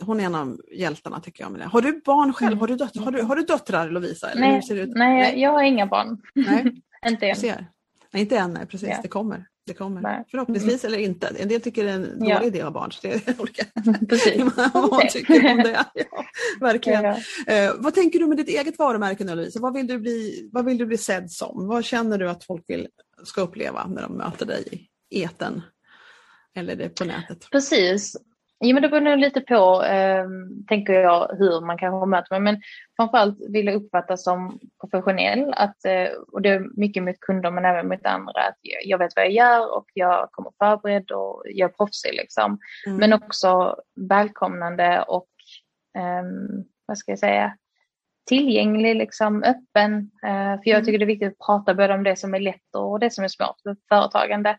hon 0.01 0.19
är 0.19 0.23
en 0.23 0.35
av 0.35 0.61
hjältarna 0.71 1.19
tycker 1.19 1.43
jag. 1.43 1.51
Med 1.51 1.61
det. 1.61 1.65
Har 1.65 1.81
du 1.81 2.01
barn 2.05 2.33
själv? 2.33 2.51
Mm. 2.51 2.59
Har, 2.59 2.67
du 2.67 2.75
dött, 2.75 2.97
har, 2.97 3.11
du, 3.11 3.21
har 3.21 3.35
du 3.35 3.41
döttrar 3.41 3.89
Lovisa? 3.89 4.29
Eller 4.29 4.41
nej, 4.41 4.61
nej, 4.69 4.87
nej, 4.95 5.41
jag 5.41 5.51
har 5.51 5.63
inga 5.63 5.85
barn. 5.85 6.21
Nej. 6.33 6.81
Inte 7.07 7.27
än. 7.27 7.35
Ser. 7.35 7.67
Nej, 8.13 8.21
inte 8.21 8.37
än, 8.37 8.53
nej, 8.53 8.65
precis. 8.65 8.89
Ja. 8.89 8.99
Det 9.01 9.07
kommer. 9.07 9.45
Det 9.65 9.73
kommer. 9.73 10.01
Nej. 10.01 10.25
Förhoppningsvis 10.31 10.83
mm. 10.83 10.93
eller 10.93 11.05
inte. 11.05 11.27
En 11.39 11.47
del 11.47 11.61
tycker 11.61 11.83
det 11.83 11.89
är 11.89 11.95
en 11.95 12.19
dålig 12.19 12.31
ja. 12.31 12.43
idé 12.43 12.59
att 12.59 12.65
ha 12.65 12.71
barn. 12.71 12.91
Så 12.91 13.07
det 13.07 13.27
är 13.27 13.35
olika 13.41 13.65
vad 14.73 15.09
tycker 15.09 15.51
om 15.51 15.57
det. 15.57 15.85
Ja, 15.93 16.25
verkligen. 16.59 17.03
Ja, 17.03 17.17
eh, 17.47 17.73
vad 17.77 17.93
tänker 17.93 18.19
du 18.19 18.27
med 18.27 18.37
ditt 18.37 18.47
eget 18.47 18.79
varumärke 18.79 19.23
nu 19.23 19.35
Lovisa? 19.35 19.59
Vad 19.59 19.73
vill, 19.73 19.87
du 19.87 19.99
bli, 19.99 20.49
vad 20.53 20.65
vill 20.65 20.77
du 20.77 20.85
bli 20.85 20.97
sedd 20.97 21.31
som? 21.31 21.67
Vad 21.67 21.85
känner 21.85 22.17
du 22.17 22.29
att 22.29 22.43
folk 22.43 22.63
vill, 22.67 22.87
ska 23.23 23.41
uppleva 23.41 23.87
när 23.87 24.01
de 24.01 24.13
möter 24.13 24.45
dig 24.45 24.89
i 25.09 25.23
eten? 25.23 25.61
Eller 26.55 26.75
det 26.75 26.89
på 26.89 27.05
nätet? 27.05 27.47
Precis. 27.51 28.15
Jo, 28.59 28.73
men 28.73 28.81
det 28.81 28.89
beror 28.89 29.01
nog 29.01 29.17
lite 29.17 29.41
på, 29.41 29.83
eh, 29.83 30.25
tänker 30.67 30.93
jag, 30.93 31.35
hur 31.37 31.65
man 31.65 31.77
kanske 31.77 32.05
möter 32.05 32.39
mig. 32.39 32.39
Men 32.39 32.61
framförallt 32.95 33.37
vill 33.49 33.65
jag 33.65 33.75
uppfattas 33.75 34.23
som 34.23 34.59
professionell. 34.81 35.53
Att, 35.53 35.85
eh, 35.85 36.07
och 36.31 36.41
det 36.41 36.49
är 36.49 36.79
mycket 36.79 37.03
mot 37.03 37.19
kunder 37.19 37.51
men 37.51 37.65
även 37.65 37.87
mot 37.87 38.05
andra. 38.05 38.41
Att 38.41 38.57
jag 38.85 38.97
vet 38.97 39.15
vad 39.15 39.25
jag 39.25 39.31
gör 39.31 39.77
och 39.77 39.85
jag 39.93 40.31
kommer 40.31 40.51
förberedd 40.63 41.11
och 41.11 41.43
jag 41.45 41.69
är 41.69 41.73
proffsig. 41.73 42.13
Liksom. 42.13 42.59
Mm. 42.85 42.97
Men 42.97 43.13
också 43.13 43.75
välkomnande 44.09 45.01
och, 45.01 45.29
eh, 45.97 46.23
vad 46.85 46.97
ska 46.97 47.11
jag 47.11 47.19
säga, 47.19 47.57
tillgänglig, 48.27 48.95
liksom, 48.95 49.43
öppen. 49.43 50.11
Eh, 50.23 50.61
för 50.61 50.69
jag 50.69 50.75
mm. 50.75 50.85
tycker 50.85 50.99
det 50.99 51.05
är 51.05 51.15
viktigt 51.15 51.31
att 51.31 51.45
prata 51.45 51.73
både 51.73 51.93
om 51.93 52.03
det 52.03 52.15
som 52.15 52.33
är 52.33 52.39
lätt 52.39 52.75
och 52.77 52.99
det 52.99 53.13
som 53.13 53.23
är 53.23 53.27
svårt 53.27 53.61
för 53.63 53.75
företagande. 53.89 54.57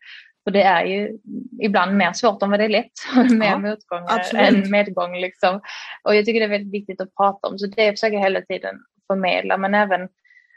Och 0.48 0.52
det 0.52 0.62
är 0.62 0.84
ju 0.84 1.18
ibland 1.60 1.96
mer 1.96 2.12
svårt 2.12 2.42
än 2.42 2.50
vad 2.50 2.60
det 2.60 2.64
är 2.64 2.68
lätt. 2.68 2.92
mer 3.30 3.46
ja, 3.46 3.58
motgångar 3.58 4.34
än 4.34 4.70
medgång. 4.70 5.16
Liksom. 5.16 5.60
Och 6.02 6.14
jag 6.14 6.24
tycker 6.24 6.40
det 6.40 6.46
är 6.46 6.58
väldigt 6.58 6.72
viktigt 6.72 7.00
att 7.00 7.14
prata 7.14 7.48
om. 7.48 7.58
Så 7.58 7.66
det 7.66 7.92
försöker 7.92 8.16
jag 8.16 8.22
hela 8.22 8.40
tiden 8.40 8.76
förmedla. 9.06 9.56
Men 9.56 9.74
även 9.74 10.08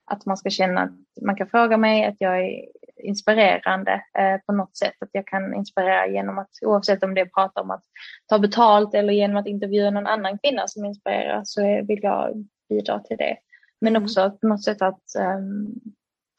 att 0.05 0.25
man 0.25 0.37
ska 0.37 0.49
känna 0.49 0.81
att 0.81 1.23
man 1.25 1.35
kan 1.35 1.47
fråga 1.47 1.77
mig 1.77 2.05
att 2.05 2.15
jag 2.17 2.45
är 2.45 2.65
inspirerande 3.03 3.91
eh, 4.17 4.37
på 4.45 4.53
något 4.53 4.77
sätt. 4.77 4.95
Att 4.99 5.09
jag 5.11 5.27
kan 5.27 5.55
inspirera 5.55 6.07
genom 6.07 6.39
att 6.39 6.49
oavsett 6.61 7.03
om 7.03 7.13
det 7.13 7.21
är 7.21 7.25
att 7.25 7.33
prata 7.33 7.61
om 7.61 7.71
att 7.71 7.83
ta 8.29 8.39
betalt 8.39 8.93
eller 8.93 9.13
genom 9.13 9.37
att 9.37 9.47
intervjua 9.47 9.89
någon 9.89 10.07
annan 10.07 10.37
kvinna 10.37 10.67
som 10.67 10.85
inspirerar 10.85 11.41
så 11.45 11.61
vill 11.61 11.99
jag 12.03 12.45
bidra 12.69 12.99
till 12.99 13.17
det. 13.17 13.37
Men 13.81 13.95
mm. 13.95 14.03
också 14.03 14.31
på 14.41 14.47
något 14.47 14.63
sätt 14.63 14.81
att 14.81 15.03
um, 15.19 15.81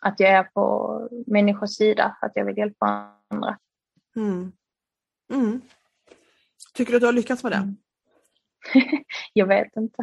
att 0.02 0.20
jag 0.20 0.30
är 0.30 0.42
på 0.42 1.08
människors 1.26 1.70
sida, 1.70 2.16
att 2.20 2.32
jag 2.34 2.44
vill 2.44 2.58
hjälpa 2.58 3.12
andra. 3.32 3.58
Mm. 4.16 4.52
Mm. 5.32 5.60
Tycker 6.74 6.92
du 6.92 6.96
att 6.96 7.00
du 7.00 7.06
har 7.06 7.12
lyckats 7.12 7.42
med 7.42 7.52
det? 7.52 7.74
Jag 9.32 9.46
vet 9.46 9.76
inte. 9.76 10.02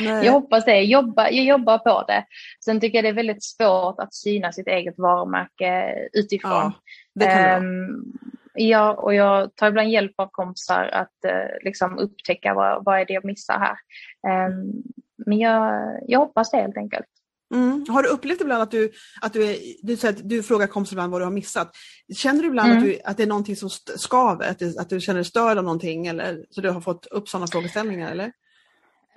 Nej. 0.00 0.26
Jag 0.26 0.32
hoppas 0.32 0.64
det. 0.64 0.74
Jag 0.74 0.84
jobbar, 0.84 1.24
jag 1.24 1.44
jobbar 1.44 1.78
på 1.78 2.04
det. 2.08 2.24
Sen 2.64 2.80
tycker 2.80 2.98
jag 2.98 3.04
det 3.04 3.08
är 3.08 3.12
väldigt 3.12 3.44
svårt 3.44 3.98
att 3.98 4.14
syna 4.14 4.52
sitt 4.52 4.66
eget 4.66 4.98
varumärke 4.98 5.94
utifrån. 6.12 6.50
Ja, 6.52 6.72
det 7.14 7.26
kan 7.26 7.64
um, 7.64 8.12
Ja, 8.54 8.92
och 8.92 9.14
jag 9.14 9.56
tar 9.56 9.68
ibland 9.68 9.90
hjälp 9.90 10.12
av 10.16 10.28
kompisar 10.30 10.84
att 10.92 11.14
uh, 11.26 11.64
liksom 11.64 11.98
upptäcka 11.98 12.54
vad, 12.54 12.84
vad 12.84 13.00
är 13.00 13.04
det 13.04 13.12
jag 13.12 13.24
missar 13.24 13.58
här. 13.58 13.76
Um, 14.48 14.82
men 15.26 15.38
jag, 15.38 15.82
jag 16.06 16.18
hoppas 16.18 16.50
det 16.50 16.56
helt 16.56 16.76
enkelt. 16.76 17.06
Mm. 17.54 17.86
Har 17.88 18.02
du 18.02 18.08
upplevt 18.08 18.40
ibland 18.40 18.62
att 18.62 18.70
du, 18.70 18.92
att 19.20 19.32
du, 19.32 19.44
är, 19.44 19.56
du, 19.82 19.96
säger 19.96 20.14
att 20.14 20.28
du 20.28 20.42
frågar 20.42 20.66
kompisar 20.66 20.94
ibland 20.94 21.12
vad 21.12 21.20
du 21.20 21.24
har 21.24 21.32
missat. 21.32 21.76
Känner 22.16 22.42
du 22.42 22.48
ibland 22.48 22.72
mm. 22.72 22.78
att, 22.78 22.84
du, 22.84 23.00
att 23.04 23.16
det 23.16 23.22
är 23.22 23.26
någonting 23.26 23.56
som 23.56 23.70
skaver, 23.96 24.50
att, 24.50 24.58
du, 24.58 24.78
att 24.78 24.88
du 24.88 25.00
känner 25.00 25.18
dig 25.18 25.24
störd 25.24 25.58
av 25.58 25.64
någonting 25.64 26.06
eller 26.06 26.44
så 26.50 26.60
du 26.60 26.70
har 26.70 26.80
fått 26.80 27.06
upp 27.06 27.28
sådana 27.28 27.46
frågeställningar? 27.46 28.10
Eller? 28.10 28.32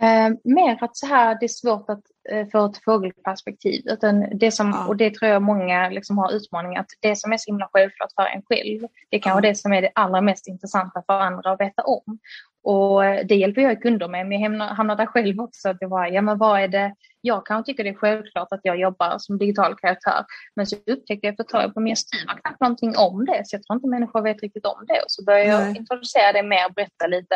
Eh, 0.02 0.30
mer 0.44 0.84
att 0.84 0.98
så 0.98 1.08
här, 1.08 1.38
det 1.40 1.46
är 1.46 1.48
svårt 1.48 1.90
att 1.90 2.04
eh, 2.30 2.48
få 2.52 2.66
ett 2.66 2.84
fågelperspektiv. 2.84 3.82
Utan 3.86 4.38
det 4.38 4.52
som, 4.52 4.70
ja. 4.70 4.88
Och 4.88 4.98
det 4.98 5.14
tror 5.14 5.32
jag 5.32 5.42
många 5.42 5.90
liksom 5.90 6.18
har 6.18 6.32
utmaningar 6.32 6.82
att 6.82 6.90
det 7.00 7.16
som 7.16 7.34
är 7.34 7.38
så 7.38 7.52
himla 7.52 7.70
självklart 7.74 8.12
för 8.16 8.26
en 8.26 8.42
själv, 8.42 8.88
det 9.10 9.20
kanske 9.20 9.48
ja. 9.48 9.52
det 9.52 9.56
som 9.56 9.74
är 9.74 9.82
det 9.82 9.92
allra 9.96 10.22
mest 10.22 10.48
intressanta 10.48 11.04
för 11.06 11.14
andra 11.14 11.52
att 11.52 11.60
veta 11.60 11.84
om. 11.84 12.20
Och 12.64 13.06
eh, 13.06 13.26
det 13.26 13.36
hjälper 13.36 13.62
jag 13.62 13.82
kunder 13.82 14.08
med, 14.08 14.28
men 14.28 14.42
jag 14.42 14.68
hamnar, 14.68 14.96
där 14.96 15.06
själv 15.06 15.40
också. 15.40 15.70
Att 15.70 15.78
jag 15.80 15.90
bara, 15.90 16.10
ja 16.10 16.22
men 16.22 16.38
vad 16.38 16.62
är 16.62 16.68
det, 16.68 16.96
jag 17.22 17.46
kan 17.46 17.64
tycka 17.64 17.84
det 17.84 17.90
är 17.90 17.94
självklart 17.94 18.48
att 18.52 18.60
jag 18.64 18.80
jobbar 18.80 19.18
som 19.18 19.38
digital 19.38 19.76
karaktär, 19.76 20.26
men 20.56 20.68
så 20.68 20.76
upptäckte 20.76 21.28
jag 21.28 21.32
efter 21.32 21.44
ett 21.44 21.50
tag 21.50 21.64
att 21.64 21.88
jag 21.88 21.98
skriver 21.98 22.42
knappt 22.42 22.62
någonting 22.62 22.98
om 22.98 23.26
det, 23.26 23.42
så 23.46 23.56
jag 23.56 23.64
tror 23.64 23.76
inte 23.76 23.88
människor 23.88 24.22
vet 24.22 24.42
riktigt 24.42 24.66
om 24.66 24.86
det. 24.88 25.00
Och 25.00 25.12
så 25.12 25.24
började 25.24 25.50
jag 25.50 25.62
Nej. 25.62 25.78
introducera 25.78 26.32
det 26.32 26.44
mer, 26.44 26.74
berätta 26.76 27.08
lite 27.08 27.36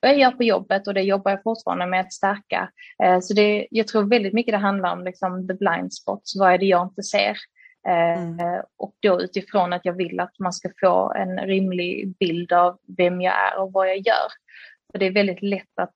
vad 0.00 0.10
jag 0.10 0.18
gör 0.18 0.30
på 0.30 0.42
jobbet 0.42 0.86
och 0.86 0.94
det 0.94 1.02
jobbar 1.02 1.30
jag 1.30 1.42
fortfarande 1.42 1.86
med 1.86 2.00
att 2.00 2.12
stärka. 2.12 2.70
Eh, 3.04 3.20
så 3.20 3.34
det, 3.34 3.66
jag 3.70 3.88
tror 3.88 4.02
väldigt 4.02 4.32
mycket 4.32 4.52
det 4.52 4.58
handlar 4.58 4.92
om 4.92 5.04
liksom 5.04 5.48
the 5.48 5.54
blind 5.54 5.94
spots, 5.94 6.36
vad 6.36 6.52
är 6.52 6.58
det 6.58 6.66
jag 6.66 6.86
inte 6.86 7.02
ser? 7.02 7.36
Eh, 7.88 8.22
mm. 8.22 8.62
Och 8.76 8.94
då 9.02 9.20
utifrån 9.22 9.72
att 9.72 9.84
jag 9.84 9.92
vill 9.92 10.20
att 10.20 10.38
man 10.38 10.52
ska 10.52 10.68
få 10.80 11.12
en 11.16 11.38
rimlig 11.38 12.16
bild 12.18 12.52
av 12.52 12.78
vem 12.96 13.20
jag 13.20 13.34
är 13.34 13.58
och 13.58 13.72
vad 13.72 13.88
jag 13.88 13.96
gör. 13.96 14.30
För 14.96 15.00
det 15.00 15.06
är 15.06 15.12
väldigt 15.12 15.42
lätt 15.42 15.78
att 15.80 15.94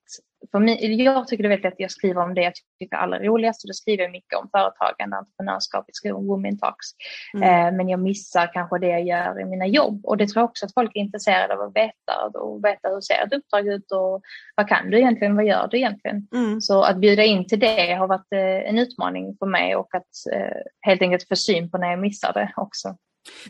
för 0.51 0.59
mig, 0.59 1.03
jag 1.03 1.27
tycker 1.27 1.43
det 1.43 1.47
är 1.47 1.49
väldigt 1.49 1.63
lätt 1.63 1.73
att 1.73 1.79
jag 1.79 1.91
skriver 1.91 2.21
om 2.21 2.33
det 2.33 2.41
jag 2.41 2.53
tycker 2.79 2.95
är 2.95 2.99
allra 2.99 3.19
roligast 3.19 3.63
och 3.63 3.67
då 3.69 3.73
skriver 3.73 4.03
jag 4.03 4.11
mycket 4.11 4.39
om 4.39 4.49
företagande, 4.51 5.17
entreprenörskap, 5.17 5.83
jag 5.87 5.95
skriver 5.95 6.17
om 6.17 6.27
women 6.27 6.57
talks. 6.57 6.87
Mm. 7.33 7.43
Eh, 7.43 7.77
men 7.77 7.89
jag 7.89 7.99
missar 7.99 8.53
kanske 8.53 8.79
det 8.79 8.87
jag 8.87 9.03
gör 9.03 9.41
i 9.41 9.45
mina 9.45 9.67
jobb 9.67 10.05
och 10.05 10.17
det 10.17 10.27
tror 10.27 10.41
jag 10.41 10.49
också 10.49 10.65
att 10.65 10.73
folk 10.73 10.91
är 10.95 10.99
intresserade 10.99 11.53
av 11.53 11.61
att 11.61 11.75
veta 11.75 12.39
och 12.39 12.65
veta 12.65 12.89
hur 12.89 13.01
ser 13.01 13.25
ett 13.25 13.33
uppdrag 13.33 13.67
ut 13.67 13.91
och 13.91 14.21
vad 14.55 14.67
kan 14.67 14.89
du 14.89 14.97
egentligen, 14.97 15.35
vad 15.35 15.45
gör 15.45 15.67
du 15.71 15.77
egentligen? 15.77 16.27
Mm. 16.35 16.61
Så 16.61 16.83
att 16.83 16.97
bjuda 16.97 17.23
in 17.23 17.47
till 17.47 17.59
det 17.59 17.93
har 17.93 18.07
varit 18.07 18.33
eh, 18.33 18.69
en 18.69 18.79
utmaning 18.79 19.35
för 19.39 19.45
mig 19.45 19.75
och 19.75 19.95
att 19.95 20.11
eh, 20.33 20.61
helt 20.81 21.01
enkelt 21.01 21.27
få 21.27 21.35
syn 21.35 21.71
på 21.71 21.77
när 21.77 21.89
jag 21.89 21.99
missar 21.99 22.33
det 22.33 22.53
också. 22.55 22.95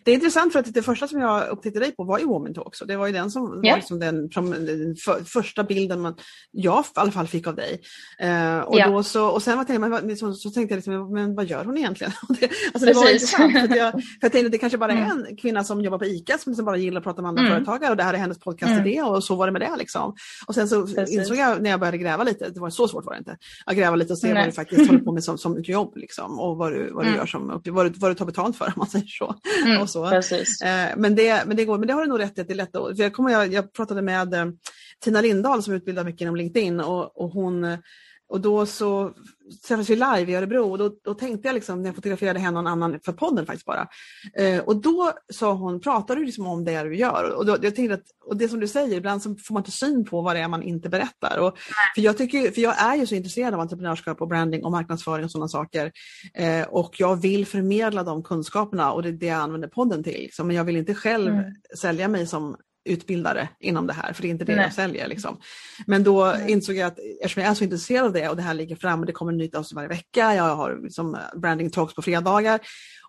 Det 0.04 0.12
är 0.12 0.16
intressant 0.16 0.54
för 0.54 0.60
att 0.60 0.74
det 0.74 0.82
första 0.82 1.08
som 1.08 1.20
jag 1.20 1.50
upptäckte 1.50 1.80
dig 1.80 1.92
på 1.92 2.04
var 2.04 2.20
ju 2.20 2.26
Woman 2.26 2.54
Talk. 2.54 2.76
Så 2.76 2.86
det 2.86 2.98
var 2.98 3.08
ju 3.08 3.14
den 3.14 3.32
som 3.32 3.62
ja. 3.64 3.72
var 3.72 3.78
liksom 3.78 4.00
den, 4.00 4.32
som, 4.32 4.52
den 4.52 4.96
för, 4.96 5.24
första 5.24 5.64
bilden 5.64 6.02
man, 6.02 6.16
jag 6.52 6.80
i 6.80 6.88
alla 6.94 7.12
fall 7.12 7.28
fick 7.28 7.48
av 7.48 7.56
dig. 7.56 7.82
Eh, 8.20 8.60
och, 8.60 8.80
ja. 8.80 8.90
då 8.90 9.04
så, 9.04 9.28
och 9.28 9.44
sen 9.44 9.58
var 9.58 9.66
jag, 9.70 10.18
så, 10.18 10.34
så 10.34 10.50
tänkte 10.50 10.74
jag, 10.74 10.78
liksom, 10.78 11.14
men 11.14 11.36
vad 11.36 11.46
gör 11.46 11.66
hon 11.66 11.78
egentligen? 11.78 12.14
det, 12.40 12.50
alltså 12.74 12.86
det 12.86 12.94
var 12.94 13.14
intressant 13.14 13.52
för, 13.52 13.76
jag, 13.76 13.92
för 13.92 14.02
jag 14.22 14.32
tänkte 14.32 14.46
att 14.46 14.52
det 14.52 14.58
kanske 14.58 14.78
bara 14.78 14.92
är 14.92 14.98
mm. 14.98 15.26
en 15.26 15.38
kvinna 15.38 15.64
som 15.64 15.82
jobbar 15.82 15.98
på 15.98 16.06
ICA 16.06 16.38
som 16.38 16.52
liksom 16.52 16.66
bara 16.66 16.78
gillar 16.78 16.98
att 16.98 17.04
prata 17.04 17.22
med 17.22 17.30
andra 17.30 17.42
mm. 17.42 17.54
företagare 17.54 17.92
och 17.92 17.98
det 17.98 18.04
här 18.04 18.14
är 18.14 18.18
hennes 18.18 18.40
podcast 18.40 18.72
mm. 18.72 19.06
och 19.06 19.24
så 19.24 19.36
var 19.36 19.46
det 19.46 19.52
med 19.52 19.62
det. 19.62 19.76
Liksom. 19.78 20.16
Och 20.48 20.56
sen 20.56 20.68
så 20.68 20.88
Precis. 20.88 21.20
insåg 21.20 21.38
jag 21.38 21.62
när 21.62 21.70
jag 21.70 21.80
började 21.80 21.98
gräva 21.98 22.24
lite, 22.24 22.50
det 22.50 22.60
var 22.60 22.70
så 22.70 22.88
svårt 22.88 23.06
var 23.06 23.14
det 23.14 23.20
inte, 23.20 23.38
att 23.66 23.76
gräva 23.76 23.96
lite 23.96 24.14
och 24.14 24.20
se 24.20 24.28
Nej. 24.28 24.36
vad 24.36 24.46
du 24.46 24.52
faktiskt 24.52 24.88
håller 24.88 25.04
på 25.04 25.12
med 25.12 25.24
som, 25.24 25.38
som 25.38 25.62
jobb 25.64 25.98
liksom, 25.98 26.40
och 26.40 26.58
vad 26.58 26.72
du, 26.72 26.92
vad 26.92 27.04
du 27.04 27.08
mm. 27.08 27.20
gör 27.20 27.26
som, 27.26 27.48
vad 27.66 27.86
du, 27.86 28.00
vad 28.00 28.12
du 28.12 28.16
tar 28.16 28.26
betalt 28.26 28.58
för 28.58 28.66
om 28.66 28.74
man 28.76 28.88
säger 28.88 29.08
så. 29.08 29.36
Mm. 29.66 29.82
och 29.82 29.90
så. 29.90 30.10
Precis. 30.10 30.62
Eh, 30.62 30.90
men, 30.98 31.16
det, 31.16 31.44
men, 31.46 31.58
det 31.58 31.66
går, 31.66 31.78
men 31.78 31.88
det 31.88 31.94
har 31.94 32.02
du 32.02 32.08
nog 32.08 32.20
rätt 32.20 32.40
i, 32.40 32.44
det 32.44 32.54
är 32.54 32.56
lätt 32.56 32.76
att, 32.76 32.98
för 32.98 33.04
jag, 33.04 33.14
kommer, 33.14 33.32
jag, 33.32 33.54
jag 33.54 33.74
pratade 33.74 34.02
med 34.02 34.34
eh, 34.34 34.46
Tina 35.04 35.22
Lindahl 35.22 35.64
som 35.64 35.74
utbildar 35.74 36.04
mycket 36.04 36.22
inom 36.22 36.36
LinkedIn 36.36 36.80
och, 36.80 37.22
och 37.22 37.30
hon 37.30 37.78
och 38.32 38.42
då 38.42 38.66
så 38.66 39.14
träffades 39.68 39.90
vi 39.90 39.96
live 39.96 40.32
i 40.32 40.36
Örebro 40.36 40.72
och 40.72 40.78
då, 40.78 40.92
då 41.04 41.14
tänkte 41.14 41.48
jag 41.48 41.56
liksom 41.56 41.82
när 41.82 41.90
jag 41.90 41.96
fotograferade 41.96 42.40
henne 42.40 42.58
och 42.58 42.64
någon 42.64 42.74
annan 42.74 43.00
för 43.06 43.14
podden 43.14 43.46
faktiskt 43.46 43.66
bara. 43.66 43.88
Eh, 44.38 44.60
och 44.60 44.82
då 44.82 45.12
sa 45.34 45.54
hon, 45.54 45.82
pratar 45.82 46.16
du 46.16 46.26
liksom 46.26 46.48
om 46.48 46.64
det 46.64 46.84
du 46.84 46.96
gör? 46.96 47.36
Och, 47.38 47.46
då, 47.46 47.58
jag 47.62 47.76
tänkte 47.76 47.94
att, 47.94 48.04
och 48.26 48.38
det 48.38 48.50
som 48.50 48.60
du 48.60 48.68
säger, 48.68 48.98
ibland 48.98 49.22
så 49.24 49.36
får 49.36 49.54
man 49.54 49.62
inte 49.62 49.72
syn 49.72 50.06
på 50.06 50.22
vad 50.22 50.36
det 50.36 50.40
är 50.40 50.48
man 50.48 50.64
inte 50.64 50.90
berättar. 50.90 51.40
Och, 51.40 51.58
för, 51.96 52.02
jag 52.02 52.18
tycker, 52.18 52.52
för 52.52 52.62
jag 52.62 52.82
är 52.82 52.96
ju 52.96 53.06
så 53.06 53.16
intresserad 53.16 53.54
av 53.54 53.60
entreprenörskap 53.60 54.22
och 54.22 54.28
branding 54.28 54.66
och 54.66 54.72
marknadsföring 54.72 55.26
och 55.26 55.32
sådana 55.32 55.48
saker. 55.48 55.92
Eh, 56.34 56.64
och 56.64 56.96
jag 57.00 57.16
vill 57.16 57.46
förmedla 57.46 58.04
de 58.04 58.24
kunskaperna 58.24 58.92
och 58.92 59.04
det 59.04 59.10
är 59.10 59.14
det 59.14 59.26
jag 59.26 59.40
använder 59.40 59.68
podden 59.68 60.04
till. 60.04 60.14
Liksom. 60.14 60.48
Men 60.48 60.56
jag 60.56 60.64
vill 60.64 60.78
inte 60.78 60.96
själv 60.96 61.34
mm. 61.34 61.46
sälja 61.78 62.08
mig 62.08 62.28
som 62.28 62.56
utbildare 62.86 63.50
inom 63.60 63.88
det 63.88 63.94
här, 63.94 64.14
för 64.14 64.22
det 64.22 64.28
är 64.28 64.30
inte 64.30 64.46
det 64.46 64.56
Nej. 64.56 64.64
jag 64.64 64.74
säljer. 64.74 65.08
Liksom. 65.08 65.40
Men 65.86 66.04
då 66.04 66.26
Nej. 66.26 66.52
insåg 66.52 66.76
jag 66.76 66.88
att 66.88 67.00
eftersom 67.22 67.44
jag 67.44 67.52
är 67.52 67.56
så 67.56 67.64
intresserad 67.64 68.06
av 68.06 68.14
det 68.14 68.30
och 68.30 68.36
det 68.36 68.42
här 68.42 68.54
ligger 68.54 68.76
fram 68.76 69.00
och 69.00 69.06
det 69.06 69.12
kommer 69.12 69.32
nytt 69.32 69.56
avsnitt 69.56 69.76
varje 69.76 69.90
vecka, 69.90 70.36
jag 70.36 70.56
har 70.56 70.80
liksom 70.84 71.18
branding 71.36 71.70
talks 71.70 71.96
på 71.96 72.02
fredagar 72.02 72.60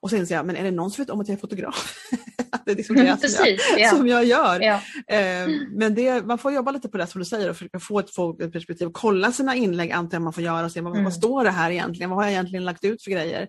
och 0.03 0.11
så 0.11 0.17
inser 0.17 0.35
jag, 0.35 0.47
men 0.47 0.57
är 0.57 0.65
det 0.65 0.71
någon 0.71 0.91
som 0.91 1.03
vet 1.03 1.11
om 1.11 1.21
att 1.21 1.29
jag 1.29 1.37
är 1.37 1.41
fotograf? 1.41 1.95
det 2.65 2.71
är 2.71 2.77
liksom 2.77 2.97
det 2.97 3.29
som, 3.31 3.47
jag, 3.47 3.59
ja. 3.79 3.91
som 3.91 4.09
jag 4.09 4.25
gör. 4.25 4.61
Ja. 4.61 4.81
Eh, 5.17 5.49
men 5.71 5.95
det, 5.95 6.27
man 6.27 6.39
får 6.39 6.53
jobba 6.53 6.71
lite 6.71 6.89
på 6.89 6.97
det 6.97 7.07
som 7.07 7.19
du 7.19 7.25
säger 7.25 7.51
och 7.51 7.57
försöka 7.57 7.81
få 7.81 7.99
ett, 7.99 8.53
perspektiv. 8.53 8.89
Kolla 8.93 9.33
sina 9.33 9.55
inlägg 9.55 9.93
antar 9.93 10.17
jag 10.17 10.23
man 10.23 10.33
får 10.33 10.43
göra 10.43 10.65
och 10.65 10.73
se 10.73 10.81
vad, 10.81 10.93
mm. 10.93 11.05
vad 11.05 11.15
står 11.15 11.45
det 11.45 11.51
här 11.51 11.71
egentligen? 11.71 12.11
Vad 12.11 12.19
har 12.19 12.25
jag 12.25 12.33
egentligen 12.33 12.65
lagt 12.65 12.85
ut 12.85 13.03
för 13.03 13.11
grejer? 13.11 13.49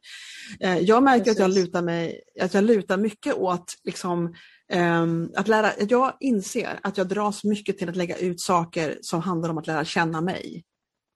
Eh, 0.60 0.78
jag 0.78 1.04
märker 1.04 1.24
Precis. 1.24 1.42
att 1.42 1.50
jag 1.50 1.64
lutar 1.64 1.82
mig, 1.82 2.22
att 2.42 2.54
jag 2.54 2.64
lutar 2.64 2.98
mycket 2.98 3.34
åt 3.34 3.74
liksom, 3.84 4.34
att 5.36 5.48
lära, 5.48 5.72
jag 5.90 6.18
inser 6.20 6.80
att 6.84 6.98
jag 6.98 7.08
dras 7.08 7.44
mycket 7.44 7.78
till 7.78 7.90
att 7.90 7.96
lägga 7.96 8.18
ut 8.18 8.42
saker 8.42 8.98
som 9.02 9.22
handlar 9.22 9.50
om 9.50 9.58
att 9.58 9.68
lära 9.68 9.86
känna 9.86 10.22
mig. 10.22 10.64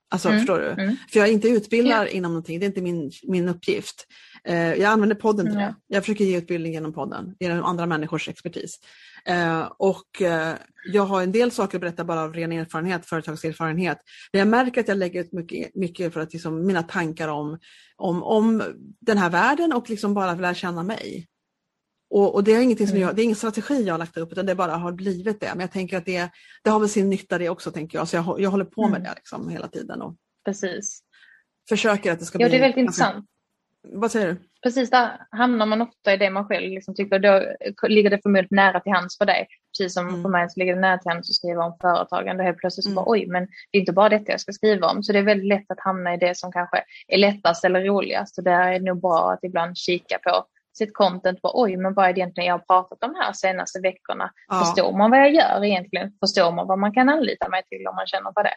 Alltså 0.09 0.27
mm. 0.27 0.39
förstår 0.39 0.59
du? 0.59 0.83
Mm. 0.83 0.95
För 1.11 1.19
jag 1.19 1.29
är 1.29 1.33
inte 1.33 1.47
utbildad 1.47 2.03
yeah. 2.03 2.15
inom 2.15 2.31
någonting, 2.31 2.59
det 2.59 2.65
är 2.65 2.67
inte 2.67 2.81
min, 2.81 3.11
min 3.23 3.49
uppgift. 3.49 4.05
Uh, 4.49 4.55
jag 4.55 4.83
använder 4.83 5.15
podden 5.15 5.45
till 5.45 5.55
mm. 5.55 5.67
det. 5.67 5.75
Jag 5.87 6.03
försöker 6.03 6.25
ge 6.25 6.37
utbildning 6.37 6.73
genom 6.73 6.93
podden, 6.93 7.35
genom 7.39 7.63
andra 7.63 7.85
människors 7.85 8.29
expertis. 8.29 8.79
Uh, 9.29 9.71
och 9.77 10.21
uh, 10.21 10.53
jag 10.93 11.03
har 11.03 11.23
en 11.23 11.31
del 11.31 11.51
saker 11.51 11.77
att 11.77 11.81
berätta 11.81 12.03
bara 12.03 12.21
av 12.21 12.33
ren 12.33 12.51
erfarenhet, 12.51 13.05
företagserfarenhet. 13.05 13.97
Men 14.31 14.39
jag 14.39 14.47
märker 14.47 14.81
att 14.81 14.87
jag 14.87 14.97
lägger 14.97 15.21
ut 15.21 15.33
mycket, 15.33 15.75
mycket 15.75 16.13
för 16.13 16.19
att 16.19 16.33
liksom, 16.33 16.65
mina 16.65 16.83
tankar 16.83 17.27
om, 17.27 17.59
om, 17.95 18.23
om 18.23 18.63
den 18.99 19.17
här 19.17 19.29
världen 19.29 19.73
och 19.73 19.89
liksom 19.89 20.13
bara 20.13 20.35
lära 20.35 20.53
känna 20.53 20.83
mig. 20.83 21.27
Och, 22.09 22.35
och, 22.35 22.43
det, 22.43 22.51
är 22.51 22.61
ingenting 22.61 22.87
som 22.87 22.99
jag, 22.99 23.15
det 23.15 23.21
är 23.21 23.23
ingen 23.23 23.35
strategi 23.35 23.83
jag 23.83 23.93
har 23.93 23.99
lagt 23.99 24.17
upp 24.17 24.31
utan 24.31 24.45
det 24.45 24.55
bara 24.55 24.71
har 24.71 24.91
blivit 24.91 25.39
det. 25.39 25.49
Men 25.49 25.59
jag 25.59 25.71
tänker 25.71 25.97
att 25.97 26.05
det, 26.05 26.29
det 26.63 26.69
har 26.69 26.79
väl 26.79 26.89
sin 26.89 27.09
nytta 27.09 27.37
det 27.37 27.49
också 27.49 27.71
tänker 27.71 27.97
jag. 27.97 28.07
Så 28.07 28.15
jag, 28.15 28.35
jag 28.39 28.49
håller 28.49 28.65
på 28.65 28.81
med 28.81 28.99
mm. 28.99 29.03
det 29.03 29.13
liksom 29.15 29.49
hela 29.49 29.67
tiden. 29.67 30.01
Och 30.01 30.15
Precis. 30.45 30.99
Försöker 31.69 32.11
att 32.11 32.19
det 32.19 32.25
ska 32.25 32.35
ja, 32.35 32.37
bli... 32.37 32.45
Ja 32.45 32.51
det 32.51 32.57
är 32.57 32.67
väldigt 32.67 32.81
intressant. 32.81 33.25
Vad 33.93 34.11
säger 34.11 34.27
du? 34.27 34.37
Precis, 34.63 34.89
där 34.89 35.27
hamnar 35.31 35.65
man 35.65 35.81
ofta 35.81 36.13
i 36.13 36.17
det 36.17 36.29
man 36.29 36.45
själv 36.45 36.69
liksom 36.69 36.95
tycker. 36.95 37.19
Då 37.19 37.55
ligger 37.87 38.09
det 38.09 38.19
förmodligen 38.23 38.47
nära 38.51 38.79
till 38.79 38.91
hands 38.91 39.17
för 39.17 39.25
dig. 39.25 39.47
Precis 39.77 39.93
som 39.93 40.07
mm. 40.07 40.21
för 40.21 40.29
mig 40.29 40.49
så 40.49 40.59
ligger 40.59 40.75
det 40.75 40.81
nära 40.81 40.97
till 40.97 41.11
hands 41.11 41.29
att 41.29 41.35
skriva 41.35 41.63
om 41.63 41.77
företagande. 41.81 42.43
Helt 42.43 42.57
plötsligt 42.57 42.83
så 42.83 42.89
mm. 42.89 42.95
bara 42.95 43.11
oj, 43.11 43.27
men 43.27 43.47
det 43.71 43.77
är 43.77 43.79
inte 43.79 43.93
bara 43.93 44.09
detta 44.09 44.31
jag 44.31 44.41
ska 44.41 44.51
skriva 44.51 44.87
om. 44.87 45.03
Så 45.03 45.13
det 45.13 45.19
är 45.19 45.23
väldigt 45.23 45.47
lätt 45.47 45.71
att 45.71 45.79
hamna 45.79 46.13
i 46.13 46.17
det 46.17 46.37
som 46.37 46.51
kanske 46.51 46.83
är 47.07 47.17
lättast 47.17 47.65
eller 47.65 47.81
roligast. 47.81 48.37
Och 48.37 48.43
det 48.43 48.51
är 48.51 48.79
nog 48.79 49.01
bra 49.01 49.31
att 49.31 49.43
ibland 49.43 49.77
kika 49.77 50.19
på 50.23 50.45
sitt 50.77 50.93
content 50.93 51.41
på 51.41 51.61
oj, 51.61 51.77
men 51.77 51.93
vad 51.93 52.05
är 52.05 52.13
det 52.13 52.19
egentligen 52.19 52.47
jag 52.47 52.53
har 52.53 52.65
pratat 52.65 53.03
om 53.03 53.15
här 53.15 53.33
senaste 53.33 53.79
veckorna? 53.79 54.31
Ja. 54.47 54.59
Förstår 54.59 54.97
man 54.97 55.11
vad 55.11 55.19
jag 55.19 55.33
gör 55.33 55.63
egentligen? 55.63 56.11
Förstår 56.19 56.51
man 56.51 56.67
vad 56.67 56.79
man 56.79 56.93
kan 56.93 57.09
anlita 57.09 57.49
mig 57.49 57.63
till 57.69 57.87
om 57.87 57.95
man 57.95 58.07
känner 58.07 58.31
för 58.33 58.43
det? 58.43 58.53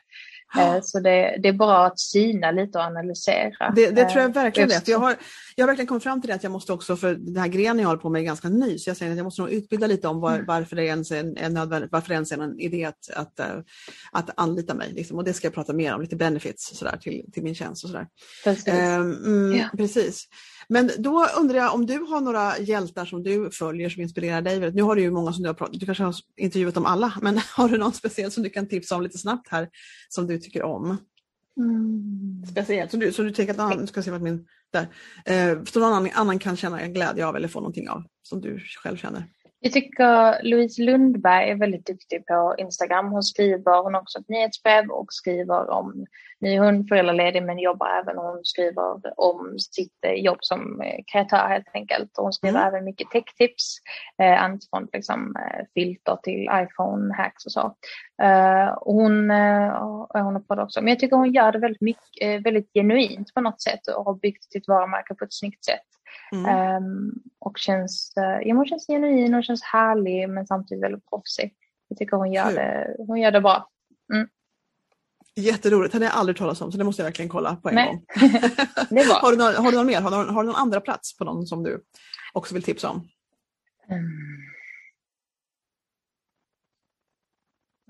Ja. 0.55 0.77
Eh, 0.77 0.81
så 0.83 1.01
det, 1.01 1.37
det, 1.43 1.49
är 1.49 1.53
bra 1.53 1.87
att 1.87 2.01
syna 2.01 2.51
lite 2.51 2.79
och 2.79 2.85
analysera. 2.85 3.73
Det, 3.77 3.91
det 3.91 4.05
tror 4.05 4.23
jag 4.23 4.29
eh, 4.29 4.43
verkligen 4.43 4.71
är. 4.71 4.83
Jag 4.87 4.99
har, 4.99 5.16
jag 5.57 5.62
har 5.62 5.66
verkligen 5.66 5.87
kommit 5.87 6.03
fram 6.03 6.21
till 6.21 6.29
det 6.29 6.35
att 6.35 6.43
jag 6.43 6.53
måste 6.53 6.73
också, 6.73 6.97
för 6.97 7.14
den 7.14 7.37
här 7.37 7.49
grenen 7.49 7.79
jag 7.79 7.87
håller 7.87 8.01
på 8.01 8.09
med 8.11 8.21
är 8.21 8.25
ganska 8.25 8.49
ny, 8.49 8.79
så 8.79 8.91
jag 8.91 8.97
säger 8.97 9.12
att 9.12 9.18
jag 9.18 9.25
måste 9.25 9.43
nog 9.43 9.51
utbilda 9.51 9.87
lite 9.87 10.09
om 10.09 10.21
var, 10.21 10.35
mm. 10.35 10.47
varför 10.47 10.77
det 10.77 10.85
ens 10.85 11.11
är, 11.11 11.39
är 11.39 11.49
nödvändigt, 11.49 11.93
varför 11.93 12.09
det 12.09 12.14
ens 12.14 12.33
är 12.33 12.39
en 12.39 12.61
idé 12.61 12.85
att, 12.85 13.11
att, 13.16 13.41
att, 13.41 13.51
eh, 13.51 13.59
att 14.12 14.31
anlita 14.35 14.75
mig. 14.75 14.93
Liksom. 14.93 15.16
Och 15.16 15.25
det 15.25 15.33
ska 15.33 15.47
jag 15.47 15.55
prata 15.55 15.73
mer 15.73 15.95
om, 15.95 16.01
lite 16.01 16.16
benefits 16.16 16.79
sådär, 16.79 16.97
till, 16.97 17.33
till 17.33 17.43
min 17.43 17.55
tjänst 17.55 17.85
och 17.85 17.91
sådär. 17.91 18.07
Precis. 18.45 18.68
Um, 18.68 19.12
mm, 19.25 19.59
ja. 19.59 19.68
precis. 19.77 20.29
Men 20.68 20.91
då 20.99 21.27
undrar 21.39 21.59
jag 21.59 21.75
om 21.75 21.87
du 21.87 21.99
har 22.11 22.20
några 22.20 22.58
hjältar 22.58 23.04
som 23.04 23.22
du 23.22 23.50
följer 23.50 23.88
som 23.88 24.02
inspirerar 24.02 24.42
dig? 24.42 24.72
Nu 24.72 24.82
har 24.82 24.96
du 24.96 25.02
ju 25.02 25.11
många 25.11 25.32
som 25.32 25.42
du 25.42 25.48
har 25.48 25.54
pratat 25.54 25.80
Du 25.80 25.86
kanske 25.86 26.04
har 26.04 26.14
intervjuat 26.36 26.74
dem 26.74 26.86
alla, 26.86 27.12
men 27.22 27.40
har 27.56 27.68
du 27.68 27.78
någon 27.78 27.92
speciell 27.92 28.30
som 28.30 28.42
du 28.42 28.50
kan 28.50 28.68
tipsa 28.68 28.96
om 28.96 29.02
lite 29.02 29.18
snabbt 29.18 29.48
här 29.48 29.68
som 30.08 30.26
du 30.26 30.38
tycker 30.38 30.62
om? 30.62 30.96
Mm. 31.56 32.46
Speciellt, 32.50 32.90
som 32.90 33.00
du, 33.00 33.12
så 33.12 33.22
du 33.22 33.30
tänker 33.30 33.52
att 33.52 33.76
någon, 33.76 33.86
ska 33.86 34.02
se 34.02 34.11
vad 34.11 34.22
min, 34.22 34.46
där, 34.72 34.86
eh, 35.24 35.58
någon 35.74 35.92
annan, 35.92 36.11
annan 36.14 36.38
kan 36.38 36.56
känna 36.56 36.86
glädje 36.86 37.26
av 37.26 37.36
eller 37.36 37.48
få 37.48 37.61
någonting 37.61 37.88
av 37.88 38.04
som 38.22 38.40
du 38.40 38.61
själv 38.82 38.96
känner? 38.96 39.24
Jag 39.62 39.72
tycker 39.72 40.42
Louise 40.42 40.82
Lundberg 40.82 41.50
är 41.50 41.54
väldigt 41.54 41.86
duktig 41.86 42.26
på 42.26 42.54
Instagram. 42.58 43.12
Hon 43.12 43.22
skriver, 43.22 43.82
hon 43.82 43.94
har 43.94 44.00
också 44.00 44.18
ett 44.18 44.28
nyhetsbrev 44.28 44.90
och 44.90 45.12
skriver 45.12 45.70
om, 45.70 46.06
nu 46.38 46.52
är 46.52 46.58
hon 46.58 46.86
föräldraledig 46.86 47.42
men 47.42 47.58
jobbar 47.58 47.88
även, 48.02 48.18
hon 48.18 48.40
skriver 48.44 49.20
om 49.20 49.58
sitt 49.58 50.04
eh, 50.06 50.12
jobb 50.12 50.38
som 50.40 50.80
eh, 50.80 51.00
kreatör 51.12 51.48
helt 51.48 51.68
enkelt. 51.74 52.18
Och 52.18 52.24
hon 52.24 52.32
skriver 52.32 52.58
mm. 52.61 52.68
även 52.68 52.84
mycket 52.84 53.11
techtips, 53.11 53.76
eh, 54.22 54.44
allt 54.44 54.68
från 54.70 54.88
liksom, 54.92 55.36
eh, 55.36 55.64
filter 55.74 56.16
till 56.22 56.48
iPhone-hacks 56.48 57.46
och 57.46 57.52
så. 57.52 57.74
Eh, 58.22 58.68
och 58.68 58.94
hon, 58.94 59.30
eh, 59.30 59.72
hon 60.12 60.34
har 60.34 60.40
podd 60.40 60.61
också, 60.61 60.80
men 60.80 60.88
jag 60.88 60.98
tycker 60.98 61.16
hon 61.16 61.32
gör 61.32 61.52
det 61.52 61.58
väldigt, 61.58 61.80
mycket, 61.80 62.46
väldigt 62.46 62.72
genuint 62.74 63.34
på 63.34 63.40
något 63.40 63.62
sätt 63.62 63.86
och 63.96 64.04
har 64.04 64.14
byggt 64.14 64.52
sitt 64.52 64.68
varumärke 64.68 65.14
på 65.14 65.24
ett 65.24 65.34
snyggt 65.34 65.64
sätt. 65.64 65.99
Mm. 66.32 66.76
Um, 66.76 67.22
och 67.38 67.58
känns, 67.58 68.12
ja, 68.16 68.54
hon 68.54 68.66
känns 68.66 68.86
genuin 68.86 69.34
och 69.34 69.44
känns 69.44 69.62
härlig 69.62 70.28
men 70.28 70.46
samtidigt 70.46 70.84
väldigt 70.84 71.11
proffsig. 71.11 71.54
Jag 71.88 71.98
tycker 71.98 72.16
hon 72.16 72.32
gör, 72.32 72.52
det, 72.52 72.96
hon 72.98 73.20
gör 73.20 73.30
det 73.30 73.40
bra. 73.40 73.68
Mm. 74.12 74.28
Jätteroligt, 75.36 75.94
henne 75.94 76.06
har 76.06 76.12
jag 76.12 76.18
aldrig 76.18 76.36
talat 76.36 76.61
om 76.61 76.72
så 76.72 76.78
det 76.78 76.84
måste 76.84 77.02
jag 77.02 77.06
verkligen 77.06 77.28
kolla 77.28 77.56
på 77.56 77.68
en 77.68 77.74
Nej. 77.74 77.86
gång. 77.86 78.04
har, 79.20 79.30
du 79.30 79.38
någon, 79.38 79.54
har 79.54 79.70
du 79.70 79.76
någon 79.76 79.86
mer? 79.86 80.00
Har 80.00 80.11
du, 80.11 80.32
har 80.32 80.42
du 80.42 80.46
någon 80.46 80.61
andra 80.61 80.80
plats 80.80 81.16
på 81.16 81.24
någon 81.24 81.46
som 81.46 81.62
du 81.62 81.84
också 82.32 82.54
vill 82.54 82.62
tipsa 82.62 82.90
om? 82.90 83.08
Mm. 83.90 84.04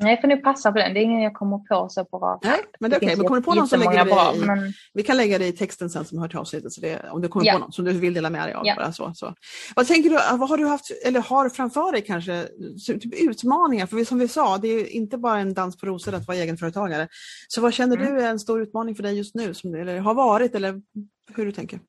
Nej, 0.01 0.21
får 0.21 0.29
nu 0.29 0.37
passa 0.37 0.73
på 0.73 0.79
den. 0.79 0.95
Det 0.95 1.01
är 1.01 1.03
ingen 1.03 1.23
jag 1.23 1.35
kommer 1.35 1.59
på 1.59 1.89
så 1.89 2.05
på 2.05 2.19
rak 2.19 2.41
Nej, 2.45 2.61
men 2.81 2.91
det 2.91 2.97
är 2.97 2.99
okej. 2.99 3.13
Okay. 3.15 3.25
kommer 3.27 3.41
du 3.41 3.45
på 3.45 3.55
någon 3.55 3.69
så 3.69 3.77
lägger 3.77 4.05
vi 4.05 4.11
bra, 4.11 4.35
i, 4.35 4.39
men... 4.39 4.73
Vi 4.95 5.03
kan 5.03 5.17
lägga 5.17 5.39
det 5.39 5.47
i 5.47 5.53
texten 5.53 5.91
sen 5.91 6.05
som 6.05 6.19
hör 6.19 6.29
till 6.29 6.39
avsnittet. 6.39 6.73
Så 6.73 6.81
det, 6.81 7.11
om 7.11 7.23
du 7.23 7.29
kommer 7.29 7.47
ja. 7.47 7.53
på 7.53 7.59
någon 7.59 7.73
som 7.73 7.85
du 7.85 7.93
vill 7.93 8.15
dela 8.15 8.31
med 8.31 8.49
dig 8.49 8.55
av. 8.55 8.67
Ja. 8.67 8.75
Bara 8.77 8.93
så, 8.93 9.13
så. 9.15 9.35
Vad 9.77 9.87
tänker 9.87 10.11
du, 10.11 10.17
vad 10.37 10.49
har 10.49 10.57
du 10.57 10.67
haft, 10.67 10.91
eller 11.05 11.21
har 11.21 11.49
framför 11.49 11.93
dig 11.93 12.03
kanske, 12.03 12.49
typ 12.87 13.15
utmaningar? 13.15 13.87
För 13.87 14.05
som 14.05 14.19
vi 14.19 14.29
sa, 14.29 14.59
det 14.59 14.69
är 14.69 14.87
inte 14.87 15.19
bara 15.19 15.39
en 15.39 15.55
dans 15.55 15.77
på 15.77 15.87
rosor 15.87 16.15
att 16.15 16.27
vara 16.27 16.39
egenföretagare. 16.39 17.09
Så 17.49 17.61
vad 17.61 17.75
känner 17.75 17.97
mm. 17.97 18.15
du 18.15 18.23
är 18.23 18.31
en 18.31 18.39
stor 18.39 18.63
utmaning 18.63 18.95
för 18.95 19.03
dig 19.03 19.17
just 19.17 19.35
nu? 19.35 19.55
Som, 19.55 19.75
eller 19.75 19.99
har 19.99 20.15
varit 20.15 20.55
eller 20.55 20.83
hur 21.37 21.47
du 21.47 21.53
tänker? 21.53 21.81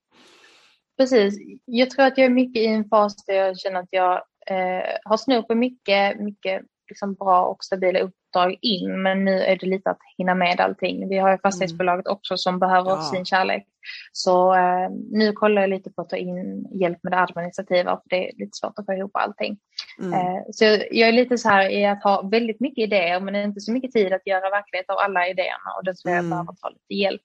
Precis. 0.97 1.33
Jag 1.65 1.89
tror 1.89 2.05
att 2.05 2.17
jag 2.17 2.25
är 2.25 2.29
mycket 2.29 2.63
i 2.63 2.65
en 2.65 2.89
fas 2.89 3.25
där 3.25 3.33
jag 3.33 3.59
känner 3.59 3.79
att 3.79 3.89
jag 3.91 4.13
eh, 4.47 4.83
har 5.03 5.17
snurr 5.17 5.41
på 5.41 5.55
mycket, 5.55 6.19
mycket 6.19 6.61
liksom 6.91 7.13
bra 7.13 7.45
och 7.45 7.63
stabila 7.63 7.99
uppdrag 7.99 8.57
in 8.61 9.01
men 9.01 9.25
nu 9.25 9.39
är 9.39 9.55
det 9.55 9.67
lite 9.67 9.89
att 9.89 9.99
hinna 10.17 10.35
med 10.35 10.59
allting. 10.59 11.09
Vi 11.09 11.17
har 11.17 11.31
ju 11.31 11.37
fastighetsbolaget 11.37 12.05
mm. 12.05 12.15
också 12.15 12.37
som 12.37 12.59
behöver 12.59 12.89
ja. 12.89 13.01
sin 13.01 13.25
kärlek. 13.25 13.67
Så 14.11 14.55
eh, 14.55 14.89
nu 15.11 15.33
kollar 15.33 15.61
jag 15.61 15.69
lite 15.69 15.91
på 15.91 16.01
att 16.01 16.09
ta 16.09 16.17
in 16.17 16.67
hjälp 16.81 16.99
med 17.03 17.13
det 17.13 17.19
administrativa 17.19 17.91
för 17.91 18.09
det 18.09 18.29
är 18.29 18.31
lite 18.37 18.57
svårt 18.57 18.79
att 18.79 18.85
få 18.85 18.93
ihop 18.93 19.11
allting. 19.13 19.57
Mm. 19.99 20.13
Eh, 20.13 20.41
så 20.51 20.65
jag 20.91 21.09
är 21.09 21.11
lite 21.11 21.37
så 21.37 21.49
här 21.49 21.69
i 21.69 21.85
att 21.85 22.03
ha 22.03 22.21
väldigt 22.21 22.59
mycket 22.59 22.83
idéer 22.83 23.19
men 23.19 23.35
inte 23.35 23.61
så 23.61 23.71
mycket 23.71 23.91
tid 23.91 24.13
att 24.13 24.27
göra 24.27 24.49
verklighet 24.49 24.89
av 24.89 24.97
alla 24.97 25.27
idéerna 25.27 25.69
och 25.77 25.83
då 25.83 25.93
tror 25.93 26.11
jag 26.11 26.19
mm. 26.19 26.29
behöver 26.29 26.53
ta 26.61 26.69
lite 26.69 26.93
hjälp 27.01 27.21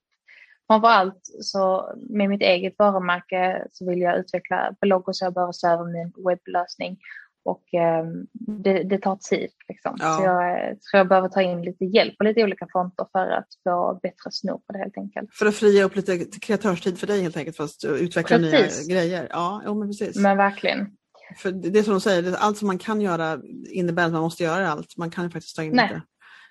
framförallt 0.67 1.21
så 1.41 1.95
med 2.11 2.29
mitt 2.29 2.43
eget 2.43 2.75
varumärke 2.79 3.67
så 3.73 3.91
vill 3.91 4.01
jag 4.01 4.19
utveckla 4.19 4.75
blogg 4.81 5.09
och 5.09 5.17
så 5.17 5.25
jag 5.25 5.35
behöver 5.35 5.53
se 5.53 5.67
över 5.67 5.85
min 5.85 6.13
webblösning. 6.27 6.99
Och 7.47 7.75
eh, 7.75 8.05
det, 8.33 8.83
det, 8.83 8.99
tar 8.99 9.17
tid. 9.17 9.51
Liksom. 9.69 9.97
Ja. 9.99 10.17
Så 10.17 10.23
jag 10.23 10.83
tror 10.83 10.99
jag 10.99 11.09
behöver 11.09 11.29
ta 11.29 11.43
in 11.43 11.63
lite 11.63 11.85
hjälp 11.85 12.19
på 12.19 12.25
lite 12.25 12.45
olika 12.45 12.67
fronter 12.73 13.07
för 13.13 13.29
att 13.29 13.49
få 13.65 14.01
bättre 14.03 14.31
snurr 14.31 14.59
på 14.67 14.73
det 14.73 14.79
helt 14.79 14.99
enkelt. 14.99 15.35
För 15.35 15.47
att 15.47 15.55
fria 15.55 15.85
upp 15.85 15.97
lite 15.97 16.19
kreatörstid 16.19 16.99
för 16.99 17.07
dig 17.07 17.23
helt 17.23 17.37
enkelt, 17.37 17.57
fast 17.57 17.85
utveckla 17.85 18.39
precis. 18.39 18.89
nya 18.89 18.97
grejer. 18.97 19.29
Ja, 19.31 19.63
jo, 19.67 19.75
men 19.75 19.89
precis. 19.89 20.17
Men 20.17 20.37
verkligen. 20.37 20.87
För 21.37 21.51
det 21.51 21.79
är 21.79 21.83
som 21.83 21.93
de 21.93 22.01
säger, 22.01 22.35
allt 22.39 22.59
som 22.59 22.67
man 22.67 22.79
kan 22.79 23.01
göra 23.01 23.39
innebär 23.71 24.07
att 24.07 24.13
man 24.13 24.23
måste 24.23 24.43
göra 24.43 24.69
allt. 24.69 24.97
Man 24.97 25.11
kan 25.11 25.25
ju 25.25 25.31
faktiskt 25.31 25.57
ta 25.57 25.63
in 25.63 25.73
Nej. 25.73 25.89
lite 25.89 26.03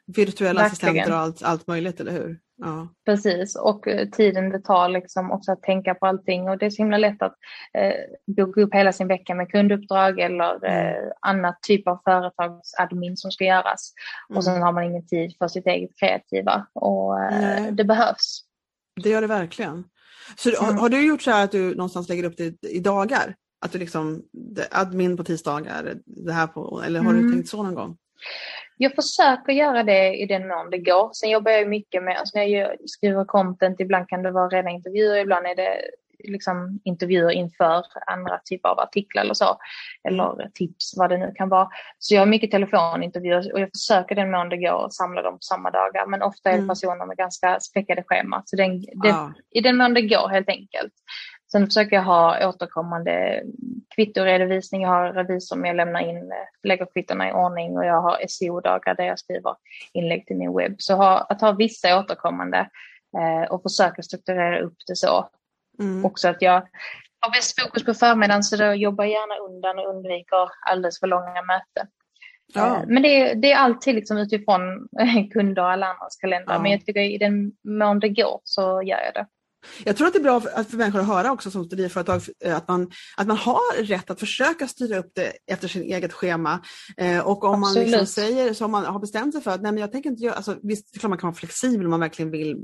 virtuella 0.08 0.62
Verkligen. 0.62 0.90
assistenter 0.90 1.12
och 1.12 1.18
allt, 1.18 1.44
allt 1.44 1.68
möjligt, 1.68 2.00
eller 2.00 2.12
hur? 2.12 2.40
Ja. 2.58 2.88
Precis, 3.06 3.56
och 3.56 3.88
eh, 3.88 4.10
tiden 4.10 4.50
det 4.50 4.60
tar 4.60 4.90
liksom 4.90 5.32
också 5.32 5.52
att 5.52 5.62
tänka 5.62 5.96
på 5.96 6.06
allting 6.06 6.50
och 6.50 6.58
det 6.58 6.66
är 6.66 6.70
så 6.70 6.82
himla 6.82 6.98
lätt 6.98 7.22
att 7.22 7.36
eh, 7.78 7.94
boka 8.36 8.62
upp 8.62 8.74
hela 8.74 8.94
sin 8.94 9.08
vecka 9.08 9.36
med 9.36 9.52
kunduppdrag 9.52 10.20
eller 10.20 10.66
mm. 10.66 10.88
eh, 10.88 11.12
annat 11.22 11.58
typ 11.62 11.88
av 11.88 12.02
företagsadmin 12.04 13.18
som 13.18 13.32
ska 13.32 13.44
göras. 13.44 13.94
Mm. 14.30 14.38
Och 14.38 14.44
sen 14.44 14.62
har 14.62 14.72
man 14.72 14.84
ingen 14.84 15.08
tid 15.08 15.36
för 15.38 15.48
sitt 15.48 15.68
eget 15.68 16.00
kreativa 16.00 16.68
och 16.74 17.24
eh, 17.24 17.72
det 17.72 17.84
behövs. 17.84 18.42
Det 19.04 19.10
gör 19.10 19.22
det 19.22 19.28
verkligen. 19.28 19.84
Så 20.38 20.50
mm. 20.50 20.66
har, 20.66 20.82
har, 20.82 20.90
du 20.90 21.08
gjort 21.08 21.22
så 21.22 21.32
här 21.32 21.44
att 21.44 21.52
du 21.52 21.76
någonstans 21.76 22.10
lägger 22.10 22.24
upp 22.24 22.38
det 22.38 22.64
i 22.64 22.80
dagar? 22.80 23.36
Att 23.66 23.72
du 23.72 23.80
liksom, 23.80 24.24
admin 24.72 25.18
på 25.18 25.24
tisdagar, 25.24 25.94
det 26.06 26.34
här 26.34 26.48
på, 26.48 26.84
eller 26.86 27.00
har 27.00 27.14
du 27.14 27.20
mm. 27.20 27.32
tänkt 27.32 27.50
så 27.50 27.64
någon 27.64 27.76
gång? 27.76 27.98
Jag 28.78 28.96
försöker 28.96 29.54
göra 29.54 29.84
det 29.84 30.14
i 30.14 30.26
den 30.26 30.48
mån 30.48 30.70
det 30.70 30.78
går. 30.78 31.10
Sen 31.14 31.30
jobbar 31.30 31.52
jag 31.52 31.68
mycket 31.68 32.04
med, 32.04 32.18
alltså 32.18 32.38
när 32.38 32.46
jag 32.46 32.90
skriver 32.90 33.26
content, 33.26 33.80
ibland 33.80 34.10
kan 34.10 34.24
det 34.24 34.32
vara 34.32 34.50
rena 34.50 34.70
intervjuer, 34.70 35.18
ibland 35.18 35.46
är 35.46 35.56
det 35.56 35.82
liksom 36.28 36.80
intervjuer 36.84 37.32
inför 37.32 37.86
andra 38.08 38.40
typer 38.50 38.70
av 38.70 38.80
artiklar 38.80 39.24
eller 39.24 39.34
så. 39.34 39.58
Eller 40.04 40.50
tips, 40.54 40.94
vad 40.98 41.10
det 41.10 41.18
nu 41.18 41.32
kan 41.36 41.50
vara. 41.50 41.70
Så 42.00 42.16
jag 42.16 42.22
har 42.22 42.26
mycket 42.26 42.52
telefonintervjuer 42.52 43.54
och 43.54 43.60
jag 43.60 43.70
försöker 43.72 44.16
den 44.16 44.32
mån 44.32 44.50
det 44.50 44.58
går 44.58 44.90
samla 44.90 45.22
dem 45.22 45.34
på 45.34 45.42
samma 45.42 45.72
dagar. 45.72 46.08
Men 46.08 46.22
ofta 46.22 46.50
är 46.50 46.54
det 46.54 46.60
mm. 46.60 46.70
personer 46.70 47.06
med 47.06 47.18
ganska 47.18 47.60
späckade 47.60 48.04
scheman. 48.08 48.42
Så 48.46 48.56
den, 48.56 48.82
det, 48.82 49.12
ah. 49.12 49.34
i 49.52 49.62
den 49.62 49.78
mån 49.78 49.94
det 49.94 50.02
går 50.02 50.30
helt 50.30 50.50
enkelt. 50.50 50.94
Sen 51.52 51.66
försöker 51.66 51.96
jag 51.96 52.04
ha 52.04 52.48
återkommande 52.50 53.44
kvittoredovisning. 53.96 54.82
Jag 54.82 54.90
har 54.90 55.14
revisor 55.14 55.56
med 55.56 55.70
jag 55.70 55.76
lämnar 55.76 56.00
in, 56.00 56.34
lägger 56.64 56.88
kvittona 56.94 57.30
i 57.30 57.34
ordning 57.34 57.78
och 57.78 57.86
jag 57.86 58.02
har 58.02 58.28
SEO-dagar 58.28 58.96
där 58.96 59.04
jag 59.04 59.20
skriver 59.20 59.56
inlägg 59.94 60.26
till 60.26 60.38
min 60.38 60.58
webb. 60.58 60.76
Så 60.78 61.04
att 61.04 61.42
ha 61.42 61.52
vissa 61.52 62.00
återkommande 62.00 62.70
eh, 63.18 63.52
och 63.52 63.64
försöka 63.64 64.02
strukturera 64.02 64.60
upp 64.60 64.78
det 64.88 64.96
så. 64.96 65.30
Mm. 65.80 66.06
Också 66.06 66.28
att 66.28 66.42
jag 66.42 66.68
har 67.20 67.32
bäst 67.32 67.62
fokus 67.62 67.86
på 67.86 67.94
förmiddagen 67.94 68.44
så 68.44 68.58
då 68.58 68.74
jobbar 68.74 69.04
jag 69.04 69.12
gärna 69.12 69.54
undan 69.54 69.80
och 69.80 69.96
undviker 69.96 70.50
alldeles 70.70 71.00
för 71.00 71.08
långa 71.08 71.42
möten. 71.42 71.88
Ja. 72.54 72.76
Eh, 72.76 72.84
men 72.88 73.04
det 73.04 73.22
är, 73.22 73.36
det 73.36 73.52
är 73.52 73.58
alltid 73.58 73.96
liksom 73.96 74.18
utifrån 74.18 74.88
kunder 75.34 75.62
och 75.62 75.72
alla 75.72 75.88
andras 75.88 76.16
kalendrar. 76.16 76.56
Ja. 76.56 76.62
Men 76.62 76.72
jag 76.72 76.86
tycker 76.86 77.02
i 77.02 77.18
den 77.18 77.52
mån 77.64 78.00
det 78.00 78.10
går 78.10 78.42
så 78.44 78.82
gör 78.82 79.00
jag 79.00 79.14
det. 79.14 79.28
Jag 79.84 79.98
tror 79.98 80.08
att 80.08 80.14
det 80.14 80.20
är 80.20 80.24
bra 80.24 80.42
för, 80.42 80.64
för 80.64 80.78
människor 80.78 81.00
att 81.00 81.08
höra 81.08 81.32
också 81.32 81.52
som 81.52 81.66
studieföretag 81.66 82.22
eh, 82.46 82.58
att 82.58 82.68
man, 82.68 82.92
att 83.18 83.28
man 83.28 83.38
har 83.38 83.84
rätt 83.84 84.10
att 84.10 84.20
försöka 84.20 84.68
styra 84.68 84.98
upp 84.98 85.12
det 85.16 85.32
efter 85.52 85.68
sin 85.68 85.84
eget 85.84 86.14
schema. 86.14 86.60
Eh, 86.98 87.20
och 87.20 87.44
om 87.44 87.64
Absolut. 87.64 87.88
man 87.88 87.92
liksom 87.92 88.24
säger, 88.24 88.54
så 88.54 88.66
om 88.66 88.72
man 88.72 88.86
har 88.86 89.00
bestämt 89.00 89.34
sig 89.34 89.44
för 89.44 89.52
att 89.52 89.62
nej 89.62 89.72
men 89.72 89.82
jag 89.82 89.92
tänker 89.92 90.10
inte 90.10 90.24
göra, 90.24 90.36
alltså, 90.36 90.58
visst 90.64 91.00
klart 91.00 91.10
man 91.10 91.18
kan 91.18 91.28
vara 91.28 91.36
flexibel 91.36 91.86
om 91.86 91.90
man 91.90 92.00
verkligen 92.00 92.32
vill 92.32 92.58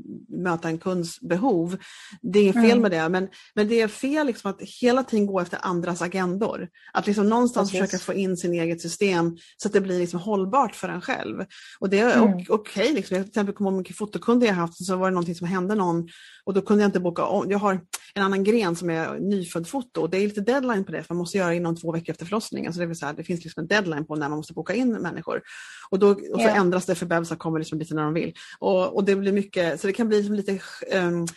möta 0.44 0.68
en 0.68 0.78
kunds 0.78 1.20
behov. 1.22 1.78
Det 2.22 2.40
är 2.40 2.44
inget 2.44 2.56
fel 2.56 2.66
mm. 2.66 2.82
med 2.82 2.92
det, 2.92 3.10
men, 3.10 3.28
men 3.56 3.68
det 3.68 3.82
är 3.82 3.88
fel 3.88 4.28
liksom 4.28 4.52
att 4.52 4.62
hela 4.62 5.04
tiden 5.04 5.26
gå 5.26 5.40
efter 5.40 5.60
andras 5.62 6.02
agendor. 6.02 6.68
Att 6.94 7.08
liksom 7.08 7.30
någonstans 7.30 7.72
Precis. 7.72 7.90
försöka 7.90 8.04
få 8.04 8.14
in 8.14 8.38
sin 8.38 8.54
eget 8.54 8.82
system 8.82 9.38
så 9.58 9.68
att 9.68 9.74
det 9.74 9.82
blir 9.82 10.00
liksom 10.00 10.20
hållbart 10.20 10.76
för 10.76 10.90
en 10.90 11.02
själv. 11.02 11.46
Och 11.80 11.90
det 11.90 12.00
är 12.00 12.18
mm. 12.18 12.34
okej, 12.34 12.46
okay, 12.50 12.94
liksom. 12.94 13.18
jag 13.18 13.26
till 13.26 13.30
exempel 13.30 13.56
kommer 13.56 13.72
ihåg 13.72 13.78
mycket 13.78 13.98
fotokunder 13.98 14.48
jag 14.48 14.54
haft 14.54 14.86
så 14.86 14.96
var 14.96 15.10
det 15.10 15.14
någonting 15.14 15.36
som 15.36 15.48
hände 15.48 15.76
någon 15.76 16.08
och 16.44 16.54
då 16.54 16.62
kunde 16.62 16.84
jag 16.84 16.88
inte 16.92 17.00
boka 17.00 17.26
om. 17.26 17.52
Jag 17.52 17.60
har 17.60 17.82
en 18.14 18.24
annan 18.24 18.44
gren 18.44 18.76
som 18.76 18.90
är 18.90 19.20
nyföddfoto 19.20 20.02
och 20.02 20.10
det 20.10 20.18
är 20.18 20.22
lite 20.22 20.42
deadline 20.42 20.84
på 20.84 20.92
det 20.92 21.04
för 21.04 21.14
man 21.14 21.20
måste 21.20 21.38
göra 21.38 21.50
det 21.50 21.56
inom 21.56 21.76
två 21.76 21.92
veckor 21.92 22.12
efter 22.12 22.26
förlossningen. 22.26 22.74
Så 22.74 22.80
det, 22.80 22.86
vill 22.86 23.00
säga, 23.00 23.14
det 23.14 23.24
finns 23.24 23.44
liksom 23.44 23.62
en 23.62 23.68
deadline 23.68 24.06
på 24.06 24.16
när 24.16 24.30
man 24.30 24.38
måste 24.38 24.54
boka 24.54 24.74
in 24.74 24.92
människor. 24.92 25.42
Och, 25.90 26.00
då, 26.00 26.10
och 26.10 26.18
så 26.18 26.40
yeah. 26.40 26.58
ändras 26.58 26.86
det 26.86 26.96
för 26.96 27.06
bebisar 27.06 27.36
kommer 27.36 27.60
liksom 27.60 27.80
lite 27.80 27.96
när 27.96 28.04
de 28.04 28.14
vill. 28.14 28.34
Och, 28.60 28.96
och 28.96 29.04
det 29.04 29.16
blir 29.16 29.32
mycket, 29.32 29.82
så 29.82 29.88
det 29.88 29.94
kan 29.94 30.08
bli 30.08 30.18
liksom 30.18 30.36
lite 30.36 30.60
um, 30.94 31.28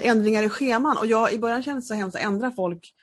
ändringar 0.00 0.42
i 0.42 0.48
scheman 0.48 0.96
och 0.98 1.06
jag 1.06 1.32
i 1.32 1.38
början 1.38 1.62
kände 1.62 1.80
det 1.80 1.86
så 1.86 1.94
hemskt 1.94 2.16
att 2.16 2.22
ändra 2.22 2.50
folk 2.50 2.94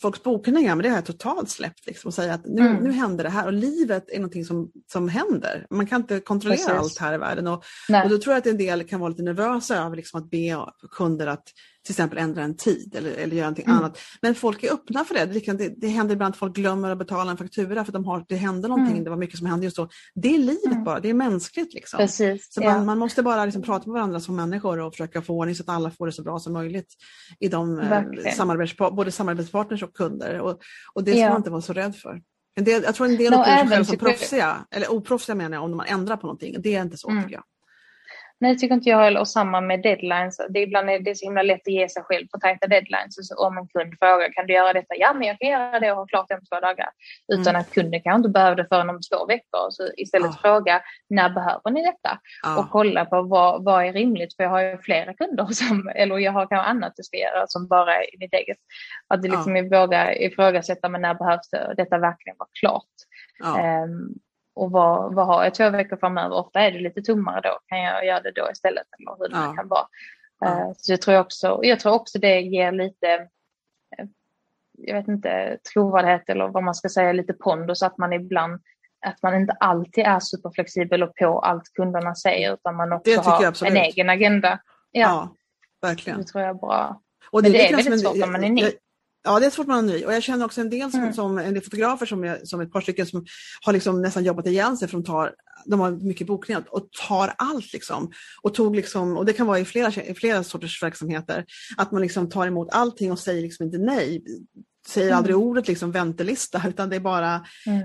folks 0.00 0.22
bokningar, 0.22 0.74
men 0.74 0.82
det 0.82 0.88
har 0.88 0.96
jag 0.96 1.06
totalt 1.06 1.50
släppt. 1.50 1.86
Liksom, 1.86 2.08
och 2.08 2.14
säga 2.14 2.34
att 2.34 2.46
nu, 2.46 2.68
mm. 2.68 2.84
nu 2.84 2.92
händer 2.92 3.24
det 3.24 3.30
här 3.30 3.46
och 3.46 3.52
livet 3.52 4.10
är 4.10 4.16
någonting 4.16 4.44
som, 4.44 4.70
som 4.92 5.08
händer. 5.08 5.66
Man 5.70 5.86
kan 5.86 6.00
inte 6.00 6.20
kontrollera 6.20 6.56
Precis. 6.56 6.78
allt 6.78 6.98
här 6.98 7.14
i 7.14 7.18
världen. 7.18 7.46
Och, 7.46 7.64
och 8.04 8.10
då 8.10 8.18
tror 8.18 8.34
jag 8.34 8.38
att 8.38 8.46
en 8.46 8.58
del 8.58 8.84
kan 8.84 9.00
vara 9.00 9.10
lite 9.10 9.22
nervösa 9.22 9.76
över 9.76 9.96
liksom, 9.96 10.20
att 10.20 10.30
be 10.30 10.66
kunder 10.90 11.26
att 11.26 11.44
till 11.88 11.92
exempel 11.92 12.18
ändra 12.18 12.42
en 12.42 12.56
tid 12.56 12.94
eller, 12.94 13.10
eller 13.10 13.36
göra 13.36 13.46
någonting 13.46 13.64
mm. 13.64 13.78
annat. 13.78 13.98
Men 14.22 14.34
folk 14.34 14.62
är 14.62 14.72
öppna 14.72 15.04
för 15.04 15.14
det. 15.14 15.26
Det, 15.26 15.52
det. 15.52 15.74
det, 15.76 15.88
händer 15.88 16.14
ibland 16.14 16.32
att 16.32 16.38
folk 16.38 16.56
glömmer 16.56 16.90
att 16.90 16.98
betala 16.98 17.30
en 17.30 17.36
faktura 17.36 17.84
för 17.84 17.90
att 17.90 17.92
de 17.92 18.04
har, 18.04 18.24
det 18.28 18.36
hände 18.36 18.68
någonting, 18.68 18.92
mm. 18.92 19.04
det 19.04 19.10
var 19.10 19.16
mycket 19.16 19.38
som 19.38 19.46
hände 19.46 19.64
just 19.64 19.76
då. 19.76 19.88
Det 20.14 20.34
är 20.34 20.38
livet 20.38 20.72
mm. 20.72 20.84
bara, 20.84 21.00
det 21.00 21.10
är 21.10 21.14
mänskligt. 21.14 21.74
Liksom. 21.74 21.98
Precis, 21.98 22.52
så 22.52 22.62
ja. 22.62 22.74
man, 22.74 22.86
man, 22.86 22.98
måste 22.98 23.22
bara 23.22 23.44
liksom 23.44 23.62
prata 23.62 23.86
med 23.86 23.92
varandra 23.94 24.20
som 24.20 24.36
människor 24.36 24.80
och 24.80 24.92
försöka 24.92 25.22
få 25.22 25.34
ordning 25.34 25.54
så 25.54 25.62
att 25.62 25.68
alla 25.68 25.90
får 25.90 26.06
det 26.06 26.12
så 26.12 26.22
bra 26.22 26.38
som 26.38 26.52
möjligt 26.52 26.94
i 27.40 27.48
de 27.48 27.78
eh, 27.78 28.32
samarbets, 28.34 28.76
både 28.76 29.12
samarbetspartners 29.12 29.82
och 29.82 29.94
kunder. 29.94 30.40
Och, 30.40 30.60
och 30.94 31.04
det 31.04 31.10
ska 31.10 31.20
ja. 31.20 31.28
man 31.28 31.36
inte 31.36 31.50
vara 31.50 31.62
så 31.62 31.72
rädd 31.72 31.96
för. 31.96 32.20
Del, 32.60 32.82
jag 32.82 32.94
tror 32.94 33.06
en 33.06 33.16
del 33.16 33.34
upplever 33.34 33.56
sig 33.56 33.68
själva 33.68 33.84
som 33.84 33.98
proffsiga, 33.98 34.66
eller 34.70 34.92
oproffsiga 34.92 35.34
menar 35.34 35.56
jag, 35.56 35.64
om 35.64 35.76
man 35.76 35.86
ändrar 35.86 36.16
på 36.16 36.26
någonting. 36.26 36.56
Det 36.58 36.74
är 36.74 36.82
inte 36.82 36.96
så 36.96 37.10
mm. 37.10 37.22
tycker 37.22 37.34
jag. 37.34 37.44
Nej, 38.40 38.52
det 38.54 38.58
tycker 38.58 38.74
inte 38.74 38.88
jag 38.88 38.98
heller. 38.98 39.20
Och 39.20 39.28
samma 39.28 39.60
med 39.60 39.82
deadlines. 39.82 40.40
Det 40.50 40.58
är 40.58 40.62
ibland 40.62 40.90
är 40.90 40.98
det 40.98 41.14
så 41.14 41.26
himla 41.26 41.42
lätt 41.42 41.60
att 41.60 41.72
ge 41.72 41.88
sig 41.88 42.02
själv 42.02 42.26
för 42.30 42.38
tajta 42.38 42.66
deadlines. 42.66 43.28
Så 43.28 43.46
om 43.46 43.58
en 43.58 43.68
kund 43.68 43.94
frågar, 43.98 44.32
kan 44.32 44.46
du 44.46 44.54
göra 44.54 44.72
detta? 44.72 44.94
Ja, 44.96 45.12
men 45.14 45.28
jag 45.28 45.38
kan 45.38 45.48
göra 45.48 45.80
det 45.80 45.90
och 45.90 45.96
ha 45.96 46.06
klart 46.06 46.28
det 46.28 46.34
om 46.34 46.40
två 46.40 46.60
dagar. 46.60 46.88
Utan 47.32 47.54
mm. 47.54 47.60
att 47.60 47.70
kunden 47.70 48.00
kanske 48.02 48.16
inte 48.16 48.28
behöver 48.28 48.56
det 48.56 48.66
förrän 48.68 48.90
om 48.90 49.00
två 49.12 49.26
veckor. 49.26 49.70
Så 49.70 49.82
istället 49.96 50.30
oh. 50.30 50.40
fråga, 50.40 50.82
när 51.08 51.30
behöver 51.30 51.70
ni 51.70 51.82
detta? 51.82 52.18
Oh. 52.46 52.58
Och 52.58 52.70
kolla 52.70 53.04
på 53.04 53.22
vad, 53.22 53.64
vad 53.64 53.84
är 53.84 53.92
rimligt? 53.92 54.36
För 54.36 54.42
jag 54.42 54.50
har 54.50 54.60
ju 54.60 54.78
flera 54.78 55.14
kunder, 55.14 55.46
som, 55.46 55.92
eller 55.94 56.18
jag 56.18 56.32
har 56.32 56.46
kanske 56.46 56.70
annat 56.70 56.92
att 56.98 57.20
göra 57.20 57.46
som 57.46 57.68
bara 57.68 57.94
är 57.94 58.18
mitt 58.18 58.34
eget. 58.34 58.58
Att 59.08 59.22
liksom 59.22 59.56
oh. 59.56 59.80
våga 59.80 60.14
ifrågasätta, 60.14 60.88
men 60.88 61.02
när 61.02 61.14
behövs 61.14 61.50
det? 61.50 61.74
Detta 61.76 61.98
verkligen 61.98 62.36
vara 62.38 62.48
klart. 62.60 62.94
Um, 63.44 64.14
och 64.58 64.70
vad, 64.70 65.14
vad 65.14 65.26
har 65.26 65.44
jag 65.44 65.54
två 65.54 65.70
veckor 65.70 65.96
framöver? 65.96 66.36
Ofta 66.36 66.60
är 66.60 66.72
det 66.72 66.78
lite 66.78 67.02
tummare 67.02 67.40
då, 67.40 67.58
kan 67.66 67.80
jag 67.80 68.06
göra 68.06 68.20
det 68.20 68.32
då 68.34 68.48
istället? 68.52 68.86
Eller 68.98 69.16
hur 69.18 69.28
det 69.28 69.36
ja. 69.36 69.54
kan 69.56 69.68
vara. 69.68 69.86
Ja. 70.40 70.60
Eh, 70.60 70.72
så 70.76 70.92
jag 70.92 71.02
tror, 71.02 71.18
också, 71.18 71.60
jag 71.62 71.80
tror 71.80 71.92
också 71.92 72.18
det 72.18 72.40
ger 72.40 72.72
lite, 72.72 73.08
eh, 73.98 74.06
jag 74.78 74.94
vet 74.94 75.08
inte, 75.08 75.58
trovärdighet 75.72 76.28
eller 76.28 76.48
vad 76.48 76.62
man 76.62 76.74
ska 76.74 76.88
säga, 76.88 77.12
lite 77.12 77.32
pondus 77.32 77.82
att 77.82 77.98
man 77.98 78.12
ibland 78.12 78.60
att 79.06 79.22
man 79.22 79.34
inte 79.34 79.52
alltid 79.52 80.04
är 80.04 80.20
superflexibel 80.20 81.02
och 81.02 81.14
på 81.14 81.38
allt 81.38 81.72
kunderna 81.74 82.14
säger 82.14 82.54
utan 82.54 82.76
man 82.76 82.92
också 82.92 83.20
har 83.20 83.66
en 83.66 83.76
egen 83.76 84.10
agenda. 84.10 84.58
Ja, 84.90 85.00
ja 85.00 85.34
verkligen. 85.88 86.18
Det 86.18 86.24
tror 86.24 86.42
jag 86.42 86.50
är 86.50 86.54
bra. 86.54 87.02
Och 87.30 87.42
det, 87.42 87.48
Men 87.48 87.52
det 87.52 87.68
är 87.68 87.76
väldigt 87.76 88.00
svårt 88.00 88.24
om 88.24 88.32
man 88.32 88.44
är 88.44 88.48
ny. 88.48 88.70
Ja, 89.24 89.40
det 89.40 89.46
är 89.46 89.50
svårt 89.50 89.68
är 89.68 89.82
ny. 89.82 90.04
Och 90.04 90.12
jag 90.12 90.22
känner 90.22 90.44
också 90.44 90.60
en 90.60 90.70
del 90.70 90.90
som, 90.90 91.00
mm. 91.00 91.12
som 91.12 91.38
en 91.38 91.54
del 91.54 91.62
fotografer 91.62 92.06
som, 92.06 92.24
jag, 92.24 92.48
som 92.48 92.60
ett 92.60 92.72
par 92.72 92.80
stycken 92.80 93.06
som 93.06 93.26
har 93.64 93.72
liksom 93.72 94.02
nästan 94.02 94.24
jobbat 94.24 94.46
ihjäl 94.46 94.76
sig 94.76 94.88
för 94.88 94.96
de 94.96 95.04
tar 95.04 95.34
de 95.66 95.80
har 95.80 95.90
mycket 95.90 96.26
bokningar 96.26 96.64
och 96.70 96.88
tar 97.08 97.34
allt 97.38 97.72
liksom. 97.72 98.10
Och, 98.42 98.54
tog 98.54 98.76
liksom, 98.76 99.16
och 99.16 99.24
det 99.24 99.32
kan 99.32 99.46
vara 99.46 99.58
i 99.58 99.64
flera, 99.64 100.02
i 100.02 100.14
flera 100.14 100.44
sorters 100.44 100.82
verksamheter. 100.82 101.44
Att 101.76 101.92
man 101.92 102.02
liksom 102.02 102.28
tar 102.28 102.46
emot 102.46 102.68
allting 102.70 103.12
och 103.12 103.18
säger 103.18 103.42
liksom 103.42 103.66
inte 103.66 103.78
nej 103.78 104.24
säger 104.88 105.14
aldrig 105.14 105.34
mm. 105.34 105.48
ordet 105.48 105.68
liksom 105.68 105.92
väntelista 105.92 106.62
utan 106.68 106.88
det 106.88 106.96
är 106.96 107.00
bara 107.00 107.46
mm. 107.66 107.82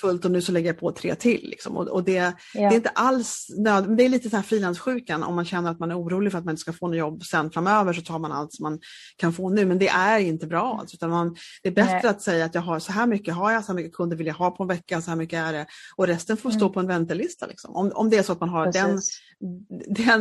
fullt 0.00 0.24
och 0.24 0.30
nu 0.30 0.42
så 0.42 0.52
lägger 0.52 0.68
jag 0.68 0.78
på 0.78 0.92
tre 0.92 1.14
till. 1.14 1.48
Liksom. 1.50 1.76
Och, 1.76 1.88
och 1.88 2.04
det, 2.04 2.12
ja. 2.14 2.32
det, 2.54 2.60
är 2.60 2.72
inte 2.72 2.88
alls 2.88 3.46
det 3.96 4.04
är 4.04 4.08
lite 4.08 4.30
så 4.30 4.36
här 4.36 4.42
frilanssjukan 4.42 5.22
om 5.22 5.34
man 5.34 5.44
känner 5.44 5.70
att 5.70 5.78
man 5.78 5.90
är 5.90 5.98
orolig 5.98 6.32
för 6.32 6.38
att 6.38 6.44
man 6.44 6.52
inte 6.52 6.60
ska 6.60 6.72
få 6.72 6.88
något 6.88 6.96
jobb 6.96 7.24
sen 7.24 7.50
framöver 7.50 7.92
så 7.92 8.02
tar 8.02 8.18
man 8.18 8.32
allt 8.32 8.52
som 8.52 8.62
man 8.62 8.78
kan 9.16 9.32
få 9.32 9.50
nu 9.50 9.66
men 9.66 9.78
det 9.78 9.88
är 9.88 10.18
inte 10.18 10.46
bra. 10.46 10.78
Alltså, 10.80 10.96
utan 10.96 11.10
man, 11.10 11.36
det 11.62 11.68
är 11.68 11.72
bättre 11.72 12.00
Nej. 12.02 12.06
att 12.06 12.22
säga 12.22 12.44
att 12.44 12.54
jag 12.54 12.62
har 12.62 12.78
så 12.78 12.92
här 12.92 13.06
mycket 13.06 13.34
har 13.34 13.52
jag, 13.52 13.64
så 13.64 13.72
här 13.72 13.74
mycket 13.74 13.92
kunder 13.92 14.16
vill 14.16 14.26
jag 14.26 14.34
ha 14.34 14.50
på 14.50 14.62
en 14.62 14.68
vecka, 14.68 15.00
så 15.00 15.10
här 15.10 15.16
mycket 15.16 15.38
är 15.38 15.52
det 15.52 15.66
och 15.96 16.06
resten 16.06 16.36
får 16.36 16.50
mm. 16.50 16.60
stå 16.60 16.68
på 16.68 16.80
en 16.80 16.86
väntelista. 16.86 17.46
Liksom. 17.46 17.76
Om, 17.76 17.92
om 17.94 18.10
det 18.10 18.16
är 18.16 18.22
så 18.22 18.32
att 18.32 18.40
man 18.40 18.48
har 18.48 18.72
den, 18.72 18.72
den, 18.72 19.00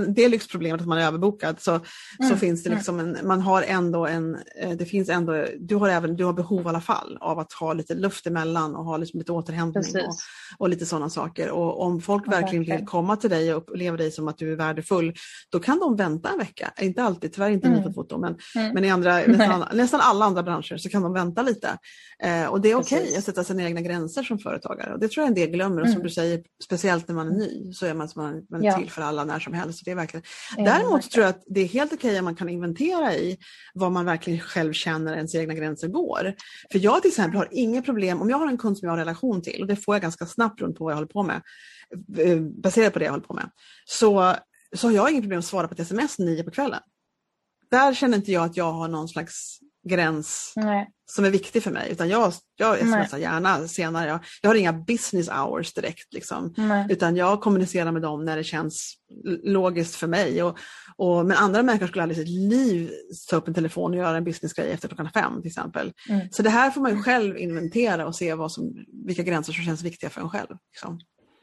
det 0.08 0.30
lyxproblemet 0.30 0.82
att 0.82 0.88
man 0.88 0.98
är 0.98 1.08
överbokad 1.08 1.60
så, 1.60 1.80
så 2.18 2.26
mm. 2.26 2.38
finns 2.38 2.64
det 2.64 2.70
mm. 2.70 2.78
liksom 2.78 3.00
en, 3.00 3.18
man 3.24 3.42
har 3.42 3.62
ändå 3.62 4.06
en, 4.06 4.38
eh, 4.62 4.72
det 4.72 4.86
finns 4.86 5.10
ändå, 5.10 5.46
du 5.60 5.76
har 5.76 5.90
även 5.90 6.16
du 6.16 6.26
har 6.26 6.34
behov 6.34 6.62
i 6.62 6.70
alla 6.70 6.82
fall 6.82 7.18
av 7.22 7.40
att 7.40 7.54
ha 7.54 7.74
lite 7.74 7.96
luft 7.96 8.28
emellan 8.28 8.76
och 8.76 8.86
ha 8.86 8.98
liksom 8.98 9.20
lite 9.20 9.32
återhämtning 9.32 10.06
och, 10.08 10.16
och, 10.58 10.70
lite 10.70 10.86
sådana 10.86 11.10
saker. 11.10 11.50
Och 11.50 11.82
om 11.82 12.02
folk 12.02 12.28
verkligen 12.28 12.66
vill 12.66 12.86
komma 12.86 13.16
till 13.16 13.30
dig 13.30 13.54
och 13.54 13.62
uppleva 13.62 13.98
dig 13.98 14.12
som 14.12 14.28
att 14.28 14.38
du 14.38 14.52
är 14.52 14.56
värdefull, 14.56 15.14
då 15.50 15.60
kan 15.60 15.80
de 15.80 15.96
vänta 15.96 16.30
en 16.30 16.38
vecka. 16.38 16.74
Inte 16.82 17.04
alltid, 17.04 17.34
tyvärr 17.34 17.50
inte 17.50 17.68
mm. 17.68 17.94
foto, 17.94 18.18
men, 18.18 18.38
mm. 18.56 18.74
men 18.74 18.86
i 18.86 18.90
andra, 18.90 19.18
nästan, 19.28 19.66
nästan, 19.74 20.02
alla 20.02 20.26
andra 20.26 20.44
branscher 20.44 20.78
så 20.78 20.90
kan 20.90 21.02
de 21.02 21.14
vänta 21.14 21.42
lite. 21.42 21.78
Eh, 22.24 22.46
och 22.46 22.62
det 22.62 22.72
är 22.72 22.76
okej 22.76 23.02
okay 23.02 23.18
att 23.18 23.24
sätta 23.24 23.44
sina 23.44 23.64
egna 23.64 23.82
gränser 23.82 24.24
som 24.24 24.40
företagare. 24.40 24.94
Och 24.94 25.00
det 25.00 25.08
tror 25.08 25.24
jag 25.24 25.28
en 25.28 25.36
del 25.36 25.50
glömmer. 25.50 25.82
Och 25.82 25.88
som 25.88 25.96
mm. 25.96 26.04
du 26.04 26.10
säger, 26.10 26.44
speciellt 26.64 27.08
när 27.08 27.16
man 27.16 27.28
är 27.28 27.38
ny 27.38 27.74
så 27.74 27.86
är 27.86 27.94
man, 27.94 28.10
man, 28.16 28.46
man 28.50 28.62
är 28.62 28.66
ja. 28.66 28.78
till 28.78 28.92
för 28.92 29.05
alla 29.06 29.24
när 29.24 29.40
som 29.40 29.54
helst. 29.54 29.82
Det 29.86 29.92
är 29.92 29.96
verkligen... 29.96 30.24
Däremot 30.58 31.12
tror 31.12 31.26
jag 31.26 31.30
att 31.30 31.44
det 31.48 31.62
är 31.62 31.68
helt 31.68 31.94
okej 31.94 32.10
okay 32.10 32.20
om 32.20 32.26
man 32.26 32.36
kan 32.36 32.50
inventera 32.50 33.16
i 33.16 33.38
vad 33.74 33.92
man 33.92 34.06
verkligen 34.06 34.40
själv 34.40 34.74
känner 34.74 35.16
ens 35.16 35.36
egna 35.36 35.54
gränser 35.54 35.88
går. 35.88 36.34
För 36.72 36.80
jag 36.80 37.02
till 37.02 37.10
exempel 37.10 37.38
har 37.38 37.48
inget 37.52 37.86
problem, 37.86 38.22
om 38.22 38.30
jag 38.30 38.38
har 38.38 38.48
en 38.48 38.58
kund 38.58 38.78
som 38.78 38.86
jag 38.86 38.92
har 38.92 38.98
relation 38.98 39.42
till, 39.42 39.62
och 39.62 39.68
det 39.68 39.76
får 39.76 39.96
jag 39.96 40.02
ganska 40.02 40.26
snabbt 40.26 40.62
runt 40.62 40.78
på 40.78 40.84
vad 40.84 40.92
jag 40.92 40.98
håller 40.98 41.08
på 41.08 41.24
med, 41.24 41.42
eh, 42.18 42.40
baserat 42.40 42.94
på 42.94 43.00
det 43.00 43.06
jag 43.06 43.12
håller 43.12 43.26
på 43.26 43.34
med, 43.34 43.50
så, 43.86 44.36
så 44.76 44.88
har 44.88 44.94
jag 44.94 45.12
inget 45.12 45.24
problem 45.24 45.40
att 45.40 45.46
svara 45.46 45.68
på 45.68 45.74
ett 45.74 45.80
sms 45.80 46.20
nio 46.20 46.44
på 46.44 46.52
kvällen. 46.52 46.82
Där 47.72 47.94
känner 47.94 48.18
inte 48.18 48.32
jag 48.32 48.46
att 48.46 48.58
jag 48.58 48.72
har 48.72 48.88
någon 48.88 49.08
slags 49.08 49.60
gräns 49.90 50.54
Nej. 50.56 50.90
som 51.12 51.26
är 51.26 51.30
viktig 51.30 51.64
för 51.64 51.72
mig. 51.72 51.92
Utan 51.92 52.10
jag, 52.10 52.34
jag 52.58 52.80
smsar 52.80 53.18
gärna 53.18 53.68
senare. 53.68 54.10
Jag, 54.10 54.20
jag 54.42 54.50
har 54.50 54.56
inga 54.56 54.74
business 54.74 55.30
hours 55.30 55.74
direkt. 55.74 56.14
Liksom. 56.14 56.54
Utan 56.90 57.16
jag 57.16 57.42
kommunicerar 57.42 57.92
med 57.92 58.02
dem 58.02 58.26
när 58.26 58.38
det 58.38 58.44
känns 58.44 58.94
logiskt 59.44 59.96
för 59.96 60.08
mig. 60.08 60.44
Och, 60.44 60.58
och, 60.98 61.26
men 61.26 61.38
andra 61.38 61.64
människor 61.64 61.88
skulle 61.88 62.04
aldrig 62.04 62.20
i 62.20 62.22
sitt 62.22 62.52
liv 62.52 62.92
ta 63.30 63.36
upp 63.36 63.48
en 63.48 63.54
telefon 63.54 63.92
och 63.92 63.98
göra 63.98 64.18
en 64.18 64.24
businessgrej 64.24 64.72
efter 64.72 64.88
klockan 64.88 65.10
fem 65.14 65.42
till 65.42 65.50
exempel. 65.50 65.92
Mm. 66.10 66.28
Så 66.32 66.44
det 66.44 66.50
här 66.50 66.72
får 66.72 66.82
man 66.82 66.92
ju 66.92 67.04
själv 67.04 67.38
inventera 67.38 68.08
och 68.08 68.16
se 68.16 68.34
vad 68.34 68.52
som, 68.52 68.86
vilka 69.06 69.24
gränser 69.24 69.54
som 69.54 69.64
känns 69.64 69.84
viktiga 69.84 70.10
för 70.10 70.22
en 70.22 70.30
själv. 70.30 70.58
Liksom. 70.74 71.00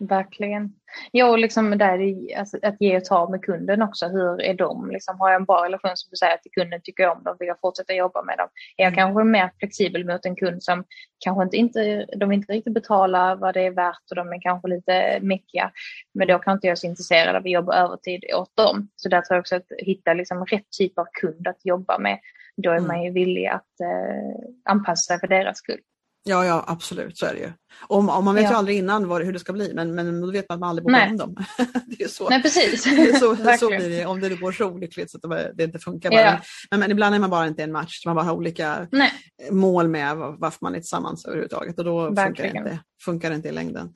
Verkligen. 0.09 0.73
Ja, 1.11 1.31
och 1.31 1.39
liksom 1.39 1.79
där 1.79 2.15
alltså, 2.39 2.59
att 2.63 2.77
ge 2.81 2.97
och 2.97 3.05
ta 3.05 3.31
med 3.31 3.45
kunden 3.45 3.83
också. 3.83 4.09
Hur 4.09 4.43
är 4.43 4.55
de? 4.55 4.91
Liksom, 4.91 5.21
har 5.21 5.31
jag 5.31 5.41
en 5.41 5.45
bra 5.45 5.65
relation 5.65 5.91
som 5.95 6.11
du 6.11 6.17
säger 6.17 6.37
till 6.37 6.51
kunden, 6.51 6.81
tycker 6.83 7.03
jag 7.03 7.17
om 7.17 7.25
dem, 7.25 7.37
vill 7.39 7.49
jag 7.49 7.61
fortsätta 7.61 7.93
jobba 7.93 8.23
med 8.23 8.39
dem? 8.39 8.49
Är 8.77 8.85
jag 8.85 8.93
mm. 8.93 8.97
kanske 8.97 9.25
mer 9.25 9.51
flexibel 9.59 10.07
mot 10.07 10.27
en 10.27 10.37
kund 10.37 10.63
som 10.63 10.85
kanske 11.25 11.43
inte, 11.43 11.57
inte, 11.57 12.07
de 12.17 12.33
inte 12.33 12.53
riktigt 12.53 12.75
betalar 12.75 13.37
vad 13.37 13.55
det 13.55 13.61
är 13.61 13.71
värt 13.71 14.11
och 14.11 14.17
de 14.17 14.33
är 14.33 14.41
kanske 14.41 14.69
lite 14.69 15.19
mäckiga. 15.23 15.71
Men 16.15 16.29
då 16.29 16.39
kan 16.39 16.55
inte 16.55 16.67
jag 16.67 16.79
så 16.79 16.87
intresserad 16.87 17.37
av 17.37 17.43
att 17.43 17.51
jobba 17.51 17.77
övertid 17.77 18.25
åt 18.35 18.57
dem. 18.57 18.89
Så 18.97 19.09
där 19.09 19.21
tror 19.21 19.37
jag 19.37 19.41
också 19.41 19.57
att 19.57 19.67
hitta 19.79 20.15
liksom 20.15 20.47
rätt 20.47 20.71
typ 20.79 20.99
av 20.99 21.07
kund 21.21 21.49
att 21.49 21.65
jobba 21.65 21.99
med. 21.99 22.19
Då 22.57 22.71
är 22.71 22.77
mm. 22.77 22.89
man 22.89 23.03
ju 23.03 23.11
villig 23.11 23.47
att 23.47 23.81
eh, 23.81 24.45
anpassa 24.65 25.03
sig 25.03 25.21
för 25.21 25.27
deras 25.27 25.59
skull. 25.59 25.81
Ja, 26.25 26.45
ja 26.45 26.65
absolut, 26.67 27.19
så 27.19 27.27
är 27.27 27.35
det 27.35 27.41
ju. 27.41 27.53
Och, 27.89 27.99
och 27.99 28.25
man 28.25 28.35
vet 28.35 28.45
ja. 28.45 28.51
ju 28.51 28.57
aldrig 28.57 28.79
innan 28.79 29.09
vad, 29.09 29.23
hur 29.23 29.33
det 29.33 29.39
ska 29.39 29.53
bli, 29.53 29.75
men, 29.75 29.95
men 29.95 30.21
då 30.21 30.31
vet 30.31 30.49
man 30.49 30.55
att 30.55 30.61
man 30.61 30.69
aldrig 30.69 30.85
borde 30.85 31.07
om 31.11 31.17
dem. 31.17 31.37
det 31.87 32.05
är 32.05 32.09
så. 32.09 32.29
Nej, 32.29 32.43
precis. 32.43 32.83
så, 33.21 33.37
så 33.59 33.69
blir 33.69 33.89
det 33.89 34.07
om 34.07 34.21
det 34.21 34.29
går 34.29 34.53
så 34.53 34.67
olyckligt 34.67 35.11
så 35.11 35.19
att 35.23 35.57
det 35.57 35.65
inte 35.65 35.79
funkar. 35.79 36.11
Bara. 36.11 36.21
Ja. 36.21 36.41
Men, 36.71 36.81
men, 36.81 36.91
ibland 36.91 37.15
är 37.15 37.19
man 37.19 37.31
bara 37.31 37.47
inte 37.47 37.63
en 37.63 37.73
match, 37.73 38.07
man 38.07 38.17
bara 38.17 38.25
har 38.25 38.35
olika 38.35 38.89
Nej. 38.93 39.13
mål 39.51 39.89
med 39.89 40.17
varför 40.17 40.59
man 40.61 40.75
är 40.75 40.79
tillsammans 40.79 41.25
överhuvudtaget 41.25 41.79
och 41.79 41.85
då 41.85 42.07
funkar 42.07 42.43
det, 42.43 42.49
inte, 42.49 42.79
funkar 43.05 43.31
det 43.31 43.37
inte 43.37 43.49
i 43.49 43.53
längden. 43.53 43.95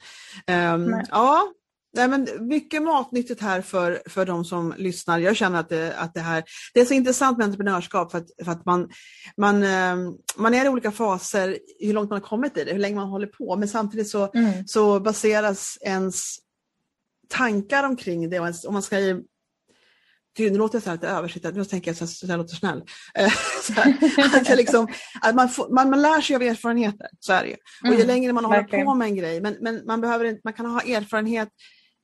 Um, 0.74 1.02
ja, 1.10 1.52
Nej, 1.96 2.08
men 2.08 2.28
mycket 2.40 2.82
matnyttigt 2.82 3.40
här 3.40 3.60
för, 3.60 4.02
för 4.06 4.26
de 4.26 4.44
som 4.44 4.74
lyssnar. 4.76 5.18
Jag 5.18 5.36
känner 5.36 5.60
att 5.60 5.68
det, 5.68 5.96
att 5.96 6.14
det 6.14 6.20
här 6.20 6.44
det 6.74 6.80
är 6.80 6.84
så 6.84 6.94
intressant 6.94 7.38
med 7.38 7.44
entreprenörskap 7.44 8.10
för 8.10 8.18
att, 8.18 8.30
för 8.44 8.52
att 8.52 8.64
man, 8.64 8.88
man, 9.36 9.62
ehm, 9.62 10.14
man 10.36 10.54
är 10.54 10.64
i 10.64 10.68
olika 10.68 10.90
faser, 10.90 11.58
hur 11.80 11.92
långt 11.92 12.10
man 12.10 12.20
har 12.20 12.28
kommit 12.28 12.56
i 12.56 12.64
det, 12.64 12.72
hur 12.72 12.78
länge 12.78 12.96
man 12.96 13.08
håller 13.08 13.26
på, 13.26 13.56
men 13.56 13.68
samtidigt 13.68 14.08
så, 14.08 14.30
mm. 14.34 14.66
så 14.66 15.00
baseras 15.00 15.78
ens 15.80 16.36
tankar 17.28 17.84
omkring 17.84 18.30
det 18.30 18.40
och 18.40 18.46
ens, 18.46 18.64
om 18.64 18.72
man 18.72 18.82
ska 18.82 18.96
Gud, 20.36 20.52
nu 20.52 20.58
låter 20.58 20.76
jag 20.76 20.82
så 20.82 20.90
här 20.90 20.96
lite 20.96 21.08
översittare, 21.08 21.52
nu 21.52 21.64
tänker 21.64 21.90
jag 21.90 21.96
så, 21.96 22.06
så 22.06 22.26
jag 22.26 22.38
låter 22.38 22.54
snäll. 22.54 22.82
Eh, 23.14 23.32
så 23.62 23.72
här, 23.72 23.96
att 24.40 24.56
liksom, 24.56 24.88
att 25.22 25.34
man, 25.34 25.48
får, 25.48 25.68
man, 25.68 25.90
man 25.90 26.02
lär 26.02 26.20
sig 26.20 26.36
av 26.36 26.42
erfarenheter, 26.42 27.08
så 27.20 27.32
är 27.32 27.42
det 27.42 27.48
ju. 27.48 27.56
Och 27.82 27.88
ju 27.88 27.94
mm, 27.94 28.06
längre 28.06 28.32
man 28.32 28.44
håller 28.44 28.84
på 28.84 28.94
med 28.94 29.08
en 29.08 29.16
grej, 29.16 29.40
men, 29.40 29.56
men 29.60 29.86
man, 29.86 30.00
behöver, 30.00 30.38
man 30.44 30.52
kan 30.52 30.66
ha 30.66 30.80
erfarenhet 30.80 31.48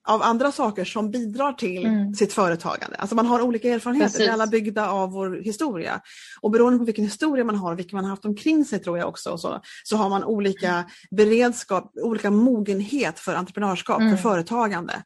av 0.05 0.23
andra 0.23 0.53
saker 0.53 0.85
som 0.85 1.11
bidrar 1.11 1.53
till 1.53 1.87
mm. 1.87 2.15
sitt 2.15 2.33
företagande. 2.33 2.97
Alltså 2.97 3.17
man 3.17 3.27
har 3.27 3.43
olika 3.43 3.69
erfarenheter, 3.69 4.19
vi 4.19 4.27
är 4.27 4.33
alla 4.33 4.47
byggda 4.47 4.89
av 4.89 5.11
vår 5.11 5.41
historia. 5.45 6.01
Och 6.41 6.51
beroende 6.51 6.79
på 6.79 6.85
vilken 6.85 7.05
historia 7.05 7.45
man 7.45 7.57
har 7.57 7.73
och 7.73 7.79
vilken 7.79 7.97
man 7.97 8.05
har 8.05 8.11
haft 8.11 8.25
omkring 8.25 8.65
sig 8.65 8.79
tror 8.79 8.99
jag 8.99 9.09
också, 9.09 9.39
så, 9.39 9.61
så 9.85 9.97
har 9.97 10.09
man 10.09 10.25
olika 10.25 10.85
beredskap, 11.11 11.93
olika 11.95 12.31
mogenhet 12.31 13.19
för 13.19 13.35
entreprenörskap, 13.35 14.01
mm. 14.01 14.17
för 14.17 14.23
företagande. 14.23 15.03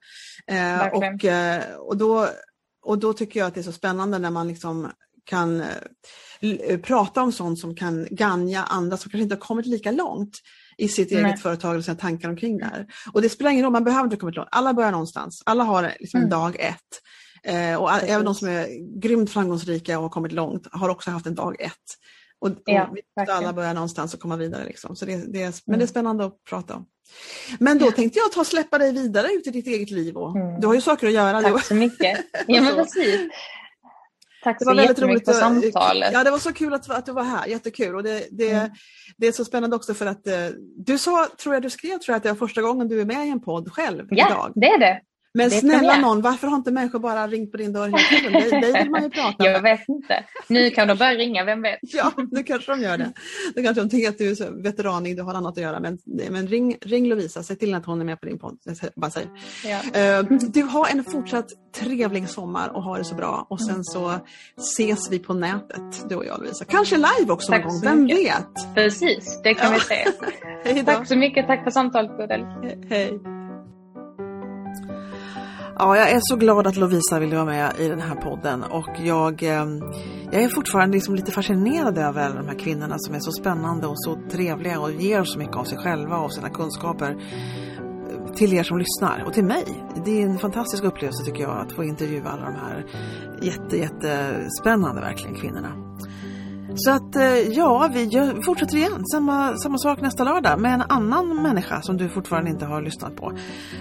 Eh, 0.47 0.87
och, 0.87 1.25
eh, 1.25 1.63
och, 1.79 1.97
då, 1.97 2.29
och 2.83 2.99
då 2.99 3.13
tycker 3.13 3.41
jag 3.41 3.47
att 3.47 3.55
det 3.55 3.61
är 3.61 3.63
så 3.63 3.73
spännande 3.73 4.19
när 4.19 4.31
man 4.31 4.49
liksom 4.49 4.91
kan 5.25 5.61
eh, 6.41 6.79
prata 6.83 7.23
om 7.23 7.33
sånt 7.33 7.59
som 7.59 7.75
kan 7.75 8.07
gagna 8.11 8.65
andra 8.65 8.97
som 8.97 9.11
kanske 9.11 9.23
inte 9.23 9.35
har 9.35 9.41
kommit 9.41 9.67
lika 9.67 9.91
långt 9.91 10.39
i 10.79 10.89
sitt 10.89 11.11
Nej. 11.11 11.25
eget 11.25 11.43
företag 11.43 11.77
och 11.77 11.85
sina 11.85 11.97
tankar 11.97 12.29
omkring 12.29 12.59
det 12.59 12.65
här. 12.65 12.87
Och 13.13 13.23
det 13.23 13.29
spelar 13.29 13.51
ingen 13.51 13.65
roll, 13.65 13.73
man 13.73 13.85
behöver 13.85 14.05
inte 14.05 14.17
komma 14.17 14.33
långt. 14.33 14.49
Alla 14.53 14.75
börjar 14.75 14.91
någonstans. 14.91 15.43
Alla 15.47 15.65
har 15.65 15.93
liksom 16.01 16.19
mm. 16.19 16.31
dag 16.31 16.57
ett. 16.61 16.81
Eh, 17.43 17.83
och 17.83 17.89
Precis. 17.89 18.11
även 18.11 18.25
de 18.25 18.35
som 18.35 18.49
är 18.49 18.67
grymt 19.01 19.31
framgångsrika 19.31 19.97
och 19.99 20.03
har 20.03 20.11
kommit 20.11 20.33
långt 20.33 20.67
har 20.73 20.89
också 20.89 21.11
haft 21.11 21.27
en 21.27 21.35
dag 21.35 21.61
ett. 21.61 21.73
Och, 22.39 22.51
ja, 22.65 22.91
och 23.21 23.29
alla 23.29 23.53
börjar 23.53 23.75
någonstans 23.75 24.15
och 24.15 24.21
komma 24.21 24.37
vidare. 24.37 24.65
Liksom. 24.65 24.97
Så 24.97 25.05
det, 25.05 25.17
det 25.17 25.43
är, 25.43 25.55
men 25.65 25.75
mm. 25.75 25.79
det 25.79 25.85
är 25.85 25.87
spännande 25.87 26.25
att 26.25 26.45
prata 26.49 26.75
om. 26.75 26.87
Men 27.59 27.79
då 27.79 27.91
tänkte 27.91 28.19
jag 28.19 28.33
ta 28.33 28.45
släppa 28.45 28.79
dig 28.79 28.93
vidare 28.93 29.29
ut 29.33 29.47
i 29.47 29.51
ditt 29.51 29.67
eget 29.67 29.91
liv. 29.91 30.17
Och, 30.17 30.37
mm. 30.37 30.61
Du 30.61 30.67
har 30.67 30.75
ju 30.75 30.81
saker 30.81 31.07
att 31.07 31.13
göra. 31.13 31.43
Tack 31.43 31.65
så 31.65 31.75
mycket. 31.75 32.19
Ja, 32.47 32.63
men 32.63 32.75
precis. 32.85 33.21
Tack 34.47 34.65
så 34.65 34.75
jättemycket 34.75 35.25
för 35.25 35.33
samtalet. 35.33 36.11
Ja, 36.13 36.25
det 36.25 36.31
var 36.31 36.39
så 36.39 36.53
kul 36.53 36.75
att, 36.75 36.91
att 36.91 37.07
du 37.07 37.13
var 37.13 37.23
här. 37.23 37.47
Jättekul. 37.47 37.95
Och 37.95 38.03
det, 38.03 38.27
det, 38.31 38.51
mm. 38.51 38.71
det 39.17 39.27
är 39.27 39.33
så 39.33 39.45
spännande 39.45 39.77
också 39.77 39.95
för 39.95 40.07
att 40.07 40.27
eh, 40.27 40.35
du 40.77 40.99
sa, 40.99 41.29
tror 41.43 41.55
jag 41.55 41.63
du 41.63 41.71
skrev, 41.71 41.99
tror 41.99 42.03
jag, 42.07 42.17
att 42.17 42.23
det 42.23 42.29
var 42.29 42.37
första 42.37 42.63
gången 42.63 42.89
du 42.89 43.01
är 43.01 43.05
med 43.05 43.27
i 43.27 43.31
en 43.31 43.41
podd 43.41 43.73
själv 43.73 44.07
ja, 44.11 44.27
idag. 44.31 44.53
det 44.55 44.67
är 44.67 44.79
det. 44.79 45.01
Men 45.37 45.51
snälla 45.51 45.97
någon, 45.97 46.21
varför 46.21 46.47
har 46.47 46.57
inte 46.57 46.71
människor 46.71 46.99
bara 46.99 47.27
ringt 47.27 47.51
på 47.51 47.57
din 47.57 47.73
dörr 47.73 47.87
hela 47.87 47.99
tiden? 47.99 48.61
Dig, 48.61 48.83
vill 48.83 48.91
man 48.91 49.03
ju 49.03 49.11
prata 49.11 49.45
med. 49.45 49.53
Jag 49.53 49.63
vet 49.63 49.89
inte. 49.89 50.25
Nu 50.49 50.71
kan 50.71 50.89
de 50.89 50.99
börja 50.99 51.15
ringa, 51.15 51.45
vem 51.45 51.63
vet? 51.63 51.79
Ja, 51.97 52.13
nu 52.31 52.43
kanske 52.43 52.73
de 52.73 52.81
gör 52.81 52.99
det. 52.99 53.13
Nu 53.55 53.63
kanske 53.63 53.83
de 53.83 53.91
tänker 53.91 54.09
att 54.09 54.19
du 54.19 54.31
är 54.31 54.35
så 54.35 54.51
veteranig, 54.51 55.17
du 55.17 55.23
har 55.23 55.35
annat 55.35 55.57
att 55.57 55.63
göra. 55.63 55.81
Men, 55.81 55.99
men 56.31 56.47
ring, 56.47 56.77
ring 56.81 57.09
Lovisa, 57.09 57.43
se 57.43 57.55
till 57.55 57.75
att 57.75 57.87
hon 57.87 58.01
är 58.01 58.05
med 58.05 58.21
på 58.21 58.27
din 58.27 58.39
podd. 58.39 58.59
Bara 58.97 59.11
säg. 59.11 59.27
Ja. 59.65 60.21
Uh, 60.21 60.39
du 60.39 60.63
har 60.63 60.89
en 60.89 61.05
fortsatt 61.05 61.49
trevlig 61.75 62.29
sommar 62.29 62.69
och 62.69 62.83
ha 62.83 62.99
det 62.99 63.05
så 63.05 63.15
bra. 63.15 63.47
Och 63.51 63.61
sen 63.61 63.85
så 63.85 64.13
ses 64.59 65.11
vi 65.11 65.19
på 65.19 65.35
nätet, 65.35 66.09
du 66.09 66.15
och 66.15 66.25
jag 66.25 66.41
Lovisa. 66.41 66.65
Kanske 66.65 66.97
live 66.97 67.33
också 67.33 67.53
Tack 67.53 67.65
någon 67.65 67.73
gång, 67.73 67.81
vem 67.83 68.07
vet? 68.07 68.75
Precis, 68.75 69.41
det 69.45 69.55
kan 69.55 69.73
ja. 69.73 69.79
vi 70.65 70.75
se. 70.75 70.83
Tack 70.85 71.09
så 71.09 71.17
mycket, 71.17 71.47
tack 71.47 71.65
för 71.65 71.71
samtalet 71.71 72.17
Bodil. 72.17 72.45
Hej. 72.91 73.36
Ja, 75.79 75.97
jag 75.97 76.11
är 76.11 76.21
så 76.23 76.37
glad 76.37 76.67
att 76.67 76.77
Lovisa 76.77 77.19
ville 77.19 77.35
vara 77.35 77.45
med 77.45 77.73
i 77.79 77.89
den 77.89 78.01
här 78.01 78.15
podden 78.15 78.63
och 78.63 78.89
jag, 79.05 79.43
ehm, 79.43 79.83
jag 80.33 80.43
är 80.43 80.49
fortfarande 80.49 80.95
liksom 80.95 81.15
lite 81.15 81.33
fascinerad 81.33 81.99
över 81.99 82.35
de 82.35 82.49
här 82.49 82.59
kvinnorna 82.59 82.99
som 82.99 83.15
är 83.15 83.21
så 83.21 83.33
spännande 83.33 83.87
och 83.87 84.05
så 84.05 84.19
trevliga 84.31 84.81
och 84.81 84.93
ger 84.93 85.25
så 85.25 85.39
mycket 85.39 85.57
av 85.57 85.65
sig 85.65 85.79
själva 85.79 86.19
och 86.19 86.35
sina 86.35 86.51
kunskaper 86.51 87.11
eh, 87.11 88.35
till 88.35 88.53
er 88.53 88.63
som 88.63 88.79
lyssnar 88.79 89.25
och 89.27 89.33
till 89.33 89.45
mig. 89.45 89.65
Det 90.05 90.23
är 90.23 90.27
en 90.27 90.39
fantastisk 90.39 90.85
upplevelse 90.85 91.25
tycker 91.25 91.43
jag 91.43 91.59
att 91.59 91.73
få 91.73 91.85
intervjua 91.85 92.31
alla 92.31 92.45
de 92.45 92.55
här 92.55 92.87
jätte, 93.43 93.77
jättespännande 93.77 95.01
verkligen 95.01 95.35
kvinnorna. 95.35 95.86
Så 96.79 96.91
att 96.91 97.17
eh, 97.17 97.39
ja, 97.39 97.91
vi 97.93 98.11
fortsätter 98.45 98.77
igen. 98.77 99.05
Samma, 99.13 99.57
samma 99.57 99.79
sak 99.79 100.01
nästa 100.01 100.25
lördag 100.25 100.61
med 100.61 100.75
en 100.75 100.83
annan 100.89 101.43
människa 101.43 101.83
som 101.83 101.97
du 101.97 102.09
fortfarande 102.09 102.51
inte 102.51 102.65
har 102.65 102.83
lyssnat 102.83 103.17
på. 103.17 103.33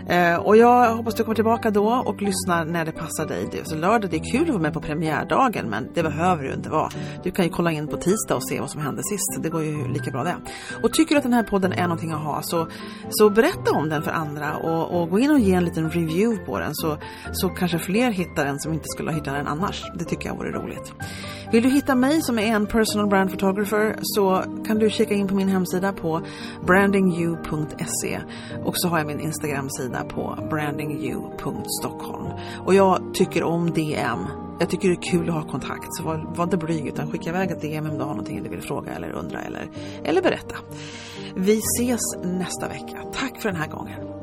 Eh, 0.08 0.36
och 0.36 0.58
jag 0.58 0.96
hoppas 0.96 1.16
du 1.16 1.24
kommer 1.24 1.36
tillbaka 1.36 1.72
då 1.72 2.04
och 2.06 2.22
lyssnar 2.22 2.66
när 2.66 2.86
det 2.86 2.92
passar 2.92 3.26
dig. 3.26 3.50
Det, 3.52 3.68
så 3.68 3.76
lördag, 3.76 4.10
det 4.12 4.18
är 4.18 4.32
kul 4.32 4.42
att 4.42 4.50
vara 4.50 4.62
med 4.62 4.74
på 4.74 4.82
premiärdagen 4.82 5.70
men 5.70 5.88
det 5.94 6.04
behöver 6.04 6.44
du 6.44 6.54
inte 6.54 6.70
vara. 6.70 6.90
Du 7.24 7.32
kan 7.32 7.46
ju 7.46 7.52
kolla 7.52 7.72
in 7.72 7.88
på 7.88 7.98
tisdag 7.98 8.36
och 8.36 8.48
se 8.48 8.60
vad 8.60 8.70
som 8.70 8.82
hände 8.82 9.04
sist. 9.04 9.44
Det 9.44 9.50
går 9.50 9.64
ju 9.64 9.88
lika 9.88 10.12
bra 10.12 10.24
det. 10.24 10.36
Och 10.84 10.94
tycker 10.94 11.16
du 11.16 11.18
att 11.18 11.24
den 11.24 11.34
här 11.34 11.44
podden 11.44 11.74
är 11.74 11.84
någonting 11.84 12.12
att 12.12 12.24
ha 12.24 12.42
så, 12.42 12.68
så 13.10 13.30
berätta 13.30 13.72
om 13.72 13.90
den 13.90 14.04
för 14.04 14.12
andra 14.12 14.58
och, 14.58 15.02
och 15.02 15.10
gå 15.10 15.20
in 15.20 15.32
och 15.32 15.40
ge 15.40 15.54
en 15.54 15.66
liten 15.66 15.90
review 15.90 16.46
på 16.46 16.60
den 16.60 16.76
så, 16.76 16.98
så 17.32 17.50
kanske 17.50 17.80
fler 17.80 18.12
hittar 18.12 18.46
den 18.46 18.60
som 18.60 18.74
inte 18.74 18.88
skulle 18.88 19.10
ha 19.10 19.16
hittat 19.16 19.34
den 19.34 19.48
annars. 19.48 19.84
Det 19.96 20.06
tycker 20.06 20.30
jag 20.30 20.36
vore 20.36 20.52
roligt. 20.52 20.94
Vill 21.52 21.64
du 21.64 21.70
hitta 21.70 21.96
mig 21.96 22.22
som 22.22 22.40
är 22.40 22.48
en 22.48 22.66
person 22.68 22.85
personal 22.86 23.08
brand 23.08 23.30
photographer 23.30 23.96
så 24.02 24.44
kan 24.68 24.80
du 24.80 24.90
kika 24.90 25.14
in 25.14 25.28
på 25.28 25.36
min 25.36 25.48
hemsida 25.48 25.94
på 25.94 26.22
brandingyou.se 26.66 28.20
och 28.66 28.74
så 28.78 28.88
har 28.88 28.98
jag 28.98 29.08
min 29.08 29.20
Instagram-sida 29.20 30.04
på 30.04 30.38
brandingyou.stockholm. 30.50 32.26
Och 32.66 32.74
jag 32.74 33.14
tycker 33.14 33.44
om 33.44 33.72
DM 33.72 34.20
Jag 34.60 34.70
tycker 34.70 34.88
det 34.88 34.94
är 34.94 35.12
kul 35.12 35.30
att 35.30 35.36
ha 35.36 35.44
kontakt, 35.44 35.88
så 35.90 36.04
var, 36.04 36.36
var 36.36 36.44
inte 36.44 36.58
blyg 36.58 36.88
utan 36.88 37.12
skicka 37.12 37.30
iväg 37.30 37.52
ett 37.52 37.62
DM 37.62 37.90
om 37.90 37.98
du 37.98 38.04
har 38.04 38.10
någonting 38.10 38.44
du 38.44 38.50
vill 38.50 38.62
fråga 38.62 38.92
eller 38.92 39.12
undra 39.12 39.42
eller, 39.42 39.70
eller 40.04 40.22
berätta. 40.22 40.56
Vi 41.36 41.58
ses 41.58 42.02
nästa 42.24 42.68
vecka. 42.68 43.04
Tack 43.14 43.42
för 43.42 43.50
den 43.50 43.62
här 43.62 43.68
gången. 43.68 44.15